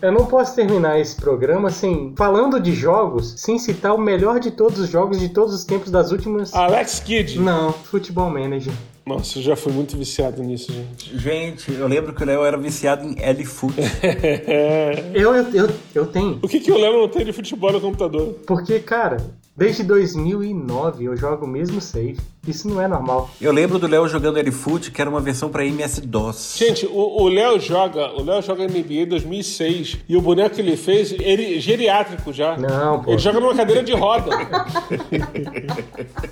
[0.02, 4.50] Eu não posso terminar esse programa sem falando de jogos, sem citar o melhor de
[4.50, 6.54] todos os jogos de todos os tempos das últimas.
[6.54, 7.38] Alex Kidd.
[7.38, 8.72] Não, Futebol Manager.
[9.10, 11.18] Nossa, eu já fui muito viciado nisso, gente.
[11.18, 13.74] Gente, eu lembro que o Léo era viciado em L-Foot.
[15.12, 16.38] Eu, eu, eu, eu tenho.
[16.42, 18.34] O que, que o Léo não tem de futebol no computador?
[18.46, 19.16] Porque, cara,
[19.56, 22.18] desde 2009 eu jogo o mesmo save.
[22.46, 23.30] Isso não é normal.
[23.40, 26.54] Eu lembro do Léo jogando L-Foot, que era uma versão pra MS-DOS.
[26.56, 31.12] Gente, o Léo joga, o Léo joga NBA 2006 e o boneco que ele fez,
[31.12, 32.56] ele geriátrico já.
[32.56, 33.10] Não, pô.
[33.10, 34.30] Ele joga numa cadeira de roda.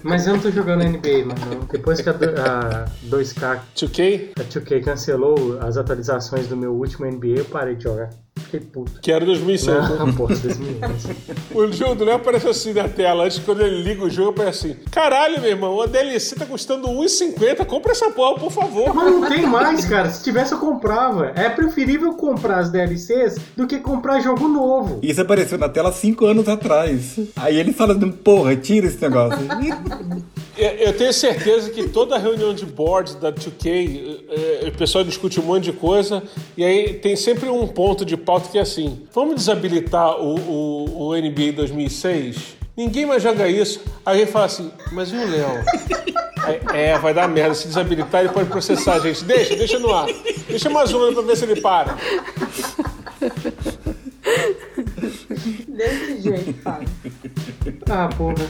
[0.02, 1.60] Mas eu não tô jogando NBA, mas não.
[1.70, 7.39] Depois que a, a 2K, 2K, a 2K cancelou as atualizações do meu último NBA,
[7.39, 8.10] eu parei de jogar.
[8.39, 9.01] Fiquei puto.
[9.01, 9.66] que era 2006.
[9.66, 9.97] né?
[9.98, 11.16] Não, pô, 2011.
[11.55, 13.24] O jogo do Léo aparece assim na tela.
[13.24, 16.89] Antes, quando ele liga o jogo, aparece assim: Caralho, meu irmão, a DLC tá custando
[16.89, 17.65] 1,50.
[17.66, 18.95] Compra essa porra, por favor.
[18.95, 20.11] Mas não tem mais, cara.
[20.11, 21.33] Se tivesse, eu comprava.
[21.35, 25.01] É preferível comprar as DLCs do que comprar jogo novo.
[25.03, 27.19] Isso apareceu na tela cinco anos atrás.
[27.37, 27.95] Aí ele fala,
[28.25, 29.39] porra, tira esse negócio.
[30.59, 35.39] Eu eu tenho certeza que toda reunião de board da 2K, eh, o pessoal discute
[35.39, 36.20] um monte de coisa,
[36.57, 41.09] e aí tem sempre um ponto de pauta que é assim: vamos desabilitar o, o,
[41.11, 42.57] o NBA 2006?
[42.78, 43.82] Ninguém mais joga isso.
[44.06, 45.64] Aí ele fala assim: mas e o Léo?
[46.72, 47.52] É, vai dar merda.
[47.52, 49.24] Se desabilitar, ele pode processar a gente.
[49.24, 50.06] Deixa, deixa no ar.
[50.46, 51.98] Deixa mais uma pra ver se ele para.
[55.66, 56.88] Desse jeito, Fábio.
[57.90, 58.46] Ah, porra.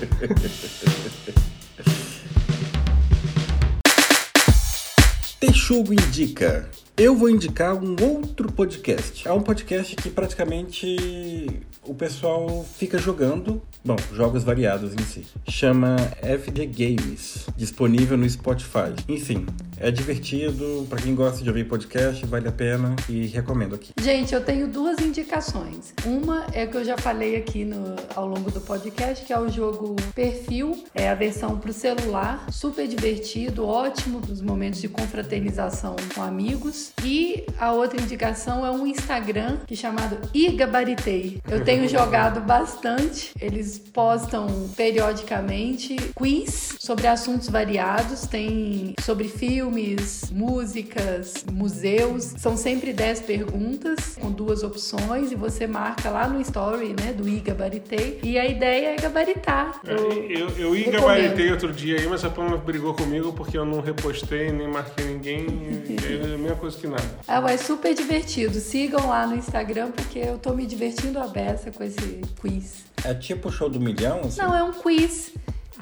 [5.41, 6.69] Texugo indica.
[6.97, 9.27] Eu vou indicar um outro podcast.
[9.27, 15.25] É um podcast que praticamente o pessoal fica jogando, bom, jogos variados em si.
[15.49, 18.93] Chama FG Games, disponível no Spotify.
[19.09, 19.47] Enfim,
[19.81, 23.93] é divertido, pra quem gosta de ouvir podcast, vale a pena e recomendo aqui.
[24.01, 25.95] Gente, eu tenho duas indicações.
[26.05, 29.49] Uma é que eu já falei aqui no- ao longo do podcast, que é o
[29.49, 36.23] jogo Perfil, é a versão para celular, super divertido, ótimo nos momentos de confraternização com
[36.23, 36.93] amigos.
[37.05, 41.41] E a outra indicação é um Instagram que é chamado Igabaritei.
[41.51, 43.33] Eu tenho jogado bastante.
[43.41, 52.25] Eles postam periodicamente quiz sobre assuntos variados, tem sobre filmes, músicas, museus.
[52.39, 57.29] São sempre 10 perguntas com duas opções e você marca lá no story, né, do
[57.29, 58.21] I Gabaritei.
[58.23, 59.81] E a ideia é gabaritar.
[59.85, 61.01] Eu, eu, eu ia recomendo.
[61.01, 65.05] gabaritei outro dia aí, mas a Pamela brigou comigo porque eu não repostei, nem marquei
[65.05, 65.47] ninguém.
[66.09, 67.05] É a mesma coisa que nada.
[67.27, 68.59] Ah, é super divertido.
[68.59, 72.85] Sigam lá no Instagram porque eu tô me divertindo a beça com esse quiz.
[73.05, 74.21] É tipo o show do milhão?
[74.21, 74.41] assim?
[74.41, 75.33] Não, é um quiz.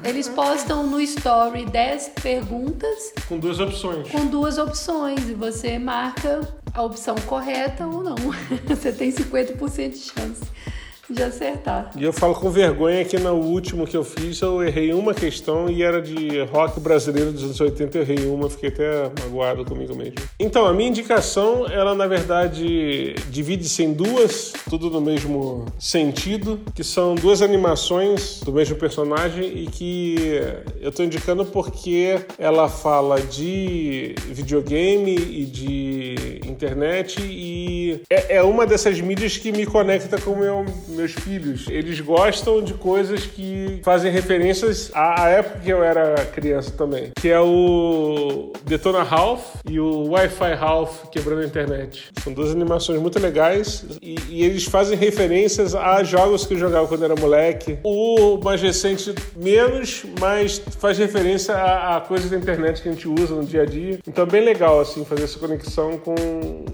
[0.03, 4.07] Eles postam no story 10 perguntas Com duas opções.
[4.09, 8.15] com duas opções e você marca a opção correta ou não.
[8.67, 10.41] Você tem 50% de chance
[11.09, 11.91] de acertar.
[11.95, 15.69] E eu falo com vergonha que no último que eu fiz eu errei uma questão
[15.69, 19.95] e era de rock brasileiro dos anos 80, eu errei uma, fiquei até magoado comigo
[19.95, 20.15] mesmo.
[20.39, 26.83] Então, a minha indicação, ela na verdade divide-se em duas, tudo no mesmo sentido, que
[26.83, 30.41] são duas animações do mesmo personagem e que
[30.79, 38.65] eu tô indicando porque ela fala de videogame e de internet e é, é uma
[38.65, 40.65] dessas mídias que me conecta com meu,
[40.97, 41.65] meus filhos.
[41.69, 47.11] Eles gostam de coisas que fazem referências à, à época que eu era criança também,
[47.15, 52.05] que é o Detona Ralph e o Wi-Fi Ralph quebrando a internet.
[52.23, 56.87] São duas animações muito legais e, e eles fazem referências a jogos que eu jogava
[56.87, 57.77] quando era moleque.
[57.83, 63.07] O mais recente menos, mas faz referência a, a coisas da internet que a gente
[63.07, 63.99] usa no dia a dia.
[64.07, 66.15] Então é bem legal assim fazer essa conexão com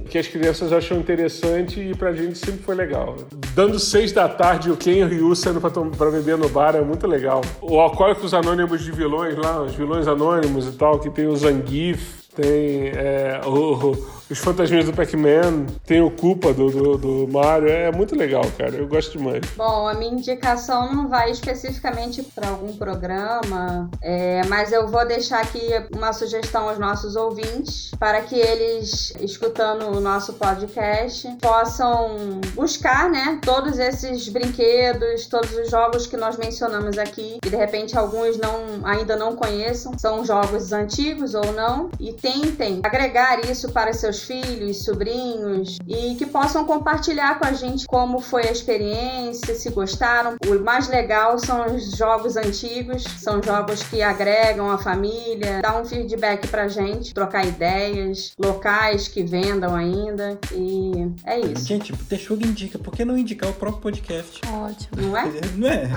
[0.10, 3.18] que as crianças acham interessante e pra gente sempre foi legal.
[3.54, 6.76] Dando seis da tarde o Ken e o Ryu saindo pra, pra beber no bar
[6.76, 7.42] é muito legal.
[7.62, 12.23] O Alcoólicos Anônimos de vilões lá, os vilões anônimos e tal, que tem o Zangief,
[12.36, 13.92] tem é, o,
[14.30, 17.70] os fantasminhas do Pac-Man, tem o Culpa do, do, do Mario.
[17.70, 18.76] É muito legal, cara.
[18.76, 19.42] Eu gosto demais.
[19.56, 25.42] Bom, a minha indicação não vai especificamente para algum programa, é, mas eu vou deixar
[25.42, 25.62] aqui
[25.96, 33.40] uma sugestão aos nossos ouvintes para que eles, escutando o nosso podcast, possam buscar, né,
[33.44, 38.82] todos esses brinquedos, todos os jogos que nós mencionamos aqui, e de repente alguns não
[38.84, 44.86] ainda não conheçam, são jogos antigos ou não, e tentem agregar isso para seus filhos,
[44.86, 50.38] sobrinhos e que possam compartilhar com a gente como foi a experiência, se gostaram.
[50.48, 55.84] O mais legal são os jogos antigos, são jogos que agregam a família, dá um
[55.84, 61.66] feedback pra gente, trocar ideias, locais que vendam ainda e é isso.
[61.66, 64.40] Gente, o Texuga indica, por que não indicar o próprio podcast?
[64.48, 65.10] Ótimo.
[65.10, 65.24] Não é?
[65.58, 65.90] Não é?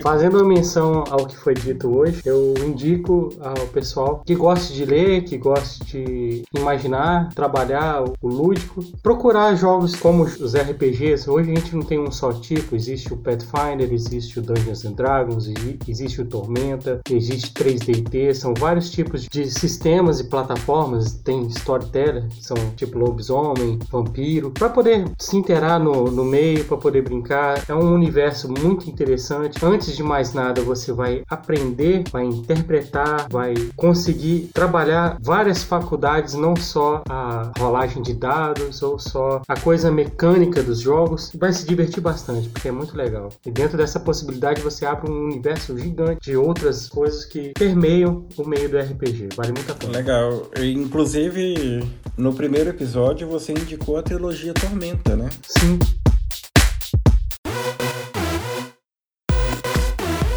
[0.00, 4.84] Fazendo uma menção ao que foi dito hoje, eu indico ao pessoal que gosta de
[4.84, 11.30] ler, que gosta de imaginar, trabalhar o lúdico, procurar jogos como os RPGs.
[11.30, 14.92] Hoje a gente não tem um só tipo, existe o Pathfinder, existe o Dungeons and
[14.92, 15.48] Dragons,
[15.86, 22.44] existe o Tormenta, existe 3D&T, são vários tipos de sistemas e plataformas, tem Storyteller, que
[22.44, 27.62] são tipo lobisomem, vampiro, para poder se interar no, no meio, para poder brincar.
[27.68, 29.64] É um universo muito interessante.
[29.64, 34.15] Antes de mais nada, você vai aprender, vai interpretar, vai conseguir
[34.52, 40.80] trabalhar várias faculdades, não só a rolagem de dados ou só a coisa mecânica dos
[40.80, 41.32] jogos.
[41.38, 43.28] Vai se divertir bastante, porque é muito legal.
[43.44, 48.44] E dentro dessa possibilidade, você abre um universo gigante de outras coisas que permeiam o
[48.46, 49.28] meio do RPG.
[49.36, 49.92] Vale muito a pena.
[49.98, 50.50] Legal.
[50.58, 55.28] Inclusive, no primeiro episódio, você indicou a trilogia Tormenta, né?
[55.42, 55.78] Sim.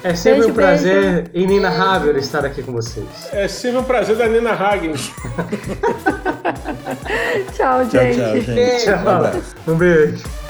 [0.03, 3.07] É sempre Beijo, um prazer inenarrável estar aqui com vocês.
[3.33, 4.93] É sempre um prazer da Nina Hagen.
[7.53, 8.17] Tchau, Tchau, gente.
[8.19, 8.51] tchau, gente.
[8.53, 8.91] Beijo.
[8.91, 9.55] Um abraço.
[9.69, 10.42] Um beijo.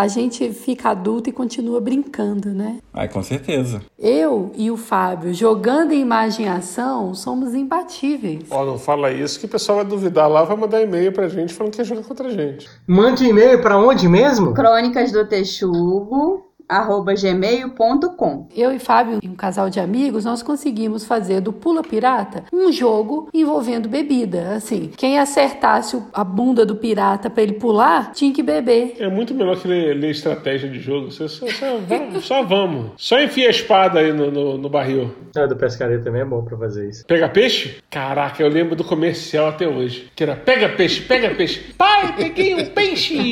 [0.00, 2.78] A gente fica adulto e continua brincando, né?
[2.90, 3.82] Ai, com certeza.
[3.98, 8.44] Eu e o Fábio, jogando em imagem e ação, somos imbatíveis.
[8.50, 11.52] Ó, não fala isso que o pessoal vai duvidar lá, vai mandar e-mail pra gente
[11.52, 12.66] falando que jogar contra a gente.
[12.86, 14.54] Mande e-mail para onde mesmo?
[14.54, 18.48] Crônicas do Texugo, arroba gmail.com.
[18.56, 23.28] Eu e Fábio, um casal de amigos, nós conseguimos fazer do Pula Pirata um jogo
[23.34, 24.54] envolvendo bebida.
[24.54, 28.94] Assim, quem acertasse a bunda do pirata pra ele pular, tinha que beber.
[28.98, 31.10] É muito melhor que ler, ler estratégia de jogo.
[31.10, 32.92] Só, só, só vamos, só vamos.
[32.96, 35.12] Só enfia a espada aí no, no, no barril.
[35.36, 37.04] Ah, do pescaria também é bom pra fazer isso.
[37.06, 37.78] Pega peixe?
[37.90, 40.10] Caraca, eu lembro do comercial até hoje.
[40.14, 41.72] Que era pega peixe, pega peixe.
[41.76, 43.26] Pai, peguei um peixe!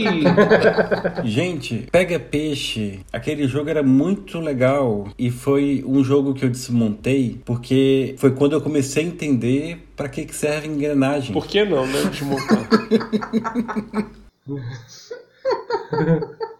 [1.25, 7.39] Gente, Pega Peixe, aquele jogo era muito legal e foi um jogo que eu desmontei
[7.45, 11.35] porque foi quando eu comecei a entender pra que que serve engrenagem.
[11.35, 12.05] Por que não, né?
[12.05, 12.67] Desmontar.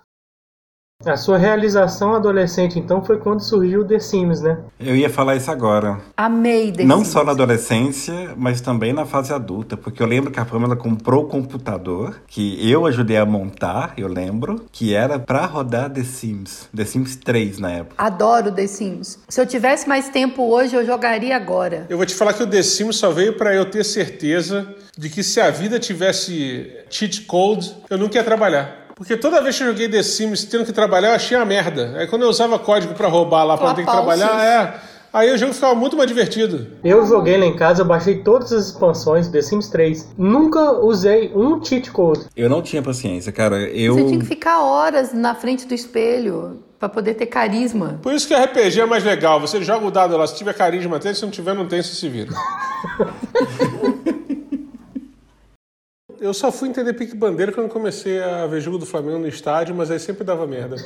[1.07, 4.59] A sua realização adolescente, então, foi quando surgiu o The Sims, né?
[4.81, 6.01] Eu ia falar isso agora.
[6.17, 7.09] Amei The Não Sims.
[7.11, 11.23] só na adolescência, mas também na fase adulta, porque eu lembro que a Pamela comprou
[11.23, 16.69] o computador que eu ajudei a montar, eu lembro, que era pra rodar The Sims,
[16.75, 17.95] The Sims 3 na época.
[17.97, 19.21] Adoro The Sims.
[19.29, 21.87] Se eu tivesse mais tempo hoje, eu jogaria agora.
[21.89, 24.67] Eu vou te falar que o The Sims só veio pra eu ter certeza
[24.99, 28.88] de que se a vida tivesse cheat code, eu nunca ia trabalhar.
[28.99, 31.95] Porque toda vez que eu joguei The Sims tendo que trabalhar, eu achei uma merda.
[31.97, 34.75] Aí quando eu usava código pra roubar lá pra não ter que trabalhar, é.
[35.13, 36.67] Aí o jogo ficava muito mais divertido.
[36.83, 40.15] Eu joguei lá em casa, eu baixei todas as expansões do The Sims 3.
[40.19, 42.27] Nunca usei um cheat code.
[42.37, 43.57] Eu não tinha paciência, cara.
[43.71, 47.99] Eu Você tinha que ficar horas na frente do espelho pra poder ter carisma.
[48.03, 49.41] Por isso que RPG é mais legal.
[49.41, 51.15] Você joga o dado lá, se tiver carisma, tem.
[51.15, 52.31] Se não tiver, não tem, você se vira.
[56.21, 59.75] Eu só fui entender pique bandeira quando comecei a ver jogo do Flamengo no estádio,
[59.75, 60.77] mas aí sempre dava merda.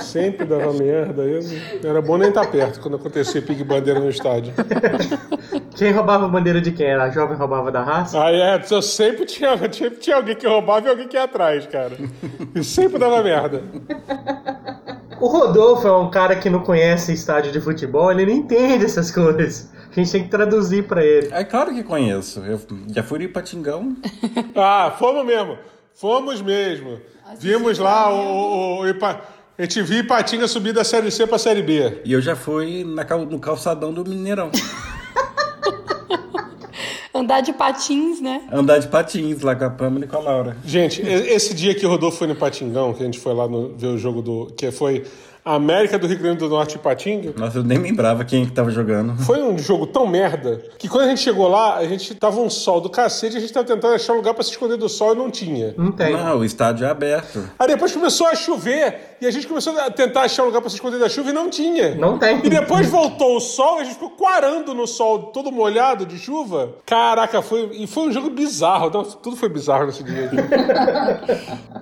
[0.00, 1.22] Sempre dava merda.
[1.22, 4.52] Eu não- Era bom nem estar perto quando acontecia pique bandeira no estádio.
[5.76, 6.86] Quem roubava a bandeira de quem?
[6.86, 8.22] Era a jovem roubava da raça?
[8.22, 11.66] Ah, é, eu sempre tinha, sempre tinha alguém que roubava e alguém que ia atrás,
[11.66, 11.92] cara.
[12.54, 13.62] E sempre dava merda.
[15.20, 19.10] O Rodolfo é um cara que não conhece estádio de futebol, ele não entende essas
[19.12, 19.70] coisas.
[19.90, 21.28] A gente tem que traduzir pra ele.
[21.32, 22.40] É claro que conheço.
[22.40, 22.60] Eu
[22.94, 23.96] já fui em Patingão.
[24.54, 25.58] Ah, fomos mesmo.
[25.94, 27.00] Fomos mesmo.
[27.40, 29.20] Vimos lá o, o, o Ipa-
[29.58, 32.00] A gente viu Ipatinga subir da Série C pra Série B.
[32.04, 34.50] E eu já fui na cal- no calçadão do Mineirão.
[37.18, 38.42] Andar de patins, né?
[38.52, 40.56] Andar de patins lá com a Pamela e com a Laura.
[40.64, 43.74] Gente, esse dia que o Rodolfo foi no Patingão, que a gente foi lá no-
[43.76, 44.46] ver o jogo do.
[44.56, 45.04] que foi
[45.54, 47.32] América do Rio Grande do Norte e Patinga.
[47.36, 49.16] Nossa, eu nem lembrava quem que tava jogando.
[49.22, 52.50] Foi um jogo tão merda que quando a gente chegou lá, a gente tava um
[52.50, 55.14] sol do cacete, a gente tava tentando achar um lugar pra se esconder do sol
[55.14, 55.74] e não tinha.
[55.76, 56.12] Não tem.
[56.12, 57.48] Não, o estádio é aberto.
[57.58, 60.70] Aí depois começou a chover e a gente começou a tentar achar um lugar pra
[60.70, 61.94] se esconder da chuva e não tinha.
[61.94, 62.38] Não tem.
[62.44, 66.18] E depois voltou o sol e a gente ficou quarando no sol, todo molhado de
[66.18, 66.74] chuva.
[66.84, 68.90] Caraca, foi, e foi um jogo bizarro.
[68.90, 70.30] Não, tudo foi bizarro nesse dia.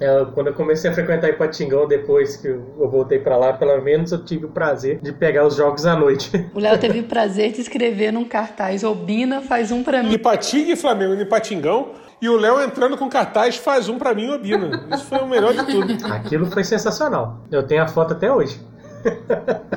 [0.00, 4.12] É, quando eu comecei a frequentar Ipatingão, depois que eu voltei pra lá, pelo menos
[4.12, 6.30] eu tive o prazer de pegar os jogos à noite.
[6.54, 10.12] O Léo teve o prazer de escrever num cartaz: Obina faz um pra mim.
[10.12, 11.92] Ipatinga e Flamengo no Ipatingão.
[12.22, 14.86] E o Léo entrando com cartaz faz um pra mim, Obina.
[14.92, 16.06] Isso foi o melhor de tudo.
[16.06, 17.44] Aquilo foi sensacional.
[17.50, 18.60] Eu tenho a foto até hoje.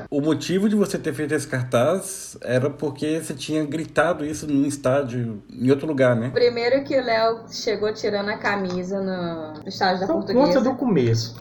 [0.10, 4.66] O motivo de você ter feito esse cartaz era porque você tinha gritado isso num
[4.66, 6.30] estádio em outro lugar, né?
[6.32, 10.62] Primeiro que o Léo chegou tirando a camisa no, no estádio da Então conta portuguesa.
[10.62, 11.36] do começo.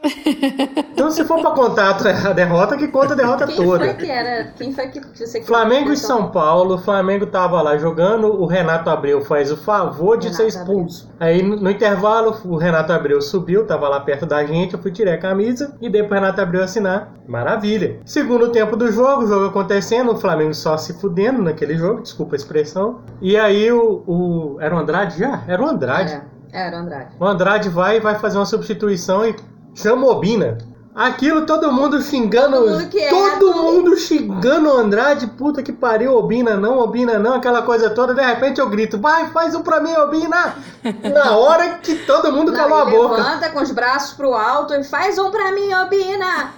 [0.92, 3.84] Então se for pra contar a derrota, que conta a derrota Quem toda.
[3.84, 4.44] foi que era?
[4.56, 8.46] Quem foi que você que Flamengo e São Paulo, o Flamengo tava lá jogando, o
[8.46, 11.10] Renato Abreu faz o favor de Renato ser expulso.
[11.20, 14.90] Aí no no intervalo, o Renato Abreu subiu, tava lá perto da gente, eu fui
[14.90, 17.12] tirar a camisa e dei pro Renato Abreu assinar.
[17.26, 17.71] Maravilha.
[18.04, 22.34] Segundo tempo do jogo, o jogo acontecendo, o Flamengo só se fudendo naquele jogo, desculpa
[22.34, 23.00] a expressão.
[23.20, 24.02] E aí o.
[24.06, 25.42] o era o Andrade já?
[25.46, 26.20] Era o Andrade.
[26.52, 27.16] É, era o Andrade.
[27.18, 29.34] O Andrade vai vai fazer uma substituição e
[29.74, 30.58] chama o Obina.
[30.94, 32.56] Aquilo todo mundo xingando.
[32.56, 33.10] Todo mundo quieto.
[33.10, 35.26] todo mundo xingando o Andrade.
[35.26, 38.12] Puta que pariu, Obina não, Obina não, aquela coisa toda.
[38.14, 40.54] De repente eu grito, vai, faz um pra mim, Obina!
[41.14, 43.16] Na hora que todo mundo Não, calou a boca.
[43.16, 46.52] levanta com os braços pro alto e faz um pra mim, ô Bina!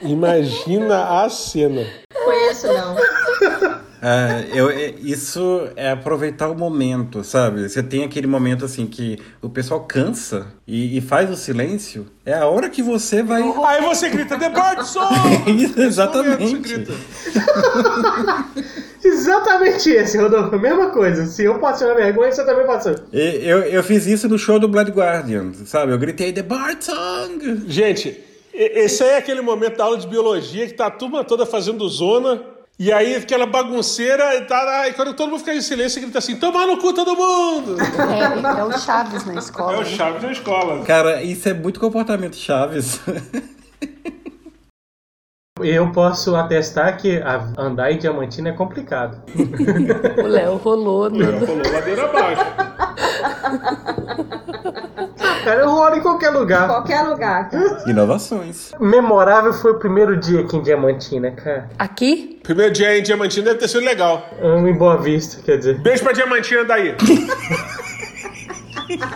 [0.00, 1.84] Imagina a cena.
[2.24, 2.96] Conheço não.
[4.00, 7.68] É, eu, é, isso é aproveitar o momento, sabe?
[7.68, 12.06] Você tem aquele momento assim que o pessoal cansa e, e faz o silêncio.
[12.24, 13.42] É a hora que você vai.
[13.42, 15.14] Aí você grita, The Bird Song!
[15.50, 16.58] Isso, Você Exatamente.
[16.58, 16.92] grita.
[19.02, 20.58] Exatamente esse, Rodolfo.
[20.58, 21.26] Mesma coisa.
[21.26, 22.94] Se eu passei na vergonha, você também passou.
[23.12, 25.92] E Eu, eu fiz isso no show do Blood Guardian, sabe?
[25.92, 27.62] Eu gritei The Bart Song!
[27.66, 28.18] Gente,
[28.52, 31.88] esse aí é aquele momento da aula de biologia que tá a turma toda fazendo
[31.88, 32.42] zona.
[32.78, 36.36] E aí aquela bagunceira, e, tá, e quando todo mundo fica em silêncio, grita assim,
[36.36, 37.76] toma no cu todo mundo!
[37.80, 39.78] É, é o Chaves na É escola.
[39.78, 39.84] o né?
[39.86, 40.84] Chaves da escola.
[40.84, 43.00] Cara, isso é muito comportamento Chaves.
[45.60, 47.20] Eu posso atestar que
[47.58, 49.20] andar em Diamantina é complicado.
[50.22, 52.42] O Léo rolou no, Rolou ladeira abaixo.
[55.48, 56.68] Cara, eu rolo em qualquer lugar.
[56.68, 57.48] Qualquer lugar.
[57.48, 57.82] cara.
[57.86, 58.72] Inovações.
[58.78, 61.70] Memorável foi o primeiro dia aqui em Diamantina, cara.
[61.78, 62.38] Aqui?
[62.42, 64.22] Primeiro dia em Diamantina deve ter sido legal.
[64.42, 65.78] Em Boa Vista, quer dizer.
[65.78, 66.94] Beijo pra Diamantina daí.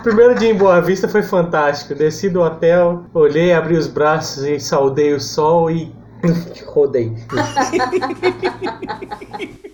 [0.01, 1.93] Primeiro dia em Boa Vista foi fantástico.
[1.93, 5.93] Desci do hotel, olhei, abri os braços e saudei o sol e
[6.65, 7.13] rodei.